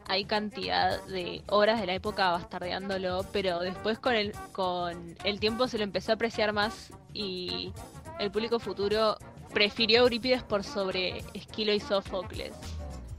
[0.09, 5.69] hay cantidad de obras de la época bastardeándolo, pero después con el, con el tiempo
[5.69, 7.73] se lo empezó a apreciar más y
[8.19, 9.17] el público futuro
[9.53, 12.53] prefirió Eurípides por sobre Esquilo y Sófocles.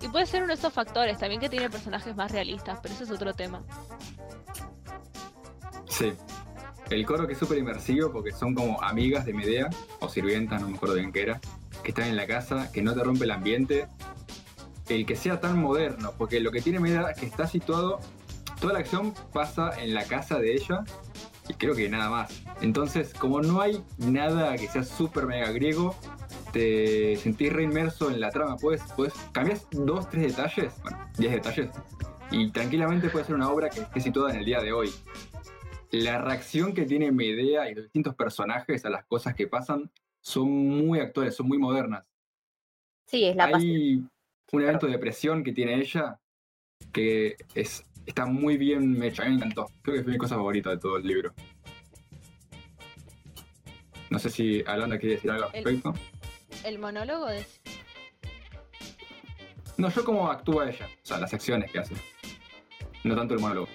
[0.02, 3.06] Y puede ser uno de esos factores, también que tiene personajes más realistas, pero ese
[3.06, 3.64] es otro tema.
[5.90, 6.14] Sí.
[6.90, 9.70] El coro que es súper inmersivo porque son como amigas de Medea,
[10.00, 11.42] o sirvientas, no me acuerdo bien qué era,
[11.84, 13.88] que están en la casa, que no te rompe el ambiente.
[14.88, 18.00] El que sea tan moderno, porque lo que tiene Medea es que está situado,
[18.62, 20.86] toda la acción pasa en la casa de ella,
[21.50, 22.32] y creo que nada más.
[22.62, 25.96] Entonces, como no hay nada que sea súper mega griego,
[26.58, 28.58] te sentís re inmerso en la trama.
[28.58, 31.70] Puedes, puedes cambias dos, tres detalles, bueno, diez detalles,
[32.32, 34.90] y tranquilamente puede ser una obra que esté situada en el día de hoy
[35.92, 39.90] la reacción que tiene Medea y los distintos personajes a las cosas que pasan
[40.22, 42.06] son muy actuales, son muy modernas.
[43.06, 43.72] Sí, es la pasión.
[43.72, 44.04] Hay
[44.52, 46.20] un evento de depresión que tiene ella
[46.92, 49.22] que es, está muy bien hecho.
[49.22, 49.68] A mí me encantó.
[49.82, 51.34] Creo que fue mi cosa favorita de todo el libro.
[54.10, 55.94] No sé si Alanda quiere decir algo al respecto.
[55.94, 56.17] El
[56.80, 57.46] monólogo de...
[59.78, 61.94] No, yo cómo actúa ella, o sea, las acciones que hace.
[63.04, 63.68] No tanto el monólogo.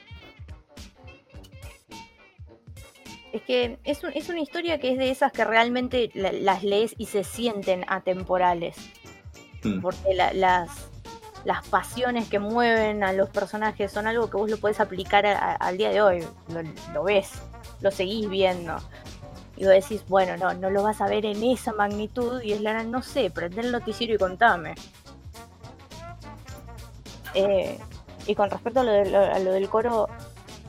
[3.33, 6.63] Es que es, un- es una historia que es de esas que realmente la- las
[6.63, 8.77] lees y se sienten atemporales.
[9.65, 9.81] Mm.
[9.81, 10.71] Porque la- las,
[11.45, 15.39] las pasiones que mueven a los personajes son algo que vos lo podés aplicar a-
[15.39, 16.25] a- al día de hoy.
[16.49, 16.63] Lo,
[16.93, 17.31] lo ves,
[17.81, 18.77] lo seguís viendo.
[19.63, 22.43] Y vos decís, bueno, no, no lo vas a ver en esa magnitud.
[22.43, 24.75] Y es la no sé, prende el noticiero y contame.
[27.35, 27.79] Eh,
[28.27, 30.09] y con respecto a lo, de- a lo del coro,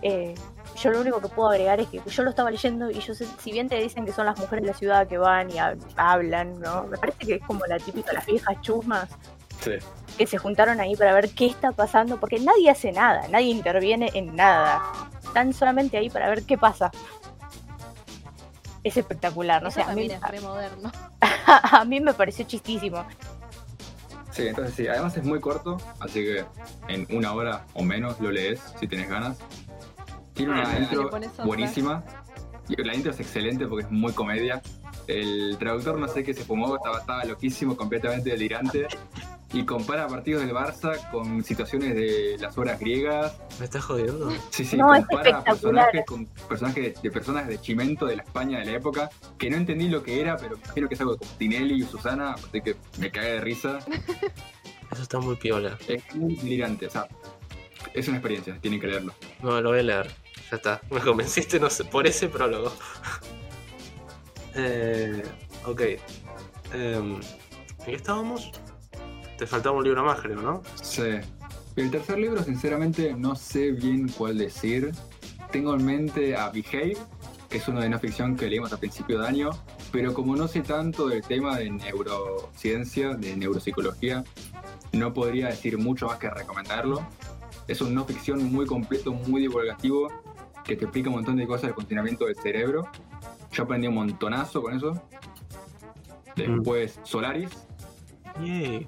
[0.03, 0.35] eh,
[0.79, 3.25] yo lo único que puedo agregar es que yo lo estaba leyendo y yo sé,
[3.41, 5.79] si bien te dicen que son las mujeres de la ciudad que van y hab-
[5.97, 6.83] hablan, ¿no?
[6.83, 9.09] Me parece que es como la típica, las viejas chusmas
[9.59, 9.71] Sí.
[10.19, 14.11] que se juntaron ahí para ver qué está pasando, porque nadie hace nada, nadie interviene
[14.13, 14.83] en nada.
[15.23, 16.91] Están solamente ahí para ver qué pasa.
[18.83, 20.91] Es espectacular, no Eso sé, a mí, también es re moderno.
[21.47, 23.05] a mí me pareció chistísimo.
[24.31, 26.43] Sí, entonces sí, además es muy corto, así que
[26.87, 29.37] en una hora o menos lo lees si tienes ganas.
[30.33, 31.11] Tiene una Ah, intro
[31.45, 32.03] buenísima.
[32.69, 34.61] Y la intro es excelente porque es muy comedia.
[35.07, 38.87] El traductor no sé qué se fumó, estaba, estaba loquísimo, completamente delirante.
[39.55, 43.37] y compara partidos del Barça con situaciones de las obras griegas.
[43.59, 44.31] ¿Me estás jodiendo?
[44.49, 45.91] Sí, sí, No, es compara espectacular.
[45.91, 49.57] personajes con personajes de personas de Chimento de la España de la época, que no
[49.57, 52.61] entendí lo que era, pero me imagino que es algo como Tinelli y Susana, así
[52.61, 53.77] que me cagué de risa.
[54.91, 55.77] Eso está muy piola.
[55.87, 57.07] Es muy delirante, o sea,
[57.93, 59.13] es una experiencia, tienen que leerlo.
[59.43, 60.11] No, lo voy a leer.
[60.49, 60.81] Ya está.
[60.89, 62.71] Me convenciste no sé, por ese prólogo.
[64.55, 65.23] eh,
[65.65, 65.81] ok.
[66.73, 68.51] Em, ¿En qué estábamos?
[69.37, 70.63] Te faltaba un libro más, creo, ¿no?
[70.81, 71.19] Sí.
[71.75, 74.91] El tercer libro, sinceramente, no sé bien cuál decir.
[75.51, 76.97] Tengo en mente a Behave,
[77.49, 79.49] que es uno de no ficción que leímos a principio de año,
[79.91, 84.23] pero como no sé tanto del tema de neurociencia, de neuropsicología,
[84.91, 87.05] no podría decir mucho más que recomendarlo.
[87.67, 90.11] Es un no ficción muy completo, muy divulgativo,
[90.63, 92.87] que te explica un montón de cosas del funcionamiento del cerebro.
[93.51, 95.01] Yo aprendí un montonazo con eso.
[96.35, 97.49] Después Solaris,
[98.41, 98.87] Yay.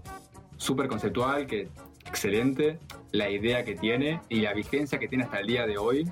[0.58, 1.70] súper conceptual, que
[2.08, 2.80] excelente,
[3.12, 6.10] la idea que tiene y la vigencia que tiene hasta el día de hoy.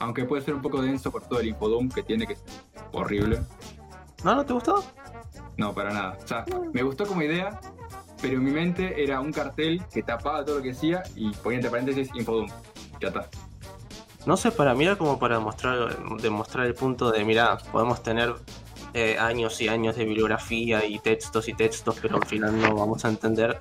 [0.00, 2.44] Aunque puede ser un poco denso por todo el infodump que tiene, que es
[2.92, 3.40] horrible.
[4.24, 4.84] ¿No, no te gustó?
[5.56, 6.18] No, para nada.
[6.22, 7.60] O sea, me gustó como idea,
[8.20, 11.58] pero en mi mente era un cartel que tapaba todo lo que decía y ponía
[11.58, 12.50] entre paréntesis infodump.
[13.00, 13.28] Ya está.
[14.26, 18.34] No sé, para mí era como para mostrar, demostrar el punto de, mira, podemos tener
[18.94, 23.04] eh, años y años de bibliografía y textos y textos, pero al final no vamos
[23.04, 23.58] a entender.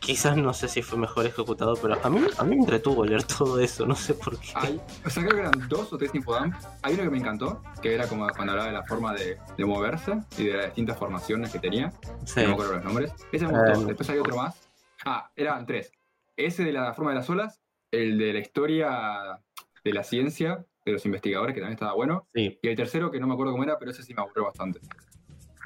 [0.00, 3.24] Quizás no sé si fue mejor ejecutado, pero a mí, a mí me entretuvo leer
[3.24, 4.52] todo eso, no sé por qué.
[4.54, 6.54] Hay, o sea, creo que eran dos o tres infodump.
[6.80, 9.64] Hay uno que me encantó, que era como cuando hablaba de la forma de, de
[9.66, 11.92] moverse y de las distintas formaciones que tenía.
[12.24, 12.40] Sí.
[12.40, 13.12] No me acuerdo los nombres.
[13.32, 13.82] Ese me gustó.
[13.82, 14.68] Eh, Después hay otro más.
[15.04, 15.92] Ah, eran tres.
[16.36, 17.60] Ese de la forma de las olas,
[17.90, 19.40] el de la historia
[19.88, 22.28] de la ciencia, de los investigadores, que también estaba bueno.
[22.34, 22.58] Sí.
[22.62, 24.80] Y el tercero, que no me acuerdo cómo era, pero ese sí me aburrió bastante.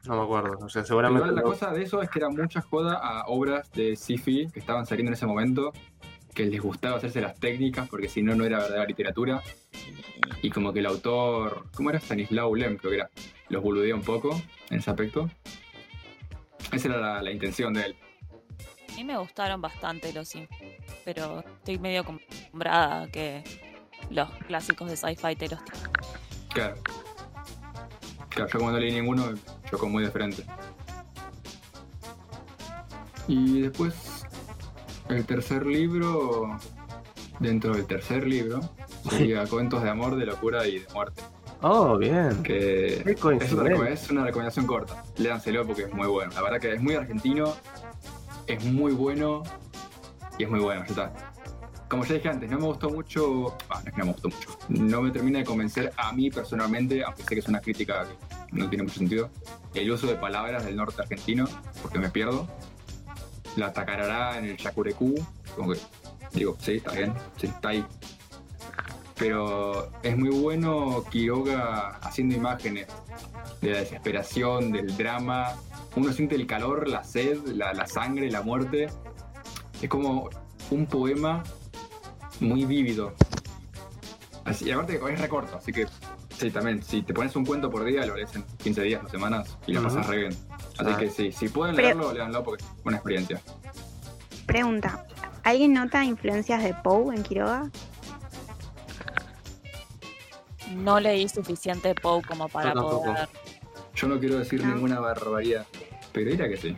[0.04, 1.28] No me acuerdo, o sea, seguramente...
[1.28, 4.58] la no- cosa de eso es que era mucha joda a obras de sci-fi que
[4.58, 5.72] estaban saliendo en ese momento,
[6.34, 9.42] que les gustaba hacerse las técnicas, porque si no, no era verdadera literatura.
[10.40, 12.00] Y como que el autor, ¿cómo era?
[12.00, 13.10] Stanislaw Lem, creo que era.
[13.48, 14.30] Los boludea un poco
[14.70, 15.28] en ese aspecto.
[16.72, 17.96] Esa era la, la intención de él.
[18.90, 20.48] A mí me gustaron bastante los Sims,
[21.04, 23.44] pero estoy medio acostumbrada a que
[24.10, 25.60] los clásicos de sci-fi te los
[26.52, 26.76] Claro.
[28.28, 29.34] Claro, yo como no leí ninguno,
[29.70, 30.44] chocó muy de frente.
[33.28, 34.24] Y después,
[35.08, 36.58] el tercer libro,
[37.38, 38.60] dentro del tercer libro,
[39.10, 41.22] sería Cuentos de Amor, de Locura y de Muerte.
[41.60, 42.42] Oh, bien.
[42.42, 45.04] Que es una, es una recomendación corta.
[45.16, 46.32] Léanselo porque es muy bueno.
[46.34, 47.54] La verdad que es muy argentino,
[48.46, 49.44] es muy bueno
[50.38, 51.31] y es muy bueno, ya está.
[51.92, 53.54] Como ya dije antes, no me gustó mucho.
[53.68, 54.58] ah, no es que no me gustó mucho.
[54.70, 58.06] No me termina de convencer a mí personalmente, aunque sé que es una crítica
[58.48, 59.28] que no tiene mucho sentido,
[59.74, 61.46] el uso de palabras del norte argentino,
[61.82, 62.48] porque me pierdo.
[63.56, 65.22] La tacarará en el yacurecú,
[66.32, 67.84] digo, sí, está bien, sí, está ahí.
[69.18, 72.86] Pero es muy bueno Quiroga haciendo imágenes
[73.60, 75.56] de la desesperación, del drama.
[75.94, 78.88] Uno siente el calor, la sed, la, la sangre, la muerte.
[79.82, 80.30] Es como
[80.70, 81.42] un poema
[82.40, 83.14] muy vívido.
[84.44, 85.86] Así, y aparte es recorto, así que
[86.36, 89.10] sí, también, si te pones un cuento por día, lo lees en 15 días, dos
[89.10, 89.88] semanas y la Ujú.
[89.88, 90.32] pasas re bien.
[90.78, 90.96] Así Ah.
[90.98, 93.40] que sí, si pueden leerlo, léanlo porque es una experiencia.
[94.46, 95.06] Pregunta,
[95.44, 97.70] ¿alguien nota influencias de Poe en Quiroga?
[100.74, 103.04] No leí suficiente Poe como para tampoco.
[103.04, 103.28] poder.
[103.94, 104.74] Yo no quiero decir No.
[104.74, 105.66] ninguna barbaridad,
[106.12, 106.76] pero dirá que sí.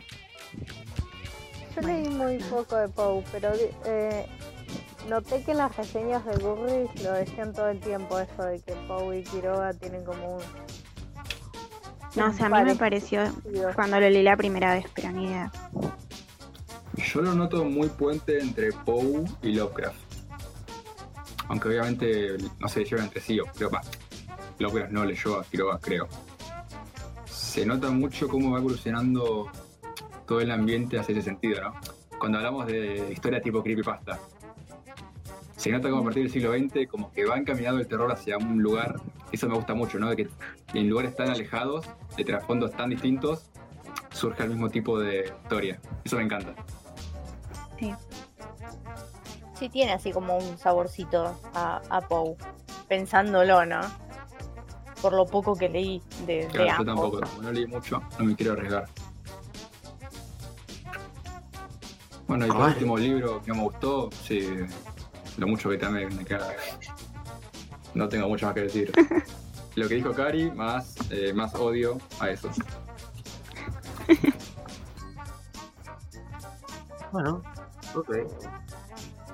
[1.75, 3.51] Yo leí muy poco de Poe, pero
[3.85, 4.25] eh,
[5.09, 8.73] noté que en las reseñas de Goodreads lo decían todo el tiempo eso de que
[8.87, 10.41] Poe y Quiroga tienen como un...
[12.15, 13.23] No, o sea, a mí me pareció
[13.75, 15.51] cuando lo leí la primera vez, pero ni idea.
[16.95, 19.99] Yo lo noto muy puente entre Poe y Lovecraft.
[21.49, 23.89] Aunque obviamente no se llevan entre sí, o creo más.
[24.59, 26.07] Lovecraft no leyó a Quiroga, creo.
[27.25, 29.51] Se nota mucho cómo va evolucionando
[30.25, 31.73] todo el ambiente hacia ese sentido, ¿no?
[32.17, 34.19] Cuando hablamos de historia tipo creepypasta,
[35.65, 38.37] se nota como a partir del siglo XX como que va encaminado el terror hacia
[38.37, 38.97] un lugar,
[39.31, 40.11] eso me gusta mucho, ¿no?
[40.11, 40.29] De que
[40.75, 43.49] en lugares tan alejados, de trasfondos tan distintos,
[44.11, 45.81] surge el mismo tipo de historia.
[46.03, 46.53] Eso me encanta.
[47.79, 52.35] Sí, tiene así como un saborcito a, a Poe.
[52.87, 53.81] Pensándolo, ¿no?
[55.01, 56.85] Por lo poco que leí de, de Claro, yo ambos.
[56.85, 58.87] tampoco, como no leí mucho, no me quiero arriesgar.
[62.27, 62.73] Bueno, y por Ay.
[62.73, 64.47] último libro que me gustó, sí,
[65.37, 66.55] lo mucho que también me queda.
[67.93, 68.91] No tengo mucho más que decir.
[69.75, 72.49] Lo que dijo Cari, más, eh, más odio a eso.
[77.11, 77.41] Bueno,
[77.95, 78.09] ok.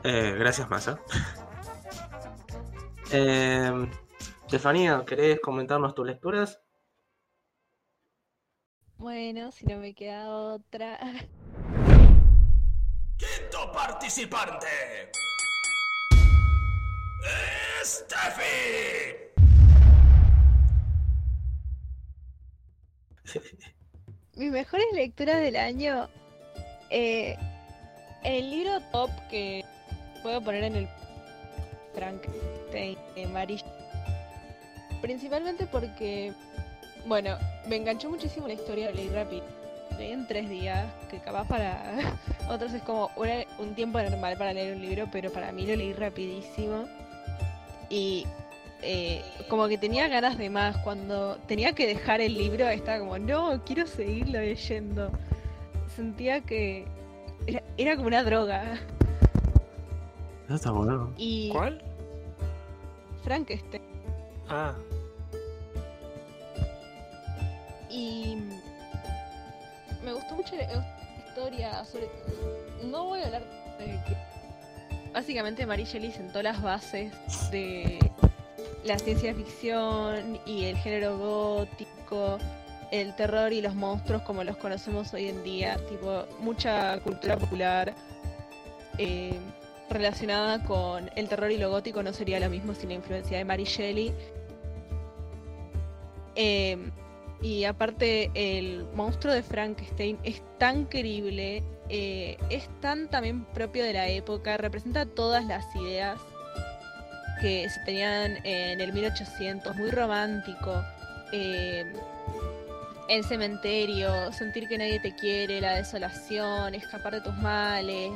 [0.04, 1.00] Eh, gracias, Masa.
[3.14, 3.90] Eh,
[4.46, 6.62] Estefanía, ¿querés comentarnos tus lecturas?
[8.98, 10.98] Bueno, si no me queda otra.
[13.18, 14.68] ¡Quinto participante!
[17.84, 19.16] ¡Steffi!
[24.36, 26.10] Mis mejores lecturas del año.
[26.90, 27.38] eh,
[28.24, 29.64] el libro top que
[30.22, 30.88] puedo poner en el
[31.94, 33.62] Frankenstein de Mary.
[35.02, 36.34] Principalmente porque,
[37.06, 37.38] bueno,
[37.68, 39.44] me enganchó muchísimo la historia, lo leí rápido.
[39.98, 42.16] Leí en tres días, que capaz para
[42.50, 43.10] otros es como
[43.58, 46.88] un tiempo normal para leer un libro, pero para mí lo leí rapidísimo.
[47.92, 48.26] Y
[48.82, 50.78] eh, como que tenía ganas de más.
[50.78, 55.12] Cuando tenía que dejar el libro, estaba como, no, quiero seguirlo leyendo.
[55.96, 56.86] Sentía que
[57.46, 58.80] era, era como una droga.
[60.46, 61.14] Eso está bueno.
[61.18, 61.84] Y ¿Cuál?
[63.24, 63.84] Frankenstein.
[64.48, 64.74] Ah,
[67.92, 68.38] Y
[70.04, 70.86] me gustó mucho la la
[71.28, 71.86] historia.
[71.86, 72.10] Sobre...
[72.86, 73.44] No voy a hablar
[73.78, 74.31] de que
[75.14, 77.12] básicamente Mary Shelley sentó las bases
[77.52, 78.00] de
[78.84, 82.38] la ciencia ficción y el género gótico,
[82.92, 85.78] el terror y los monstruos como los conocemos hoy en día.
[85.90, 87.94] Tipo, mucha cultura popular
[88.98, 89.38] eh,
[89.90, 93.46] relacionada con el terror y lo gótico no sería lo mismo sin la influencia de
[93.46, 94.14] Mary Shelley.
[96.36, 96.92] Eh,
[97.42, 103.94] y aparte, el monstruo de Frankenstein es tan querible, eh, es tan también propio de
[103.94, 106.20] la época, representa todas las ideas
[107.42, 110.84] que se tenían en el 1800, muy romántico.
[111.34, 111.86] eh,
[113.08, 118.12] el cementerio, sentir que nadie te quiere, la desolación, escapar de tus males,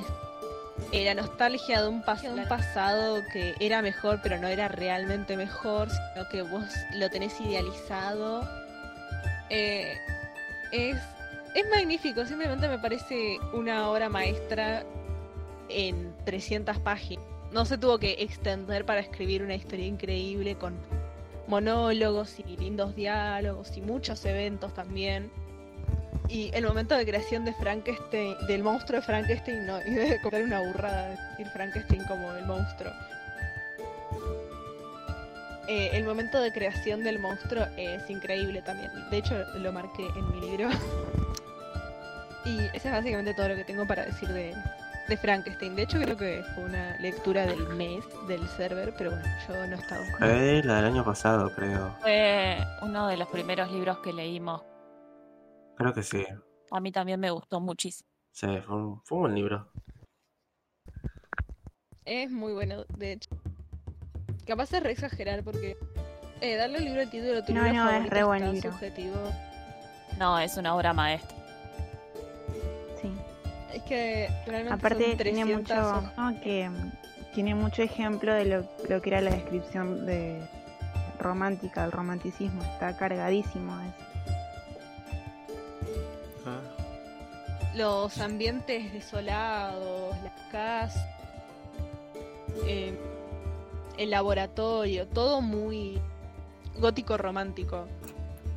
[0.93, 4.67] eh, la nostalgia de un, pas- de un pasado que era mejor, pero no era
[4.69, 8.47] realmente mejor, sino que vos lo tenés idealizado.
[9.49, 9.97] Eh,
[10.71, 10.97] es,
[11.53, 14.83] es magnífico, simplemente me parece una obra maestra
[15.69, 17.25] en 300 páginas.
[17.51, 20.75] No se tuvo que extender para escribir una historia increíble con
[21.47, 25.31] monólogos y lindos diálogos y muchos eventos también.
[26.27, 30.43] Y el momento de creación de Frankenstein, del monstruo de Frankenstein, no, y de contar
[30.43, 32.91] una burrada decir Frankenstein como el monstruo.
[35.67, 38.91] Eh, el momento de creación del monstruo es increíble también.
[39.09, 40.69] De hecho, lo marqué en mi libro.
[42.45, 44.53] y ese es básicamente todo lo que tengo para decir de,
[45.07, 45.75] de Frankenstein.
[45.75, 49.75] De hecho, creo que fue una lectura del mes del server, pero bueno, yo no
[49.75, 50.05] estaba.
[50.19, 51.95] Fue la del año pasado, creo.
[52.01, 54.61] Fue uno de los primeros libros que leímos.
[55.77, 56.25] Creo que sí.
[56.71, 58.09] A mí también me gustó muchísimo.
[58.31, 59.71] Sí, fue un, fue un buen libro.
[62.05, 63.29] Es muy bueno, de hecho.
[64.45, 65.77] Capaz es re exagerar porque
[66.41, 68.71] eh, darle al libro el título tu No, libro no, es re buen libro.
[68.71, 69.15] subjetivo.
[70.17, 71.35] No, es una obra maestra.
[73.01, 73.11] Sí.
[73.73, 76.17] Es que realmente Aparte son tiene 300 mucho, hojas.
[76.17, 76.91] no, que mm,
[77.33, 80.41] tiene mucho ejemplo de lo, lo que era la descripción de
[81.19, 84.05] romántica, el romanticismo, está cargadísimo eso.
[87.75, 91.05] los ambientes desolados, las casas,
[92.67, 92.97] eh,
[93.97, 95.99] el laboratorio, todo muy
[96.77, 97.87] gótico romántico.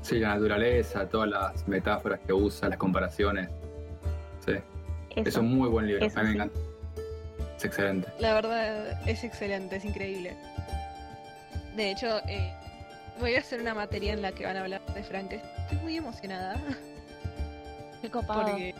[0.02, 3.48] Sí, la naturaleza, todas las metáforas que usa, las comparaciones.
[4.44, 4.52] Sí.
[5.16, 6.04] Eso, es un muy buen libro.
[6.04, 6.58] eso a mí me encanta.
[7.56, 8.08] Es excelente.
[8.20, 10.36] La verdad es excelente, es increíble.
[11.74, 12.52] De hecho, eh,
[13.20, 15.52] voy a hacer una materia en la que van a hablar de Frankenstein.
[15.62, 16.56] Estoy muy emocionada.
[18.00, 18.42] Qué copado.
[18.42, 18.74] Porque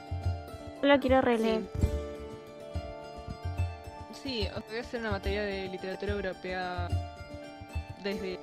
[0.82, 1.60] lo quiero releer.
[1.60, 1.86] Sí,
[4.10, 4.22] os
[4.68, 6.88] voy a hacer una materia de literatura europea
[8.02, 8.38] desde...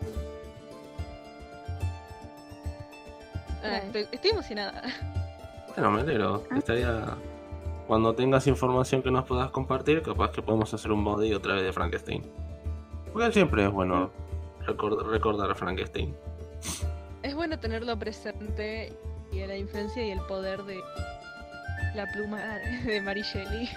[3.63, 4.83] Ah, estoy, estoy emocionada.
[5.75, 6.43] Bueno, me alegro.
[6.55, 7.15] Estaría.
[7.87, 11.63] Cuando tengas información que nos puedas compartir, capaz que podemos hacer un body otra vez
[11.63, 12.23] de Frankenstein.
[13.11, 14.11] Porque siempre es bueno
[14.65, 16.15] record- recordar a Frankenstein.
[17.23, 18.93] Es bueno tenerlo presente
[19.31, 20.79] y a la influencia y el poder de
[21.95, 22.39] la pluma
[22.85, 23.69] de Mary Shelley.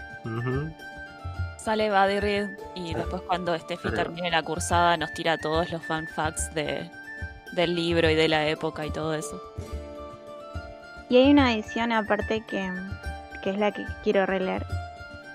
[1.68, 6.90] Sale Badirrid y después cuando Steffi termine la cursada nos tira todos los fanfacts de,
[7.52, 9.38] del libro y de la época y todo eso.
[11.10, 12.72] Y hay una edición aparte que,
[13.42, 14.64] que es la que quiero releer,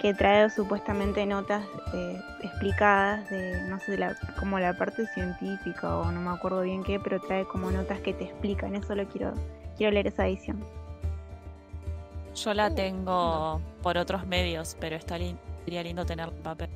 [0.02, 6.12] que trae supuestamente notas eh, explicadas de, no sé, la, como la parte científica o
[6.12, 8.74] no me acuerdo bien qué, pero trae como notas que te explican.
[8.74, 9.36] Eso lo quiero,
[9.78, 10.66] quiero leer esa edición.
[12.34, 16.70] Yo la tengo por otros medios, pero está lin- sería lindo tener en papel.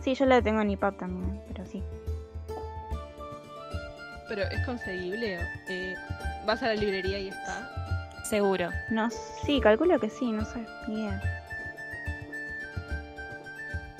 [0.00, 1.82] Sí, yo la tengo en IPAP también, pero sí.
[4.28, 5.40] Pero es conseguible.
[5.68, 5.94] eh,
[6.46, 7.68] vas a la librería y está.
[8.24, 8.70] Seguro.
[8.90, 9.08] No,
[9.44, 11.20] sí, calculo que sí, no sé, ni idea.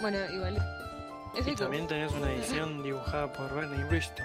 [0.01, 0.57] Bueno, igual.
[1.37, 4.25] Es Y el que- también tenés una edición dibujada por Bernie Bristol.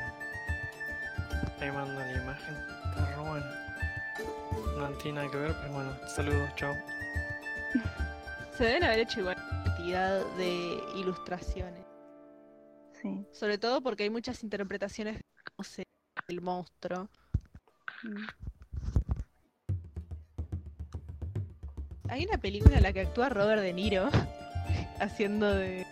[1.60, 2.56] Ahí mando la imagen.
[2.90, 3.46] Está re buena.
[4.78, 6.74] No tiene nada que ver, pero bueno, saludos, chao.
[8.58, 11.86] Se deben haber hecho igual cantidad de ilustraciones.
[13.02, 13.26] Sí.
[13.34, 15.84] Sobre todo porque hay muchas interpretaciones de cómo se
[16.28, 17.10] el monstruo.
[18.04, 18.26] Mm.
[22.10, 24.10] Hay una película en la que actúa Robert De Niro
[25.00, 25.86] haciendo de.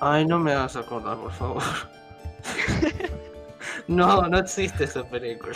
[0.00, 1.62] Ay, no me hagas acordar, por favor.
[3.88, 5.54] no, no existe esa película.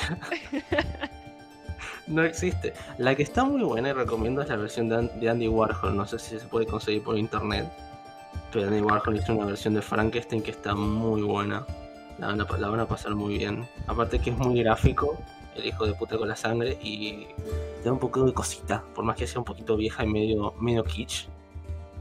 [2.08, 2.72] No existe.
[2.96, 5.96] La que está muy buena y recomiendo es la versión de, An- de Andy Warhol.
[5.96, 7.70] No sé si se puede conseguir por internet.
[8.52, 11.66] Pero Andy Warhol hizo una versión de Frankenstein que está muy buena.
[12.18, 13.68] La van, a, pasar muy bien.
[13.86, 15.18] Aparte que es muy gráfico,
[15.54, 17.26] el hijo de puta con la sangre, y
[17.82, 18.82] te da un poco de cosita.
[18.94, 21.28] Por más que sea un poquito vieja y medio, medio kitsch.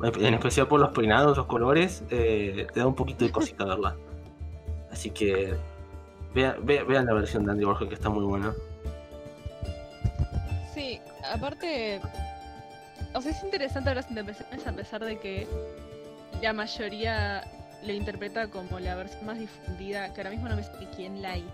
[0.02, 3.96] En especial por los peinados, los colores, eh, te da un poquito de cosita verla.
[4.92, 5.56] Así que
[6.34, 8.54] vean, ve- vean la versión de Andy Warhol que está muy buena.
[10.78, 11.02] Sí,
[11.34, 11.99] aparte.
[13.16, 15.48] O sea, es interesante las interpretaciones a pesar de que
[16.40, 17.44] la mayoría
[17.84, 21.38] lo interpreta como la versión más difundida, que ahora mismo no me sé quién la
[21.38, 21.49] hizo.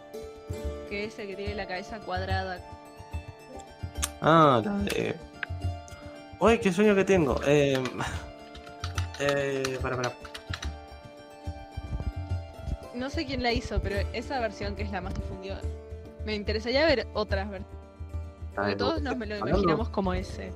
[0.89, 2.59] Que es el que tiene la cabeza cuadrada.
[4.19, 5.15] Ah, la de.
[6.39, 7.39] Uy, qué sueño que tengo.
[7.47, 7.81] Eh,
[9.21, 10.11] eh, para, para.
[12.93, 15.61] No sé quién la hizo, pero esa versión que es la más difundida.
[16.25, 17.72] Me interesaría ver otras versiones.
[18.55, 20.53] Porque todos no, nos me lo imaginamos como ese.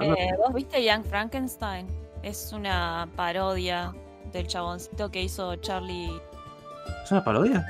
[0.00, 1.86] Eh, ¿Vos viste Young Frankenstein?
[2.22, 3.92] Es una parodia
[4.32, 6.10] del chaboncito que hizo Charlie.
[7.04, 7.66] ¿Es una parodia?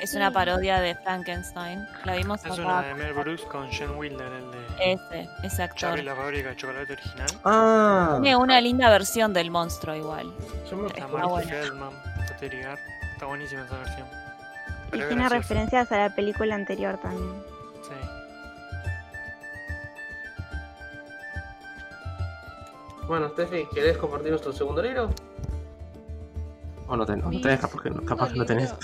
[0.00, 1.86] Es una parodia de Frankenstein.
[2.04, 2.88] La vimos Es una acá.
[2.88, 5.78] de Mel Brooks con Sean Wilder, el de Ese, ese actor.
[5.78, 7.26] Charlie la fábrica de chocolate original.
[7.44, 10.32] Ah, Tiene una linda versión del monstruo igual.
[10.64, 10.74] Está
[13.26, 14.06] buenísima esa versión.
[14.08, 15.28] Y Pero es tiene graciosa.
[15.28, 17.51] referencias a la película anterior también.
[23.06, 25.10] Bueno, Steffi, ¿querés compartirnos tu segundo libro?
[26.88, 28.74] O no, te, no tenés, capaz que, no- capaz que no tenés.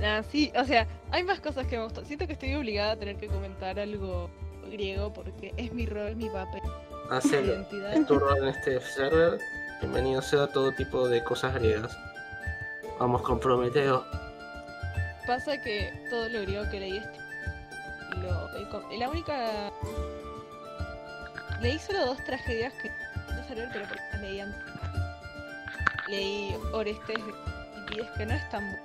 [0.00, 2.04] Nada, sí, o sea, hay más cosas que me gustan.
[2.06, 4.28] Siento que estoy obligada a tener que comentar algo
[4.70, 6.62] griego porque es mi rol, mi papel.
[6.62, 7.46] mi Hacelo.
[7.54, 7.94] identidad.
[7.94, 9.38] Es tu rol en este server.
[9.80, 11.96] Bienvenido sea todo tipo de cosas griegas.
[12.98, 14.04] Vamos con Prometeo.
[15.26, 17.04] Pasa que todo lo griego que leí es
[18.22, 19.70] lo, el la única
[21.60, 22.90] leí solo dos tragedias que
[23.34, 24.42] no salieron pero porque las leí.
[26.08, 28.78] Leí Orestes de Euripides, que no es tan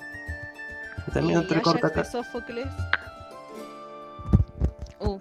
[1.14, 2.04] También y otro corta acá.
[2.04, 2.68] Sófocles.
[5.00, 5.20] Uh.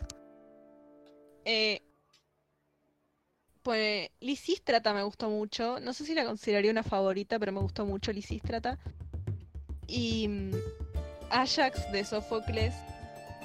[1.44, 1.82] Eh,
[3.62, 5.78] pues Lisístrata me gustó mucho.
[5.80, 8.78] No sé si la consideraría una favorita, pero me gustó mucho Lisístrata.
[9.86, 10.52] Y mm,
[11.30, 12.74] Ajax de Sófocles.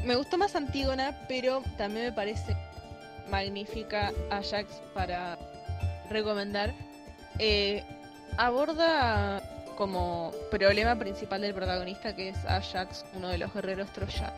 [0.03, 2.55] Me gustó más Antígona, pero también me parece
[3.29, 5.37] magnífica Ajax para
[6.09, 6.73] recomendar.
[7.39, 7.83] Eh,
[8.37, 9.41] aborda
[9.75, 14.33] como problema principal del protagonista, que es Ajax, uno de los guerreros troyanos.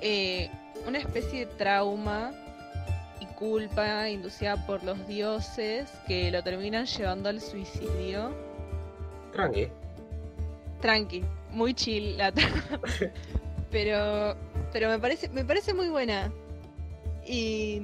[0.00, 0.50] Eh,
[0.86, 2.32] una especie de trauma
[3.20, 8.34] y culpa inducida por los dioses que lo terminan llevando al suicidio.
[9.32, 9.68] Tranqui.
[10.80, 12.62] Tranqui, muy chill la trama.
[13.70, 14.36] pero
[14.72, 16.30] pero me parece me parece muy buena.
[17.28, 17.82] Y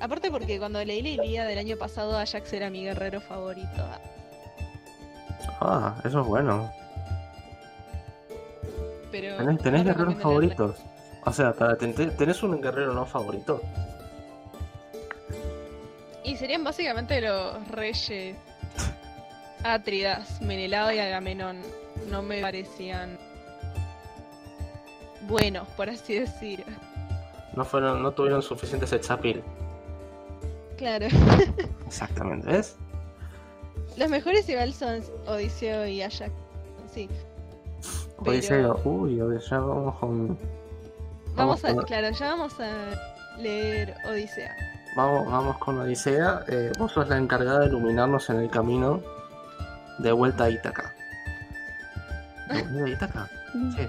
[0.00, 3.84] aparte porque cuando leí la Ilíada del año pasado Ajax era mi guerrero favorito.
[5.60, 6.70] Ah, eso es bueno.
[9.12, 10.76] Pero ¿Tenés, tenés no guerreros favoritos?
[11.24, 13.60] O sea, para, ten- ten- ¿tenés un guerrero no favorito?
[16.24, 18.34] Y serían básicamente los reyes
[19.62, 21.60] Atridas, Menelao y Agamenón.
[22.10, 23.18] No me parecían
[25.22, 26.64] buenos, por así decir.
[27.56, 29.42] No fueron, no tuvieron suficiente sex appeal.
[30.76, 31.06] Claro.
[31.86, 32.76] Exactamente, ¿ves?
[33.96, 36.30] Los mejores igual son Odiseo y Ajax.
[36.92, 37.08] Sí.
[38.18, 40.38] Odiseo, uy, Odiseo, vamos con.
[41.34, 42.72] Vamos a, con- claro, ya vamos a
[43.38, 44.54] leer Odisea.
[44.96, 46.44] Vamos, vamos con Odisea.
[46.48, 49.02] Eh, vos sos la encargada de iluminarnos en el camino
[49.98, 50.94] de vuelta a Ítaca.
[52.70, 53.28] ¿De Ítaca?
[53.76, 53.86] Sí.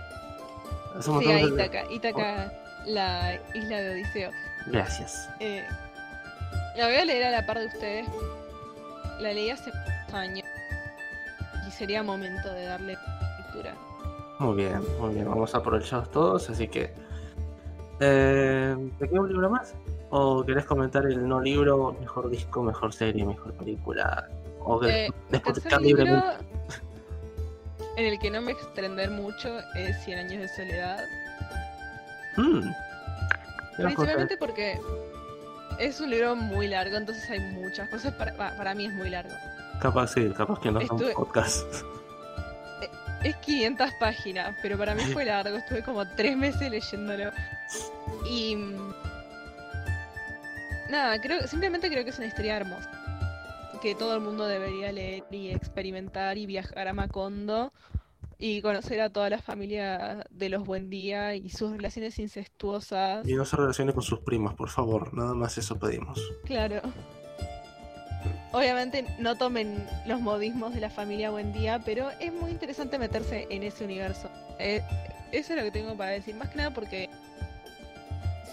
[0.97, 2.51] Hace un Sí, a de- Ítaca.
[2.85, 4.31] La isla de Odiseo.
[4.67, 5.29] Gracias.
[5.39, 5.65] Eh,
[6.75, 8.07] la voy a leer a la par de ustedes.
[9.19, 9.71] La leí hace
[10.13, 10.45] años.
[11.67, 12.97] Y sería momento de darle
[13.39, 13.75] lectura.
[14.39, 15.27] Muy bien, muy bien.
[15.27, 16.93] Vamos a aprovecharlos todos, así que.
[17.99, 19.73] Eh, ¿Te queda un libro más?
[20.11, 24.29] ¿O querés comentar el no libro, mejor disco, mejor serie, mejor película?
[24.61, 26.03] ¿O Eh, el después de tercer estar libre?
[26.05, 26.23] libro
[27.97, 30.99] en el que no me extender mucho es Cien años de soledad.
[32.37, 32.61] Mm.
[33.75, 34.15] ¿Qué vas a contar?
[34.15, 34.79] Principalmente porque
[35.79, 38.13] es un libro muy largo, entonces hay muchas cosas.
[38.13, 39.33] Para, para mí es muy largo.
[39.81, 41.67] Capaz sí, capaz que no son Estuve- podcast.
[43.23, 45.57] Es 500 páginas, pero para mí fue largo.
[45.57, 47.31] Estuve como tres meses leyéndolo.
[48.29, 48.55] Y.
[48.55, 48.93] mm,
[50.89, 52.89] Nada, creo, simplemente creo que es una historia hermosa.
[53.81, 57.71] Que todo el mundo debería leer y experimentar y viajar a Macondo
[58.39, 63.27] y conocer a toda la familia de los Buendía y sus relaciones incestuosas.
[63.27, 65.13] Y no se relacione con sus primas, por favor.
[65.13, 66.21] Nada más eso pedimos.
[66.45, 66.81] Claro.
[68.51, 73.63] Obviamente no tomen los modismos de la familia Buendía, pero es muy interesante meterse en
[73.63, 74.29] ese universo.
[74.59, 74.81] Eh,
[75.31, 77.09] eso es lo que tengo para decir, más que nada porque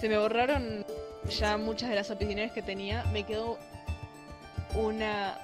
[0.01, 0.85] se me borraron
[1.28, 3.05] ya muchas de las opiniones que tenía.
[3.12, 3.59] Me quedó
[4.74, 5.39] una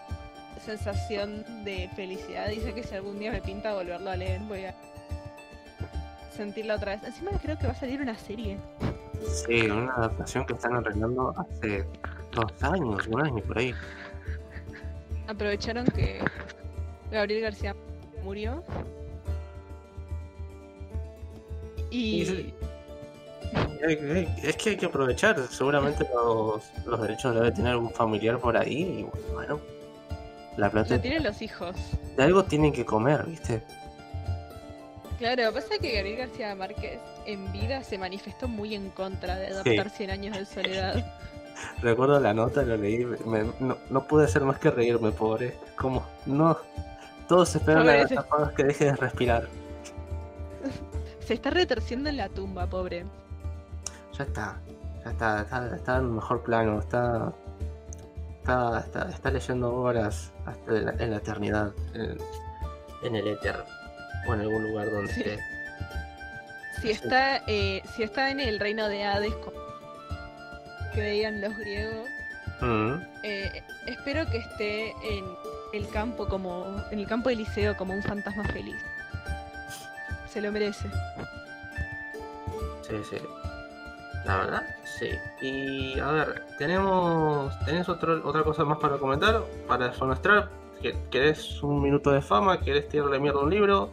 [0.64, 2.48] sensación de felicidad.
[2.48, 4.74] Dice que si algún día me pinta volverlo a leer, voy a
[6.36, 7.04] sentirla otra vez.
[7.04, 8.58] Encima creo que va a salir una serie.
[9.46, 11.84] Sí, una adaptación que están arreglando hace
[12.32, 13.74] dos años, un año por ahí.
[15.28, 16.20] aprovecharon que
[17.10, 17.76] Gabriel García
[18.22, 18.62] murió.
[21.90, 22.52] Y
[23.82, 25.38] Es que hay que aprovechar.
[25.48, 29.06] Seguramente los, los derechos debe tener algún familiar por ahí.
[29.10, 29.60] Y bueno,
[30.60, 31.00] la plata.
[31.00, 31.76] tienen los hijos.
[32.16, 33.62] De algo tienen que comer, ¿viste?
[35.18, 39.90] Claro, pasa que Gabriel García Márquez en vida se manifestó muy en contra de adoptar
[39.90, 41.04] 100 años de soledad.
[41.82, 43.04] Recuerdo la nota, lo leí.
[43.04, 45.56] me- no, no pude hacer más que reírme, pobre.
[45.76, 46.56] Como, no.
[47.28, 47.92] Todos esperan a
[48.44, 49.46] a que deje de respirar.
[51.26, 53.04] Se está retorciendo en la tumba, pobre.
[54.16, 54.58] Ya está.
[55.04, 55.42] Ya está.
[55.42, 56.80] Está, está en mejor plano.
[56.80, 57.32] Está.
[58.50, 61.72] Está, está, está leyendo obras hasta en la, en la eternidad.
[61.94, 62.18] En,
[63.04, 63.54] en el éter.
[64.26, 65.20] O en algún lugar donde Sí.
[65.20, 65.38] esté.
[66.82, 69.58] Si está, eh, si está en el reino de Hades, como
[70.92, 72.08] creían los griegos,
[72.60, 72.94] Mm.
[73.22, 75.24] eh, espero que esté en
[75.72, 78.76] el campo como en el campo de liceo como un fantasma feliz.
[80.28, 80.90] Se lo merece.
[82.82, 83.16] Sí, sí.
[84.26, 85.10] La verdad, sí.
[85.40, 87.58] Y a ver, tenemos.
[87.64, 89.42] ¿Tenés otro, otra cosa más para comentar?
[89.66, 90.48] Para sonastrar.
[90.82, 92.60] que ¿Querés un minuto de fama?
[92.60, 93.90] ¿Querés tirarle mierda a un libro?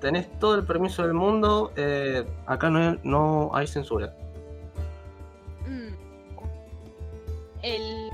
[0.00, 1.72] Tenés todo el permiso del mundo.
[1.76, 4.12] eh, acá no hay, no hay censura.
[5.66, 5.94] Mm.
[7.62, 8.10] El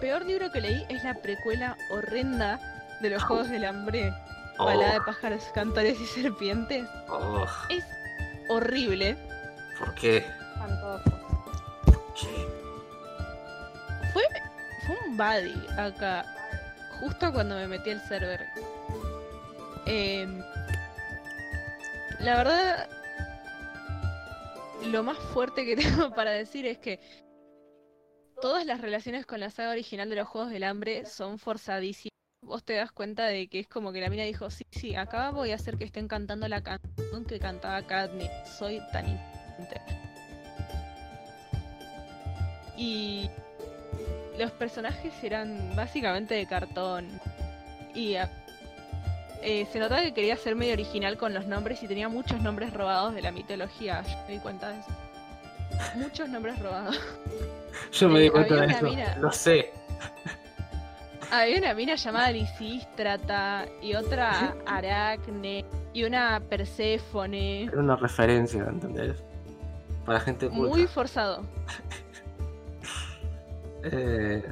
[0.00, 2.60] peor libro que leí es la precuela horrenda
[3.00, 4.12] de los Juegos del Hambre,
[4.58, 4.66] Oh.
[4.66, 6.86] Balada de pájaros, cantores y serpientes.
[7.08, 7.82] Oh, Es
[8.50, 9.16] horrible.
[9.78, 10.26] ¿Por qué?
[14.12, 14.22] Fue,
[14.86, 16.24] fue un buddy acá,
[17.00, 18.46] justo cuando me metí al server.
[19.86, 20.42] Em,
[22.20, 22.88] la verdad,
[24.86, 27.00] lo más fuerte que tengo para decir es que
[28.40, 32.12] todas las relaciones con la saga original de los Juegos del Hambre son forzadísimas.
[32.42, 35.30] Vos te das cuenta de que es como que la mina dijo, sí, sí, acá
[35.30, 38.30] voy a hacer que estén cantando la canción que cantaba Katniss.
[38.58, 40.11] Soy tan inteligente.
[42.82, 43.30] Y
[44.38, 47.06] los personajes eran básicamente de cartón.
[47.94, 48.14] Y
[49.42, 52.72] eh, se notaba que quería ser medio original con los nombres y tenía muchos nombres
[52.72, 54.02] robados de la mitología.
[54.02, 54.88] Yo me di cuenta de eso.
[55.96, 56.98] Muchos nombres robados.
[57.92, 58.84] Yo me Eh, di cuenta de eso.
[58.84, 59.70] mina- Lo sé.
[61.30, 65.64] Había una mina llamada Lisístrata y otra Aracne
[65.94, 67.62] y una Perséfone.
[67.64, 69.16] Era una referencia, ¿entendés?
[70.04, 70.68] Para gente culta.
[70.68, 71.44] Muy forzado.
[73.84, 74.42] Eh,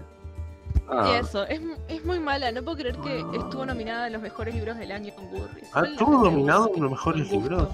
[0.74, 2.50] Y ah, eso, es, es muy mala.
[2.52, 5.70] No puedo creer que estuvo nominada a los mejores libros del año con Goodreads.
[5.74, 7.68] ah, ¿Estuvo nominado en los mejores libros?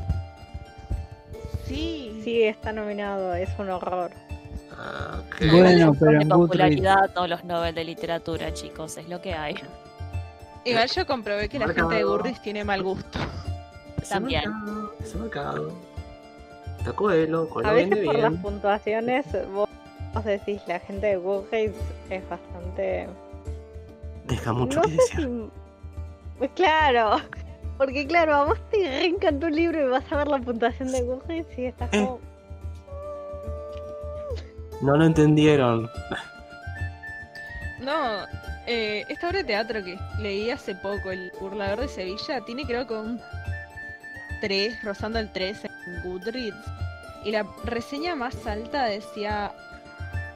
[1.67, 2.21] Sí.
[2.25, 4.11] Sí, está nominado, es un horror.
[4.77, 5.37] Ah, ok.
[5.53, 6.29] Bueno, pero en Goodreads.
[6.31, 9.55] popularidad todos los Nobel de literatura, chicos, es lo que hay.
[10.65, 13.19] Igual yo comprobé que la gente de Goodreads tiene mal gusto.
[14.03, 14.43] Ese También.
[14.51, 15.73] mercado, ese mercado.
[16.79, 19.66] Está Coelho, Coelho A veces por las puntuaciones vos,
[20.17, 21.77] vos decís la gente de Goodreads
[22.09, 23.07] es bastante...
[24.25, 25.23] Deja mucho no que desear.
[26.41, 26.49] si...
[26.55, 27.17] Claro,
[27.79, 31.03] porque claro, a vos te reencantó un libro y vas a ver la puntuación de
[31.03, 32.05] Goodreads y estás Eh.
[32.05, 32.21] como...
[34.81, 35.91] No lo entendieron.
[37.81, 38.25] No,
[38.67, 42.87] eh, esta obra de teatro que leí hace poco, El Burlador de Sevilla, tiene creo
[42.87, 43.21] que un
[44.41, 46.57] 3, rozando el 3 en Goodreads.
[47.25, 49.53] Y la reseña más alta decía,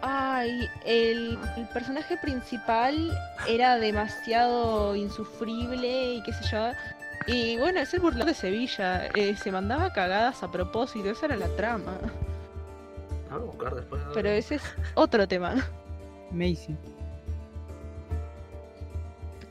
[0.03, 3.17] ay, el, el personaje principal
[3.49, 6.71] era demasiado insufrible y qué sé yo.
[7.27, 11.37] Y bueno, es el burlador de Sevilla, eh, se mandaba cagadas a propósito, esa era
[11.37, 11.93] la trama.
[13.31, 14.03] Vamos a buscar después.
[14.15, 14.63] Pero ese es
[14.95, 15.55] otro tema.
[16.31, 16.77] Macy.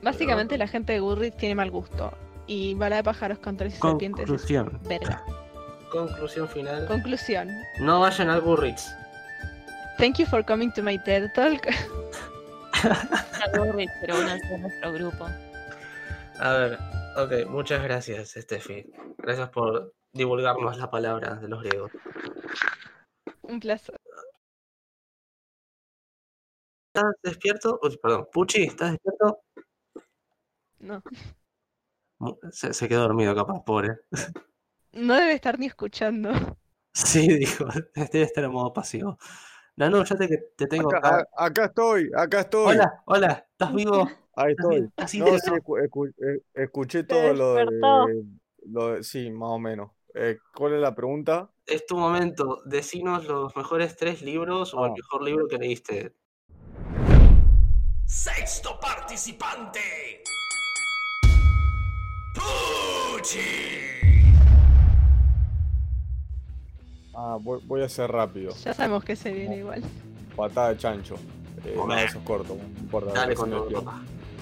[0.02, 2.12] Básicamente la gente de Goodreads tiene mal gusto.
[2.48, 4.24] Y bala de pájaros, cantores y serpientes.
[4.24, 4.80] es Conclusión.
[4.88, 5.24] Verga.
[5.92, 6.86] Conclusión final.
[6.88, 7.50] Conclusión.
[7.80, 8.96] No vayan al Goodreads.
[10.00, 11.68] Thank you for coming to my TED Talk.
[13.52, 15.28] Pero a nuestro grupo.
[16.40, 16.80] A ver,
[17.18, 18.90] ok, muchas gracias, Steffi.
[19.18, 21.92] Gracias por divulgarnos la palabra de los griegos.
[23.42, 23.98] Un placer.
[26.94, 27.78] ¿Estás despierto?
[27.84, 29.42] Uy, perdón, Puchi, ¿estás despierto?
[30.80, 31.04] No.
[32.54, 33.98] Se, se quedó dormido, capaz, pobre.
[34.94, 36.32] No debe estar ni escuchando.
[36.94, 37.66] Sí, dijo,
[37.96, 39.18] debe estar en modo pasivo.
[39.80, 40.28] Nano, ya te,
[40.58, 41.28] te tengo Acá, acá.
[41.38, 42.76] a- acá estoy, acá estoy.
[42.76, 44.10] Hola, hola, ¿estás vivo?
[44.36, 44.76] Ahí estoy.
[44.80, 45.56] ¿Estás No, sí, integrado?
[45.56, 48.06] escu- escu- escuché todo lo despertó.
[48.08, 48.24] de,
[48.70, 49.92] lo de- Sí, más o menos.
[50.14, 51.50] Eh, ¿cuál es la pregunta?
[51.66, 52.62] Es tu momento.
[52.66, 54.96] Decinos los mejores tres libros o el Ah.
[54.98, 56.14] mejor libro que leíste.
[58.06, 59.80] Sexto participante.
[62.36, 63.99] Pucci.
[67.14, 68.54] Ah, voy, voy a ser rápido.
[68.64, 69.82] Ya sabemos que se viene igual.
[70.36, 71.16] Patada de chancho.
[71.66, 73.12] Eh, no, eso es corto, no importa.
[73.14, 73.52] Dale con.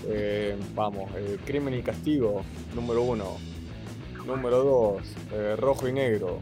[0.07, 2.44] Eh, vamos, eh, Crimen y Castigo,
[2.76, 3.38] número uno.
[4.26, 6.39] Número dos, eh, Rojo y Negro.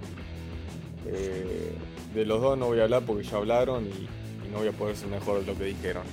[1.07, 1.71] Eh,
[2.13, 4.71] de los dos no voy a hablar porque ya hablaron y, y no voy a
[4.71, 6.03] poder ser mejor de lo que dijeron.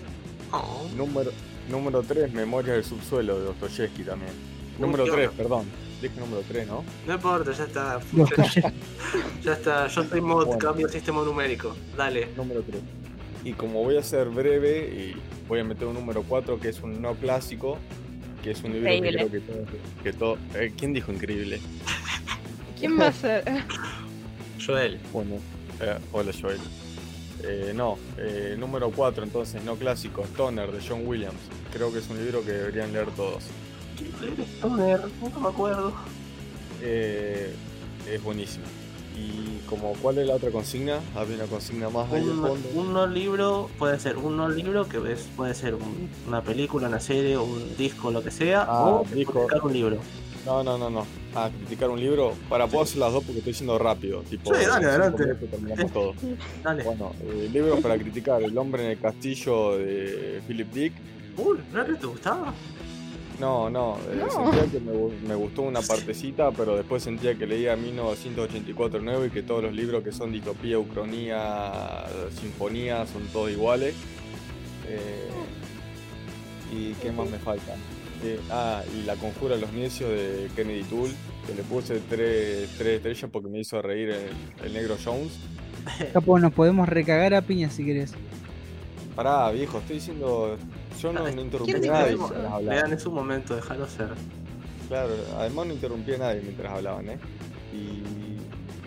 [0.53, 1.31] Oh, Número,
[1.71, 4.33] número 3, Memorias del Subsuelo de Dostoyevsky también.
[4.79, 5.37] Número qué 3, onda.
[5.43, 5.67] perdón.
[6.03, 6.85] Dije número 3, ¿no?
[7.07, 8.01] No importa, ya está.
[8.13, 8.29] Los
[9.45, 9.87] Ya, está.
[9.87, 10.59] Yo estoy en modo Bueno.
[10.59, 11.77] cambio de sistema numérico.
[11.97, 12.29] Dale.
[12.37, 12.83] Número 3.
[13.45, 15.17] Y como voy a ser breve, y
[15.49, 17.79] voy a meter un número 4 que es un no clásico,
[18.43, 19.29] que es un libro Increíble.
[19.31, 19.67] que creo que todo...
[20.03, 21.61] Que todo eh, ¿Quién dijo increíble?
[22.79, 23.45] ¿Quién va a ser?
[24.65, 24.99] Joel.
[25.13, 25.37] Bueno,
[25.81, 26.59] eh, hola Joel.
[27.45, 31.41] Eh, no, eh, número 4 entonces, no clásico, Stoner de John Williams.
[31.73, 33.45] Creo que es un libro que deberían leer todos.
[34.59, 35.93] Stoner, nunca me acuerdo.
[36.83, 37.53] Eh,
[38.11, 38.65] es buenísimo.
[39.17, 40.99] Y como, ¿cuál es la otra consigna?
[41.15, 42.69] Había una consigna más ahí al Un, fondo.
[42.75, 46.89] un no libro puede ser un no libro que es, puede ser un- una película,
[46.89, 49.35] una serie, un disco, lo que sea, Ah, o disco.
[49.35, 49.99] publicar un libro.
[50.47, 51.07] No, no, no, no.
[51.37, 52.33] Ah, criticar un libro.
[52.49, 54.23] Para, puedo hacer las dos porque estoy siendo rápido.
[54.23, 55.35] Tipo, Sí, dale, adelante.
[55.47, 56.15] terminamos todo.
[56.65, 56.83] Dale.
[56.83, 58.43] Bueno, eh, libros para criticar.
[58.43, 60.93] El hombre en el castillo de Philip Dick.
[61.37, 62.53] Uy, ¿no te gustaba?
[63.41, 64.31] No, no, eh, No.
[64.31, 69.25] sentía que me, gu- me gustó una partecita, pero después sentía que leía 1984 nuevo
[69.25, 72.05] y que todos los libros que son distopía, ucronía,
[72.41, 73.95] sinfonía son todos iguales.
[74.89, 75.29] Eh,
[76.73, 77.75] ¿Y qué más me falta?
[78.25, 81.13] Eh, ah, y La Conjura de los Necios de Kennedy Toole,
[81.47, 85.33] que le puse tres, tres estrellas porque me hizo reír el, el negro Jones.
[86.13, 88.13] Capo, nos podemos recagar a piña si querés.
[89.17, 90.57] Pará, viejo, estoy diciendo.
[91.03, 92.17] Yo no, no interrumpí a ¿quién nadie
[92.63, 94.11] Lean en su momento, déjalo ser.
[94.89, 97.19] Claro, además no interrumpí a nadie mientras hablaban, ¿eh?
[97.73, 98.03] Y.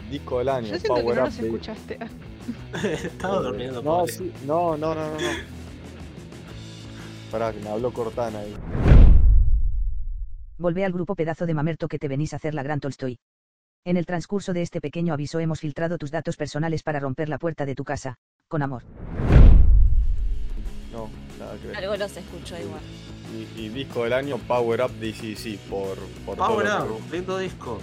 [0.10, 2.00] Disco del año, Yo siento que Power no Up nos escuchaste.
[3.04, 3.82] Estaba Eh, durmiendo.
[3.82, 4.12] No, pobre.
[4.14, 5.28] sí, no, no, no, no, no.
[7.32, 8.56] Pará, que me habló Cortana ahí.
[10.58, 13.18] Volvé al grupo pedazo de mamerto que te venís a hacer la gran Tolstoy.
[13.84, 17.40] En el transcurso de este pequeño aviso hemos filtrado tus datos personales para romper la
[17.40, 18.16] puerta de tu casa.
[18.48, 18.84] Con amor.
[21.64, 21.78] No.
[21.78, 22.82] Algo los escucho igual.
[23.58, 27.38] Y, y disco del año, Power Up DCC, por, por todo Power que- Up, lindo
[27.38, 27.80] disco.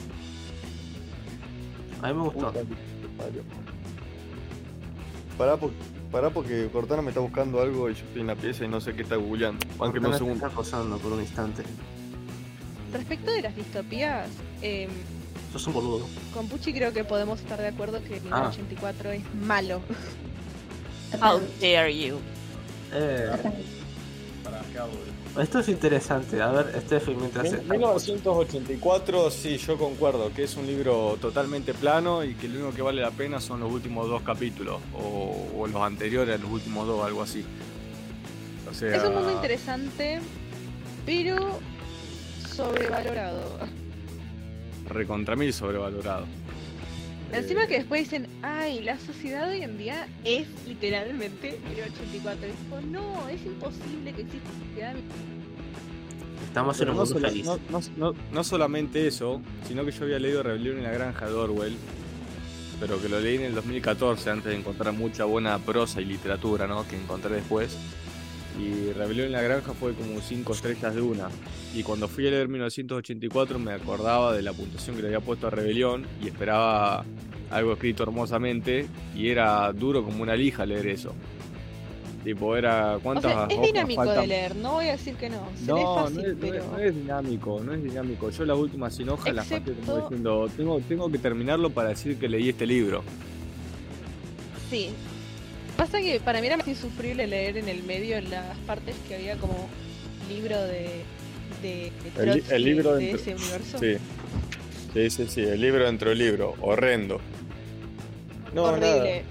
[2.02, 2.52] A mí me gustó.
[5.38, 5.70] Pará, por-
[6.10, 8.80] pará porque Cortana me está buscando algo y yo estoy en la pieza y no
[8.80, 9.64] sé qué está googleando.
[9.78, 10.34] Cortana te segundo.
[10.34, 11.62] está acosando por un instante.
[12.92, 14.28] Respecto de las distopías,
[14.60, 14.88] eh,
[15.52, 16.06] Sos un boludo.
[16.34, 18.48] con Pucci creo que podemos estar de acuerdo que el Ah.
[18.48, 19.80] 84 es malo.
[21.20, 22.18] How dare you.
[22.92, 23.30] Eh,
[25.40, 26.42] esto es interesante.
[26.42, 27.50] A ver, Steffi, mientras.
[27.50, 32.74] Mil- 1984, sí, yo concuerdo, que es un libro totalmente plano y que lo único
[32.74, 36.50] que vale la pena son los últimos dos capítulos, o, o los anteriores a los
[36.50, 37.44] últimos dos, algo así.
[38.70, 40.20] O sea, Es un mundo interesante,
[41.06, 41.58] pero
[42.54, 43.58] sobrevalorado.
[44.88, 46.26] recontra mil sobrevalorado.
[47.32, 52.46] Encima que después dicen, ay, la sociedad hoy en día es literalmente 1084.
[52.46, 54.94] Y dijo, no, es imposible que exista sociedad.
[56.46, 57.46] Estamos en un no, mundo sola- feliz.
[57.46, 61.26] no- no- no- no solamente eso, sino que yo había leído Rebelión en la Granja
[61.26, 61.74] de Orwell,
[62.78, 66.66] pero que lo leí en el 2014 antes de encontrar mucha buena prosa y literatura,
[66.66, 66.86] ¿no?
[66.86, 67.76] Que encontré después.
[68.60, 71.28] Y Rebelión en la Granja fue como cinco estrellas de una.
[71.74, 75.46] Y cuando fui a leer 1984 me acordaba de la puntuación que le había puesto
[75.46, 77.04] a Rebelión y esperaba
[77.50, 81.14] algo escrito hermosamente y era duro como una lija leer eso.
[82.24, 84.20] Tipo, era O cuántas sea, es dinámico faltan?
[84.22, 85.48] de leer, no voy a decir que no.
[85.56, 86.54] Se lee No, fácil, no es, no pero.
[86.56, 88.30] es- no es dinámico, no es dinámico.
[88.30, 91.88] Yo las últimas 100 hojas las pasé como Excepto- diciendo, tengo, tengo que terminarlo para
[91.88, 93.02] decir que leí este libro.
[94.70, 94.90] Sí.
[95.82, 99.16] Pasa que para mí era más insufrible leer en el medio en las partes que
[99.16, 99.68] había como
[100.28, 101.02] libro de,
[101.60, 103.78] de, de El, Trotsky el libro de ese universo.
[103.80, 103.96] Sí.
[104.94, 107.20] sí, sí, sí, el libro dentro del libro, horrendo.
[108.54, 108.88] No, Horrible.
[108.96, 109.22] nada.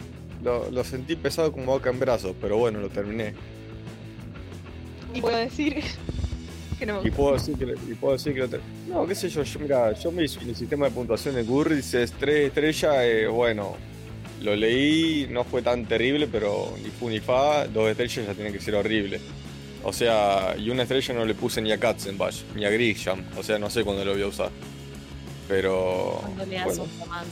[0.43, 3.33] Lo, lo sentí pesado como boca en brazos, pero bueno, lo terminé.
[5.13, 5.81] Y puedo decir
[6.77, 7.15] que no me Y gusta.
[7.17, 9.57] puedo decir que, lo- y puedo decir que lo ter- No, qué sé yo, yo
[9.61, 13.77] mira, yo me hice el sistema de puntuación de Goodreads es 3 estrellas, eh, bueno,
[14.41, 18.53] lo leí, no fue tan terrible, pero ni fu ni fa, dos estrellas ya tienen
[18.53, 19.19] que ser horrible.
[19.84, 23.43] O sea, y una estrella no le puse ni a Katzenbach, ni a Grisham, o
[23.43, 24.49] sea, no sé cuándo lo voy a usar.
[25.47, 26.19] Pero...
[26.22, 27.31] Cuando leas bueno, un romance.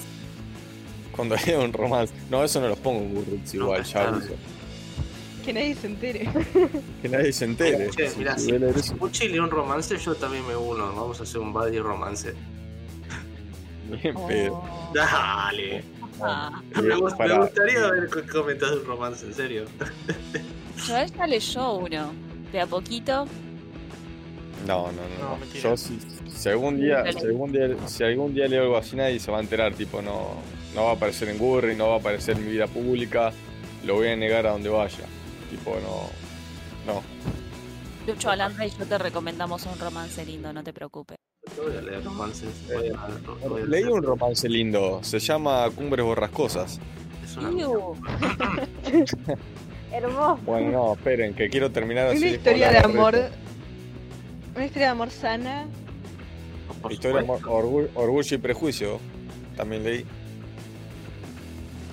[1.16, 2.14] cuando lea un romance.
[2.30, 4.34] No, eso no los pongo en Goodreads igual, Nunca ya aviso.
[5.46, 6.30] Que nadie se entere.
[7.02, 7.90] Que nadie se entere.
[7.90, 10.88] Che, Si- mirá, si Puchi lee un romance, yo también me uno.
[10.88, 12.34] Vamos a hacer un buddy romance.
[13.90, 14.64] Bien pedo.
[14.94, 15.84] Dale.
[16.22, 16.62] Ah.
[16.76, 19.66] Me, gust- me Para- gustaría ver comentas de un romance, en serio.
[20.88, 22.12] Yo ella leyó uno.
[22.52, 23.26] De a poquito.
[24.68, 25.46] No, no, no.
[25.54, 29.20] Yo si, si algún día, si algún día, si algún día leo algo así nadie
[29.20, 30.34] se va a enterar, tipo no,
[30.76, 33.32] no va a aparecer en Gurri, no va a aparecer en mi vida pública,
[33.86, 35.06] lo voy a negar a donde vaya.
[35.50, 36.10] Tipo no,
[36.94, 37.04] no.
[38.08, 41.18] Lucho Alanda y yo te recomendamos un romance lindo, no te preocupes.
[41.58, 42.50] Yo voy a leer romances.
[42.68, 46.80] Voy a- voy a Leí leer- un romance lindo, se llama Cumbres Borrascosas.
[47.24, 47.50] Es una.
[49.92, 50.40] Hermoso.
[50.46, 52.18] Bueno, no, esperen, que quiero terminar así.
[52.20, 53.16] Una historia de amor.
[54.56, 55.68] Una historia de amor sana.
[56.82, 59.00] por Historia de amor, orgu- orgullo y prejuicio.
[59.58, 60.06] También leí.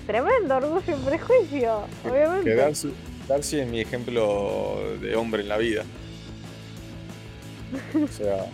[0.06, 2.54] Tremendo orgullo y prejuicio, Que obviamente.
[2.54, 2.92] Darcy,
[3.26, 5.82] Darcy es mi ejemplo de hombre en la vida.
[7.94, 8.46] O sea,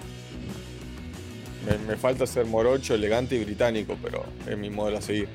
[1.66, 5.28] me, me falta ser morocho, elegante y británico, pero es mi modelo a seguir.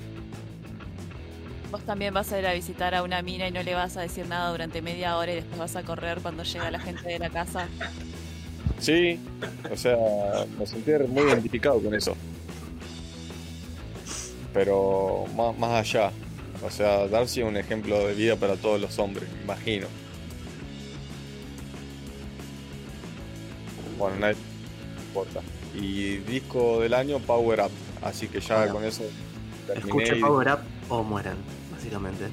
[1.71, 4.01] Vos también vas a ir a visitar a una mina y no le vas a
[4.01, 7.19] decir nada durante media hora y después vas a correr cuando llega la gente de
[7.19, 7.67] la casa.
[8.79, 9.19] Sí,
[9.69, 9.97] o sea,
[10.57, 12.15] me sentí muy identificado con eso.
[14.53, 16.11] Pero más, más allá,
[16.63, 19.87] o sea, Darcy es un ejemplo de vida para todos los hombres, me imagino.
[23.97, 24.37] Bueno, nadie
[25.07, 25.41] importa.
[25.79, 27.71] Y disco del año, Power Up.
[28.01, 28.73] Así que ya Bueno.
[28.73, 30.59] con eso y- Power Up
[30.89, 31.37] o mueran,
[31.71, 32.25] básicamente.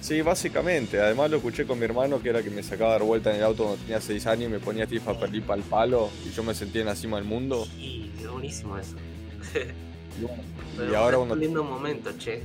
[0.00, 1.00] Sí, básicamente.
[1.00, 3.36] Además lo escuché con mi hermano, que era que me sacaba a dar vuelta en
[3.36, 6.42] el auto cuando tenía 6 años y me ponía tifa perlipa al palo y yo
[6.42, 7.66] me sentía en la cima del mundo.
[7.78, 8.96] Y es buenísimo eso.
[10.16, 10.42] Y, bueno,
[10.76, 12.40] Pero y ahora cuando, un lindo momento, che.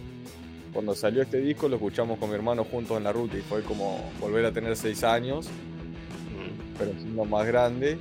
[0.74, 3.62] cuando salió este disco lo escuchamos con mi hermano juntos en la ruta y fue
[3.62, 6.78] como volver a tener 6 años, Mm.
[6.80, 8.00] pero siendo más grande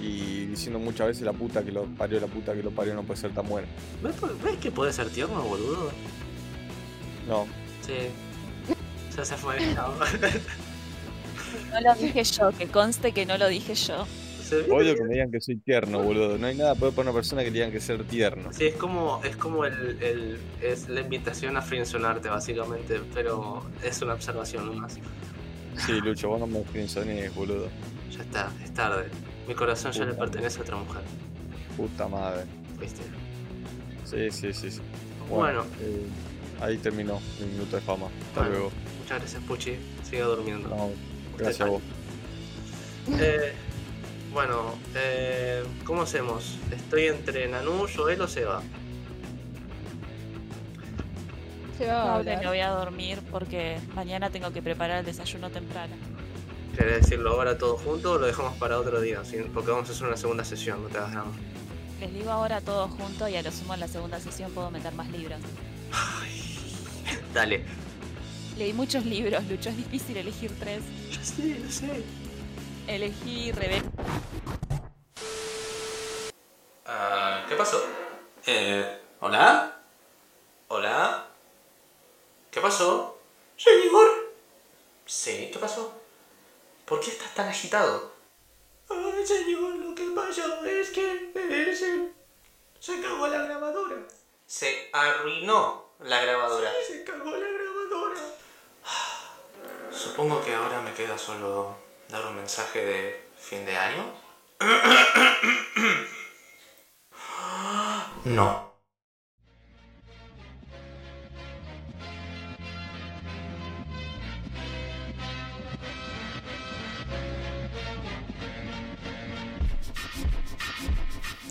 [0.00, 3.02] y diciendo muchas veces la puta que lo parió, la puta que lo parió no
[3.02, 3.66] puede ser tan buena.
[4.02, 5.90] ¿Ves, ves que puede ser tierno, boludo?
[7.28, 7.46] No,
[7.86, 7.94] Sí.
[9.16, 9.56] Ya se fue.
[9.74, 9.94] chao.
[11.72, 14.06] No lo dije yo, que conste que no lo dije yo.
[14.70, 16.38] Odio que me digan que soy tierno, boludo.
[16.38, 18.52] No hay nada peor para una persona que le digan que ser tierno.
[18.52, 24.00] Sí, es como, es como el, el- es la invitación a frienzonarte, básicamente, pero es
[24.02, 24.98] una observación nomás.
[25.84, 27.68] Sí, Lucho, vos no me frenzonees, boludo.
[28.16, 29.06] Ya está, es tarde.
[29.46, 30.24] Mi corazón ya le Puta.
[30.24, 31.02] pertenece a otra mujer,
[31.76, 32.44] Puta madre.
[32.80, 33.02] ¿viste?
[34.04, 34.70] Sí, sí, sí.
[34.70, 34.80] sí.
[35.28, 35.64] Bueno.
[35.80, 36.06] eh,
[36.60, 38.06] ahí terminó mi minuto de fama.
[38.28, 38.72] Hasta Bueno, luego.
[39.02, 39.76] Muchas gracias, Puchi.
[40.08, 40.68] Siga durmiendo.
[40.68, 40.90] No,
[41.38, 41.82] gracias a vos.
[43.20, 43.52] Eh,
[44.32, 46.56] bueno, eh, ¿cómo hacemos?
[46.72, 48.62] Estoy entre Nanu, Joel o Seba.
[51.78, 52.38] Se va a Ahora hablar.
[52.40, 55.94] me voy a dormir porque mañana tengo que preparar el desayuno temprano.
[56.76, 59.22] ¿Querés decirlo ahora todo junto o lo dejamos para otro día?
[59.54, 61.32] Porque vamos a hacer una segunda sesión, no te das drama.
[62.00, 64.92] Les digo ahora todo junto y a lo sumo en la segunda sesión puedo meter
[64.92, 65.40] más libros.
[65.90, 66.76] Ay,
[67.32, 67.64] dale.
[68.58, 70.82] Leí muchos libros, Lucho, es difícil elegir tres.
[71.10, 72.02] Yo sé, lo sé.
[72.86, 73.82] Elegí Rebel.
[76.84, 77.82] Ah, ¿Qué pasó?
[78.46, 79.80] Eh, ¿Hola?
[80.68, 81.26] ¿Hola?
[82.50, 83.18] ¿Qué pasó?
[83.56, 84.08] ¿Señor?
[85.06, 86.05] Sí, ¿qué pasó?
[87.34, 88.12] Tan agitado?
[88.88, 91.32] Ay, señor, lo que pasó es que
[91.74, 92.12] se,
[92.78, 93.96] se cagó la grabadora.
[94.46, 96.70] Se arruinó la grabadora.
[96.86, 98.20] Sí, se cagó la grabadora.
[99.90, 101.76] Supongo que ahora me queda solo
[102.08, 104.04] dar un mensaje de fin de año.
[108.24, 108.65] No.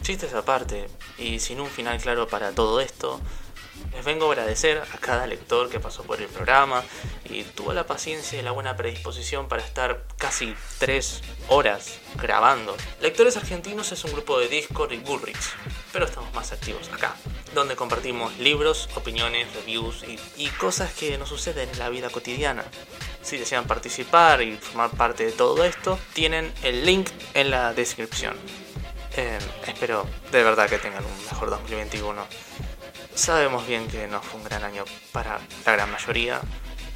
[0.05, 0.87] Chistes aparte,
[1.17, 3.19] y sin un final claro para todo esto,
[3.91, 6.83] les vengo a agradecer a cada lector que pasó por el programa
[7.27, 12.77] y tuvo la paciencia y la buena predisposición para estar casi tres horas grabando.
[13.01, 15.53] Lectores Argentinos es un grupo de Discord y Goodreads,
[15.91, 17.15] pero estamos más activos acá,
[17.55, 22.63] donde compartimos libros, opiniones, reviews y, y cosas que nos suceden en la vida cotidiana.
[23.23, 28.37] Si desean participar y formar parte de todo esto, tienen el link en la descripción.
[29.17, 32.25] Eh, espero de verdad que tengan un mejor 2021.
[33.13, 34.83] Sabemos bien que no fue un gran año
[35.13, 36.41] para la gran mayoría,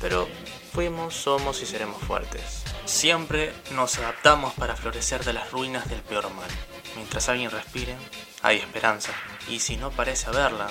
[0.02, 0.28] pero
[0.74, 2.64] fuimos, somos y seremos fuertes.
[2.84, 6.50] Siempre nos adaptamos para florecer de las ruinas del peor mal.
[6.96, 7.96] Mientras alguien respire,
[8.42, 9.14] hay esperanza.
[9.48, 10.68] Y si no parece haberla,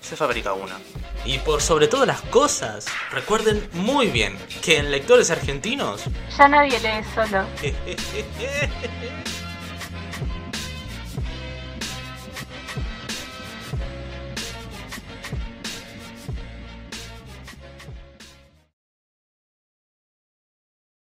[0.00, 0.76] se fabrica una.
[1.24, 6.04] Y por sobre todas las cosas, recuerden muy bien que en lectores argentinos
[6.36, 7.46] Ya nadie lee solo.